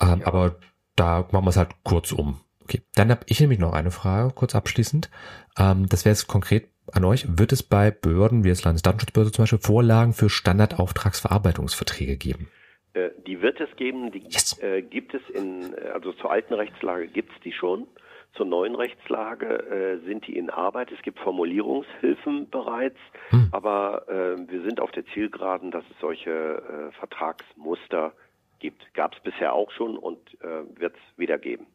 Ähm, 0.00 0.20
ja. 0.20 0.26
Aber 0.26 0.56
da 0.96 1.28
machen 1.30 1.44
wir 1.44 1.50
es 1.50 1.56
halt 1.56 1.72
kurz 1.82 2.12
um. 2.12 2.40
Okay, 2.64 2.82
dann 2.94 3.10
habe 3.10 3.20
ich 3.26 3.40
nämlich 3.40 3.58
noch 3.58 3.74
eine 3.74 3.90
Frage, 3.90 4.32
kurz 4.34 4.54
abschließend. 4.54 5.10
Ähm, 5.58 5.86
das 5.88 6.04
wäre 6.04 6.14
jetzt 6.14 6.26
konkret 6.26 6.68
an 6.92 7.04
euch. 7.04 7.26
Wird 7.38 7.52
es 7.52 7.62
bei 7.62 7.90
Behörden 7.90 8.44
wie 8.44 8.48
das 8.48 8.64
Landesdatenschutzbehörde 8.64 9.32
zum 9.32 9.42
Beispiel 9.42 9.58
Vorlagen 9.58 10.12
für 10.14 10.30
Standardauftragsverarbeitungsverträge 10.30 12.16
geben? 12.16 12.48
Äh, 12.94 13.10
die 13.26 13.42
wird 13.42 13.60
es 13.60 13.74
geben, 13.76 14.12
die 14.12 14.20
yes. 14.20 14.58
äh, 14.62 14.82
gibt 14.82 15.14
es 15.14 15.22
in, 15.34 15.74
also 15.92 16.12
zur 16.12 16.30
alten 16.30 16.54
Rechtslage 16.54 17.08
gibt 17.08 17.32
es 17.32 17.40
die 17.42 17.52
schon. 17.52 17.86
Zur 18.34 18.46
neuen 18.46 18.74
Rechtslage 18.74 19.46
äh, 19.46 20.06
sind 20.06 20.26
die 20.26 20.36
in 20.36 20.50
Arbeit. 20.50 20.90
Es 20.90 21.00
gibt 21.02 21.20
Formulierungshilfen 21.20 22.50
bereits, 22.50 22.98
hm. 23.28 23.48
aber 23.52 24.08
äh, 24.08 24.50
wir 24.50 24.62
sind 24.62 24.80
auf 24.80 24.90
der 24.90 25.06
Zielgeraden, 25.06 25.70
dass 25.70 25.84
es 25.90 25.96
solche 26.00 26.30
äh, 26.30 26.92
Vertragsmuster 26.98 28.12
gibt. 28.58 28.92
Gab 28.94 29.14
es 29.14 29.20
bisher 29.22 29.52
auch 29.52 29.70
schon 29.70 29.96
und 29.96 30.18
äh, 30.40 30.80
wird 30.80 30.94
es 30.96 31.18
wieder 31.18 31.38
geben. 31.38 31.66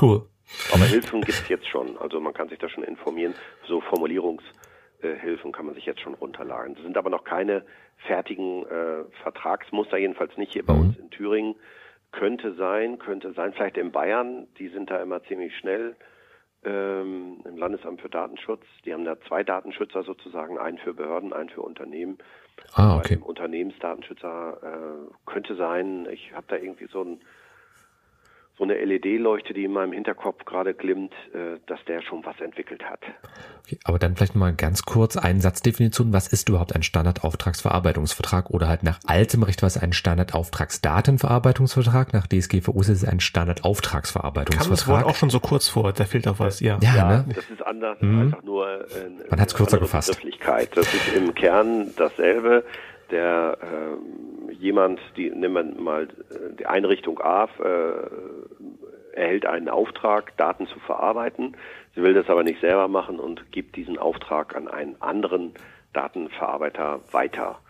Cool. 0.00 0.26
Aber 0.72 0.84
Hilfen 0.84 1.20
gibt 1.20 1.38
es 1.38 1.48
jetzt 1.48 1.68
schon. 1.68 1.96
Also 1.98 2.20
man 2.20 2.34
kann 2.34 2.48
sich 2.48 2.58
da 2.58 2.68
schon 2.68 2.84
informieren. 2.84 3.34
So 3.66 3.80
Formulierungshilfen 3.80 5.52
kann 5.52 5.66
man 5.66 5.74
sich 5.74 5.86
jetzt 5.86 6.00
schon 6.00 6.14
runterladen. 6.14 6.74
Das 6.74 6.84
sind 6.84 6.96
aber 6.96 7.10
noch 7.10 7.24
keine 7.24 7.64
fertigen 8.06 8.66
äh, 8.66 9.04
Vertragsmuster, 9.22 9.96
jedenfalls 9.96 10.36
nicht 10.36 10.52
hier 10.52 10.64
bei 10.64 10.74
mhm. 10.74 10.80
uns 10.80 10.98
in 10.98 11.10
Thüringen. 11.10 11.56
Könnte 12.12 12.54
sein, 12.54 12.98
könnte 12.98 13.32
sein, 13.32 13.52
vielleicht 13.52 13.76
in 13.76 13.90
Bayern, 13.90 14.46
die 14.58 14.68
sind 14.68 14.90
da 14.90 15.02
immer 15.02 15.22
ziemlich 15.24 15.56
schnell 15.56 15.96
ähm, 16.64 17.40
im 17.44 17.56
Landesamt 17.56 18.00
für 18.00 18.08
Datenschutz. 18.08 18.64
Die 18.84 18.92
haben 18.92 19.04
da 19.04 19.20
zwei 19.22 19.42
Datenschützer 19.42 20.04
sozusagen, 20.04 20.58
einen 20.58 20.78
für 20.78 20.94
Behörden, 20.94 21.32
einen 21.32 21.48
für 21.48 21.62
Unternehmen. 21.62 22.18
Ah, 22.74 22.98
okay. 22.98 23.18
Unternehmensdatenschützer 23.20 24.58
äh, 24.62 25.30
könnte 25.30 25.56
sein, 25.56 26.06
ich 26.10 26.32
habe 26.32 26.46
da 26.48 26.56
irgendwie 26.56 26.86
so 26.86 27.02
ein 27.02 27.20
so 28.56 28.62
eine 28.62 28.74
LED-Leuchte, 28.74 29.52
die 29.52 29.64
in 29.64 29.72
meinem 29.72 29.92
Hinterkopf 29.92 30.44
gerade 30.44 30.74
glimmt, 30.74 31.12
äh, 31.32 31.58
dass 31.66 31.84
der 31.86 32.02
schon 32.02 32.24
was 32.24 32.40
entwickelt 32.40 32.84
hat. 32.84 33.00
Okay, 33.64 33.80
aber 33.84 33.98
dann 33.98 34.14
vielleicht 34.14 34.36
mal 34.36 34.54
ganz 34.54 34.84
kurz 34.84 35.16
eine 35.16 35.40
Satzdefinition. 35.40 36.12
Was 36.12 36.28
ist 36.28 36.48
überhaupt 36.48 36.76
ein 36.76 36.84
Standardauftragsverarbeitungsvertrag 36.84 38.50
oder 38.50 38.68
halt 38.68 38.84
nach 38.84 39.00
altem 39.06 39.42
Recht 39.42 39.60
was 39.62 39.76
ein 39.76 39.92
Standardauftragsdatenverarbeitungsvertrag? 39.92 42.12
Nach 42.12 42.28
DSGVO 42.28 42.80
ist 42.80 42.90
es 42.90 43.04
ein 43.04 43.18
Standardauftragsverarbeitungsvertrag. 43.18 44.68
Kam 44.68 44.70
das 44.70 44.86
Wort 44.86 45.04
auch 45.04 45.16
schon 45.16 45.30
so 45.30 45.40
kurz 45.40 45.66
vor, 45.68 45.92
da 45.92 46.04
fehlt 46.04 46.28
auch 46.28 46.38
was, 46.38 46.60
ja. 46.60 46.78
Ja, 46.80 46.96
ja 46.96 47.08
ne? 47.08 47.24
das 47.34 47.50
ist 47.50 47.66
anders, 47.66 48.00
hm. 48.00 48.20
einfach 48.20 48.44
nur 48.44 48.68
äh, 48.68 48.84
Man 49.30 49.40
hat 49.40 49.48
es 49.48 49.54
kürzer 49.54 49.78
gefasst. 49.78 50.16
Das 50.74 50.94
ist 50.94 51.16
im 51.16 51.34
Kern 51.34 51.90
dasselbe. 51.96 52.62
Der 53.14 53.56
ähm, 53.62 54.50
jemand, 54.50 55.00
die 55.16 55.30
nehmen 55.30 55.76
wir 55.76 55.80
mal 55.80 56.02
äh, 56.02 56.08
die 56.58 56.66
Einrichtung 56.66 57.18
A, 57.20 57.44
äh, 57.44 58.10
erhält 59.12 59.46
einen 59.46 59.68
Auftrag, 59.68 60.36
Daten 60.36 60.66
zu 60.66 60.80
verarbeiten. 60.80 61.56
Sie 61.94 62.02
will 62.02 62.14
das 62.14 62.28
aber 62.28 62.42
nicht 62.42 62.60
selber 62.60 62.88
machen 62.88 63.20
und 63.20 63.52
gibt 63.52 63.76
diesen 63.76 63.98
Auftrag 63.98 64.56
an 64.56 64.66
einen 64.66 65.00
anderen 65.00 65.54
Datenverarbeiter 65.92 67.02
weiter. 67.12 67.60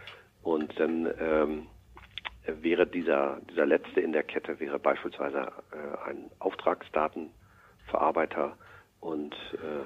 Und 0.43 0.81
dann 0.81 1.13
ähm, 1.21 1.67
wäre 2.47 2.87
dieser, 2.87 3.43
dieser 3.51 3.67
letzte 3.67 4.01
in 4.01 4.13
der 4.13 4.23
Kette 4.23 4.59
wäre 4.61 4.79
beispielsweise 4.79 5.53
äh, 5.73 5.99
ein 6.09 6.31
Auftragsdatenverarbeiter 6.39 8.57
und 9.01 9.35
äh, 9.53 9.83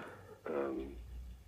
ähm, 0.49 0.95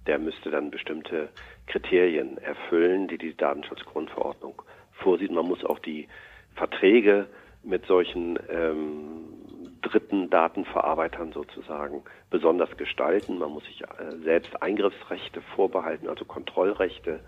der 0.08 0.18
müsste 0.18 0.50
dann 0.50 0.72
bestimmte 0.72 1.28
Kriterien 1.70 2.36
erfüllen, 2.38 3.06
die 3.06 3.18
die 3.18 3.36
Datenschutzgrundverordnung 3.36 4.60
vorsieht. 4.92 5.30
Man 5.30 5.46
muss 5.46 5.64
auch 5.64 5.78
die 5.78 6.08
Verträge 6.56 7.26
mit 7.62 7.86
solchen 7.86 8.38
ähm, 8.50 9.76
dritten 9.82 10.30
Datenverarbeitern 10.30 11.32
sozusagen 11.32 12.02
besonders 12.28 12.76
gestalten. 12.76 13.38
Man 13.38 13.50
muss 13.52 13.64
sich 13.64 13.82
äh, 13.82 14.16
selbst 14.24 14.60
Eingriffsrechte 14.60 15.42
vorbehalten, 15.54 16.08
also 16.08 16.24
Kontrollrechte. 16.24 17.20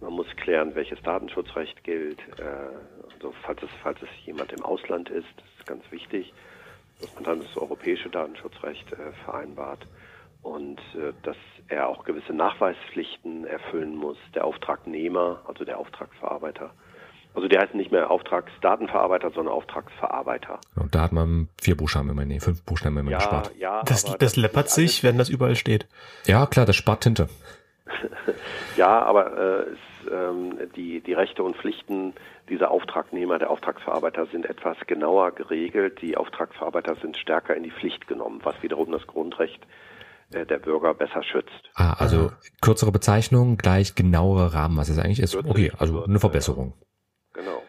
Man 0.00 0.12
muss 0.12 0.26
klären, 0.36 0.74
welches 0.74 1.00
Datenschutzrecht 1.02 1.82
gilt. 1.82 2.20
Äh, 2.38 3.14
also 3.14 3.32
falls 3.42 3.62
es, 3.62 3.70
falls 3.82 4.00
es 4.02 4.08
jemand 4.26 4.52
im 4.52 4.62
Ausland 4.62 5.08
ist, 5.08 5.28
das 5.36 5.46
ist 5.58 5.66
ganz 5.66 5.82
wichtig, 5.90 6.32
dass 7.00 7.14
man 7.14 7.24
dann 7.24 7.40
das 7.40 7.56
europäische 7.56 8.10
Datenschutzrecht 8.10 8.92
äh, 8.92 9.12
vereinbart 9.24 9.86
und 10.42 10.78
äh, 10.94 11.12
dass 11.22 11.36
er 11.68 11.88
auch 11.88 12.04
gewisse 12.04 12.32
Nachweispflichten 12.32 13.46
erfüllen 13.46 13.96
muss, 13.96 14.16
der 14.34 14.44
Auftragnehmer, 14.44 15.42
also 15.46 15.64
der 15.64 15.78
Auftragsverarbeiter. 15.78 16.70
Also 17.34 17.46
der 17.46 17.60
heißt 17.60 17.74
nicht 17.74 17.92
mehr 17.92 18.10
Auftragsdatenverarbeiter, 18.10 19.30
sondern 19.30 19.54
Auftragsverarbeiter. 19.54 20.58
Und 20.76 20.94
da 20.94 21.02
hat 21.02 21.12
man 21.12 21.48
vier 21.60 21.76
Buchstaben 21.76 22.08
immer, 22.08 22.24
nee, 22.24 22.40
fünf 22.40 22.64
Buchstaben 22.64 22.96
immer 22.96 23.10
ja, 23.10 23.18
gespart. 23.18 23.52
Ja, 23.58 23.82
Das, 23.84 24.04
das, 24.04 24.18
das 24.18 24.36
läppert 24.36 24.70
sich, 24.70 25.04
wenn 25.04 25.18
das 25.18 25.28
überall 25.28 25.54
steht. 25.54 25.86
Ja, 26.26 26.46
klar, 26.46 26.64
das 26.64 26.76
spart 26.76 27.02
Tinte. 27.02 27.28
ja, 28.76 29.02
aber 29.02 29.36
äh, 29.36 29.62
es, 29.70 30.10
ähm, 30.10 30.58
die, 30.74 31.00
die 31.00 31.12
Rechte 31.12 31.42
und 31.42 31.56
Pflichten 31.56 32.14
dieser 32.48 32.70
Auftragnehmer, 32.70 33.38
der 33.38 33.50
Auftragsverarbeiter 33.50 34.26
sind 34.26 34.46
etwas 34.46 34.78
genauer 34.86 35.32
geregelt. 35.32 36.00
Die 36.00 36.16
Auftragsverarbeiter 36.16 36.96
sind 36.96 37.18
stärker 37.18 37.54
in 37.54 37.62
die 37.62 37.70
Pflicht 37.70 38.08
genommen, 38.08 38.40
was 38.42 38.60
wiederum 38.62 38.90
das 38.90 39.06
Grundrecht 39.06 39.62
äh, 39.62 39.66
der 40.30 40.58
Bürger 40.58 40.94
besser 40.94 41.22
schützt. 41.22 41.50
Ah, 41.74 41.94
also 41.94 42.30
kürzere 42.60 42.92
Bezeichnung 42.92 43.56
gleich 43.56 43.94
genauere 43.94 44.52
Rahmen, 44.54 44.76
was 44.76 44.88
es 44.88 44.98
eigentlich 44.98 45.20
ist. 45.20 45.34
Okay, 45.36 45.72
also 45.78 46.04
eine 46.04 46.20
Verbesserung. 46.20 46.74
Genau. 47.32 47.62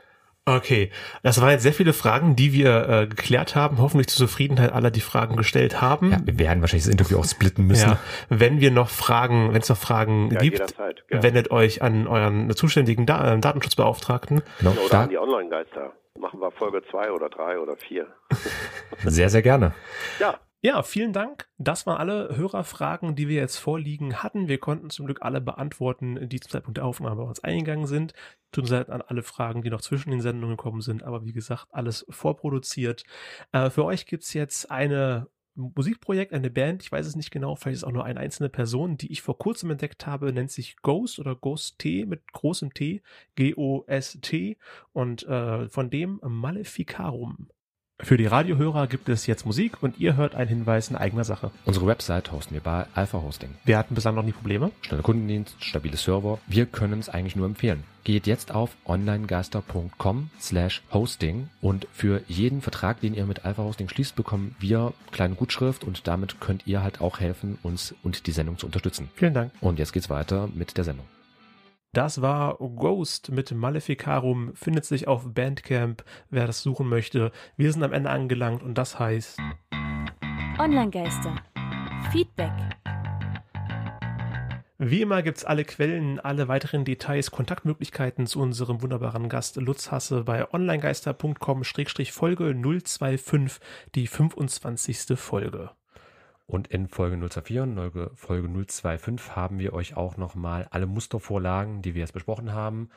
Okay, 0.45 0.91
das 1.22 1.39
waren 1.41 1.51
jetzt 1.51 1.62
sehr 1.64 1.74
viele 1.74 1.93
Fragen, 1.93 2.36
die 2.36 2.53
wir 2.53 2.89
äh, 2.89 3.07
geklärt 3.07 3.55
haben. 3.55 3.78
Hoffentlich 3.78 4.07
zur 4.07 4.28
Zufriedenheit 4.28 4.72
aller, 4.74 4.89
die 4.89 4.99
Fragen 5.01 5.36
gestellt 5.36 5.80
haben. 5.80 6.12
Ja, 6.12 6.18
wir 6.24 6.39
werden 6.39 6.62
wahrscheinlich 6.62 6.86
das 6.86 6.91
Interview 6.91 7.20
auch 7.20 7.26
splitten 7.26 7.68
müssen. 7.68 7.91
Ja, 7.91 7.99
wenn 8.30 8.60
wir 8.60 8.72
noch 8.72 8.89
Fragen, 8.89 9.53
wenn 9.53 9.62
es 9.62 9.70
noch 9.70 9.78
Fragen 9.78 10.32
Ja, 10.32 10.39
gibt, 10.39 10.76
wendet 11.10 11.51
euch 11.51 11.82
an 11.84 12.07
euren 12.07 12.49
zuständigen 12.55 13.05
Da- 13.05 13.36
äh, 13.36 13.39
Datenschutzbeauftragten. 13.39 14.41
Genau, 14.60 14.72
Oder 14.72 14.89
da, 14.89 15.03
an 15.03 15.10
die 15.10 15.18
Online-Geister. 15.20 15.93
Machen 16.20 16.41
wir 16.41 16.51
Folge 16.51 16.82
zwei 16.89 17.12
oder 17.12 17.30
drei 17.30 17.60
oder 17.60 17.78
vier. 17.78 18.07
sehr, 19.05 19.30
sehr 19.30 19.41
gerne. 19.43 19.74
Ja, 20.20 20.39
Ja, 20.62 20.84
vielen 20.84 21.14
Dank. 21.14 21.47
Das 21.57 21.86
waren 21.86 21.97
alle 21.97 22.36
Hörerfragen, 22.36 23.16
die 23.16 23.30
wir 23.30 23.38
jetzt 23.38 23.55
vorliegen 23.57 24.22
hatten. 24.22 24.49
Wir 24.49 24.57
konnten 24.57 24.89
zum 24.89 25.05
Glück 25.05 25.22
alle 25.22 25.39
beantworten, 25.39 26.28
die 26.28 26.41
zum 26.41 26.51
Zeitpunkt 26.51 26.78
der 26.78 26.86
Aufnahme 26.86 27.16
bei 27.16 27.24
uns 27.24 27.41
eingegangen 27.41 27.88
sind. 27.88 28.12
Tut 28.51 28.64
uns 28.64 28.72
leid 28.72 28.89
an 28.89 29.01
alle 29.01 29.24
Fragen, 29.24 29.62
die 29.62 29.70
noch 29.70 29.80
zwischen 29.80 30.12
den 30.12 30.20
Sendungen 30.20 30.57
gekommen 30.57 30.82
sind, 30.82 31.03
aber 31.03 31.24
wie 31.24 31.32
gesagt, 31.32 31.68
alles 31.72 32.05
vorproduziert. 32.10 33.05
Äh, 33.53 33.70
für 33.70 33.86
euch 33.86 34.05
gibt's 34.05 34.34
jetzt 34.34 34.70
eine 34.70 35.28
Musikprojekt, 35.55 36.34
eine 36.34 36.49
Band, 36.49 36.84
ich 36.84 36.91
weiß 36.91 37.05
es 37.05 37.16
nicht 37.16 37.32
genau, 37.32 37.55
vielleicht 37.55 37.76
ist 37.76 37.84
es 37.84 37.88
auch 37.88 37.93
nur 37.93 38.05
eine 38.05 38.20
einzelne 38.20 38.49
Person, 38.49 38.97
die 38.97 39.12
ich 39.12 39.22
vor 39.22 39.38
kurzem 39.38 39.72
entdeckt 39.72 40.07
habe, 40.07 40.34
nennt 40.34 40.51
sich 40.51 40.78
Ghost 40.82 41.20
oder 41.20 41.36
Ghost 41.36 41.80
T 41.80 42.05
mit 42.05 42.32
großem 42.34 42.74
T, 42.74 43.01
G-O-S-T 43.36 44.57
und 44.91 45.24
äh, 45.24 45.70
von 45.70 45.89
dem 45.89 46.20
Maleficarum. 46.22 47.49
Für 48.02 48.16
die 48.16 48.26
Radiohörer 48.26 48.88
gibt 48.88 49.10
es 49.10 49.28
jetzt 49.28 49.45
Musik 49.45 49.84
und 49.84 50.00
ihr 50.00 50.16
hört 50.16 50.34
einen 50.34 50.47
Hinweis 50.47 50.89
in 50.89 50.95
eigener 50.95 51.26
Sache. 51.26 51.52
Unsere 51.66 51.86
Website 51.86 52.32
hosten 52.32 52.54
wir 52.54 52.62
bei 52.62 52.86
Alpha 52.95 53.22
Hosting. 53.22 53.56
Wir 53.66 53.78
hatten 53.78 53.93
bislang 53.93 54.16
noch 54.16 54.24
nie 54.24 54.32
Probleme. 54.32 54.72
Schneller 54.82 55.04
Kundendienst, 55.04 55.58
stabile 55.60 55.97
Server. 55.97 56.39
Wir 56.47 56.66
können 56.66 57.00
es 57.00 57.10
eigentlich 57.10 57.36
nur 57.36 57.45
empfehlen. 57.45 57.84
Geht 58.06 58.26
jetzt 58.26 58.56
auf 58.56 58.78
onlinegeister.com 58.86 60.30
slash 60.39 60.82
hosting 60.93 61.50
und 61.62 61.88
für 61.91 62.22
jeden 62.28 62.62
Vertrag, 62.62 63.02
den 63.02 63.14
ihr 63.14 63.26
mit 63.26 63.43
Alpha 63.43 63.64
Hosting 63.64 63.89
schließt, 63.89 64.16
bekommen 64.16 64.56
wir 64.60 64.93
kleine 65.12 65.36
Gutschrift 65.36 65.84
und 65.84 66.08
damit 66.08 66.39
könnt 66.39 66.66
ihr 66.66 66.82
halt 66.82 67.02
auch 67.02 67.20
helfen, 67.20 67.60
uns 67.64 67.93
und 68.02 68.28
die 68.28 68.32
Sendung 68.32 68.58
zu 68.58 68.66
unterstützen. 68.66 69.10
Vielen 69.16 69.34
Dank. 69.34 69.52
Und 69.60 69.78
jetzt 69.78 69.91
geht's 69.91 70.10
weiter 70.10 70.47
mit 70.56 70.78
der 70.78 70.86
Sendung. 70.86 71.06
Das 71.94 72.22
war 72.22 72.58
Ghost 72.58 73.32
mit 73.32 73.52
Maleficarum, 73.52 74.54
findet 74.54 74.86
sich 74.86 75.08
auf 75.08 75.34
Bandcamp, 75.34 76.04
wer 76.30 76.46
das 76.46 76.62
suchen 76.62 76.88
möchte. 76.88 77.32
Wir 77.58 77.74
sind 77.74 77.82
am 77.82 77.94
Ende 77.94 78.12
angelangt 78.12 78.62
und 78.62 78.78
das 78.78 79.00
heißt, 79.00 79.40
Online-Geister. 80.60 81.36
Feedback. 82.12 82.52
wie 84.78 85.02
immer 85.02 85.24
gibt's 85.24 85.44
alle 85.44 85.66
Quellen, 85.66 86.20
alle 86.20 86.48
weiteren 86.48 86.86
Details, 86.86 87.32
Kontaktmöglichkeiten 87.32 88.28
zu 88.28 88.40
unserem 88.40 88.84
wunderbaren 88.84 89.28
Gast 89.28 89.56
Lutz 89.56 89.90
Hasse 89.90 90.26
bei 90.26 90.54
onlinegeister.com-folge 90.54 92.54
025, 92.54 93.60
die 93.96 94.06
25. 94.06 95.18
Folge. 95.18 95.72
Und 96.50 96.68
in 96.70 96.88
Folge 96.88 97.16
024, 97.16 97.76
Folge 97.76 98.12
Folge 98.16 98.47
025 98.47 99.36
haben 99.36 99.60
wir 99.60 99.72
euch 99.74 99.95
auch 99.95 100.18
nochmal 100.18 100.68
alle 100.72 100.88
Mustervorlagen, 100.88 101.84
die 101.84 101.93
wir 101.93 102.02
jetzt 102.02 102.14
besprochen 102.14 102.54
haben, 102.54 102.89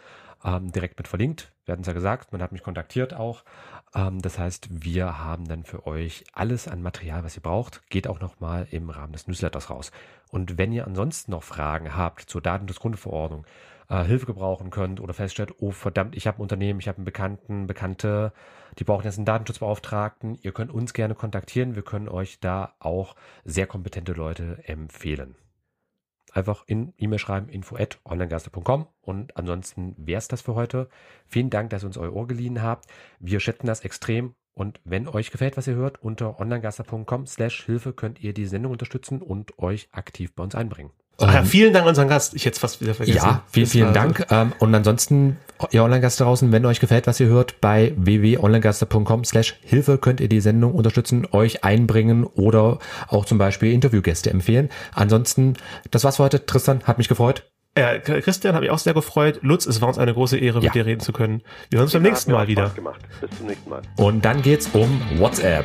ähm, 0.42 0.72
direkt 0.72 0.96
mit 0.96 1.06
verlinkt. 1.06 1.52
Wir 1.66 1.72
hatten 1.72 1.82
es 1.82 1.86
ja 1.86 1.92
gesagt, 1.92 2.32
man 2.32 2.40
hat 2.40 2.52
mich 2.52 2.62
kontaktiert 2.62 3.12
auch. 3.12 3.44
Ähm, 3.94 4.22
das 4.22 4.38
heißt, 4.38 4.82
wir 4.82 5.18
haben 5.18 5.46
dann 5.46 5.64
für 5.64 5.86
euch 5.86 6.24
alles 6.32 6.66
an 6.66 6.80
Material, 6.80 7.24
was 7.24 7.36
ihr 7.36 7.42
braucht, 7.42 7.86
geht 7.90 8.08
auch 8.08 8.20
nochmal 8.20 8.66
im 8.70 8.88
Rahmen 8.88 9.12
des 9.12 9.26
Newsletters 9.26 9.68
raus. 9.68 9.92
Und 10.30 10.56
wenn 10.56 10.72
ihr 10.72 10.86
ansonsten 10.86 11.32
noch 11.32 11.42
Fragen 11.42 11.94
habt 11.94 12.22
zur 12.22 12.40
Datenschutzgrundverordnung, 12.40 13.44
äh, 13.88 14.04
Hilfe 14.04 14.26
gebrauchen 14.26 14.70
könnt 14.70 15.00
oder 15.00 15.14
feststellt, 15.14 15.54
oh 15.58 15.70
verdammt, 15.70 16.16
ich 16.16 16.26
habe 16.26 16.38
ein 16.38 16.42
Unternehmen, 16.42 16.80
ich 16.80 16.88
habe 16.88 16.98
einen 16.98 17.04
Bekannten, 17.04 17.66
Bekannte, 17.66 18.32
die 18.78 18.84
brauchen 18.84 19.04
jetzt 19.04 19.18
einen 19.18 19.26
Datenschutzbeauftragten, 19.26 20.38
ihr 20.40 20.52
könnt 20.52 20.72
uns 20.72 20.92
gerne 20.94 21.14
kontaktieren, 21.14 21.74
wir 21.74 21.82
können 21.82 22.08
euch 22.08 22.40
da 22.40 22.74
auch 22.78 23.16
sehr 23.44 23.66
kompetente 23.66 24.12
Leute 24.12 24.58
empfehlen. 24.64 25.36
Einfach 26.32 26.64
in 26.66 26.94
E-Mail 26.96 27.18
schreiben, 27.18 27.48
info 27.50 27.76
at 27.76 27.98
onlinegeister.com 28.04 28.86
und 29.02 29.36
ansonsten 29.36 29.94
wär's 29.98 30.28
das 30.28 30.40
für 30.40 30.54
heute. 30.54 30.88
Vielen 31.26 31.50
Dank, 31.50 31.70
dass 31.70 31.84
ihr 31.84 31.88
uns 31.88 31.98
euer 31.98 32.14
Ohr 32.14 32.26
geliehen 32.26 32.62
habt. 32.62 32.86
Wir 33.18 33.38
schätzen 33.38 33.66
das 33.66 33.84
extrem 33.84 34.34
und 34.54 34.80
wenn 34.84 35.08
euch 35.08 35.30
gefällt, 35.30 35.58
was 35.58 35.66
ihr 35.66 35.74
hört, 35.74 36.02
unter 36.02 36.40
onlinegeister.com 36.40 37.26
slash 37.26 37.64
Hilfe 37.64 37.92
könnt 37.92 38.20
ihr 38.22 38.32
die 38.32 38.46
Sendung 38.46 38.72
unterstützen 38.72 39.20
und 39.20 39.58
euch 39.58 39.88
aktiv 39.92 40.34
bei 40.34 40.42
uns 40.42 40.54
einbringen. 40.54 40.92
Ach 41.18 41.32
ja, 41.32 41.44
vielen 41.44 41.72
Dank 41.72 41.84
an 41.84 41.90
unseren 41.90 42.08
Gast. 42.08 42.34
Ich 42.34 42.44
hätte 42.46 42.54
es 42.54 42.58
fast 42.58 42.80
wieder 42.80 42.94
vergessen. 42.94 43.16
Ja, 43.18 43.42
vielen, 43.50 43.64
Das 43.64 43.72
vielen 43.72 43.86
war- 43.86 43.92
Dank. 43.92 44.26
Ähm, 44.30 44.52
und 44.58 44.74
ansonsten, 44.74 45.36
ihr 45.70 45.84
Online-Gäste 45.84 46.24
draußen, 46.24 46.50
wenn 46.50 46.66
euch 46.66 46.80
gefällt, 46.80 47.06
was 47.06 47.20
ihr 47.20 47.26
hört, 47.28 47.60
bei 47.60 47.92
www.onlinegeister.com 47.96 49.24
slash 49.24 49.54
Hilfe 49.62 49.98
könnt 49.98 50.20
ihr 50.20 50.28
die 50.28 50.40
Sendung 50.40 50.72
unterstützen, 50.74 51.26
euch 51.30 51.62
einbringen 51.64 52.24
oder 52.24 52.78
auch 53.08 53.24
zum 53.24 53.38
Beispiel 53.38 53.72
Interviewgäste 53.72 54.30
empfehlen. 54.30 54.68
Ansonsten, 54.94 55.54
das 55.90 56.02
war's 56.04 56.16
für 56.16 56.24
heute. 56.24 56.44
Tristan, 56.46 56.82
hat 56.84 56.98
mich 56.98 57.08
gefreut. 57.08 57.44
Äh, 57.74 58.00
Christian, 58.00 58.54
habe 58.54 58.64
ich 58.66 58.70
auch 58.70 58.78
sehr 58.78 58.92
gefreut. 58.92 59.38
Lutz, 59.42 59.64
es 59.66 59.80
war 59.80 59.88
uns 59.88 59.98
eine 59.98 60.12
große 60.12 60.36
Ehre, 60.36 60.58
Ja. 60.58 60.64
mit 60.64 60.74
dir 60.74 60.84
reden 60.86 61.00
zu 61.00 61.12
können. 61.12 61.42
Wir 61.70 61.78
hören 61.78 61.84
uns 61.84 61.92
beim 61.92 62.02
nächsten 62.02 62.32
Mal 62.32 62.46
wieder. 62.48 62.70
Bis 63.20 63.30
zum 63.38 63.46
nächsten 63.46 63.70
Mal. 63.70 63.80
Und 63.96 64.24
dann 64.24 64.42
geht's 64.42 64.68
um 64.74 65.00
WhatsApp. 65.18 65.64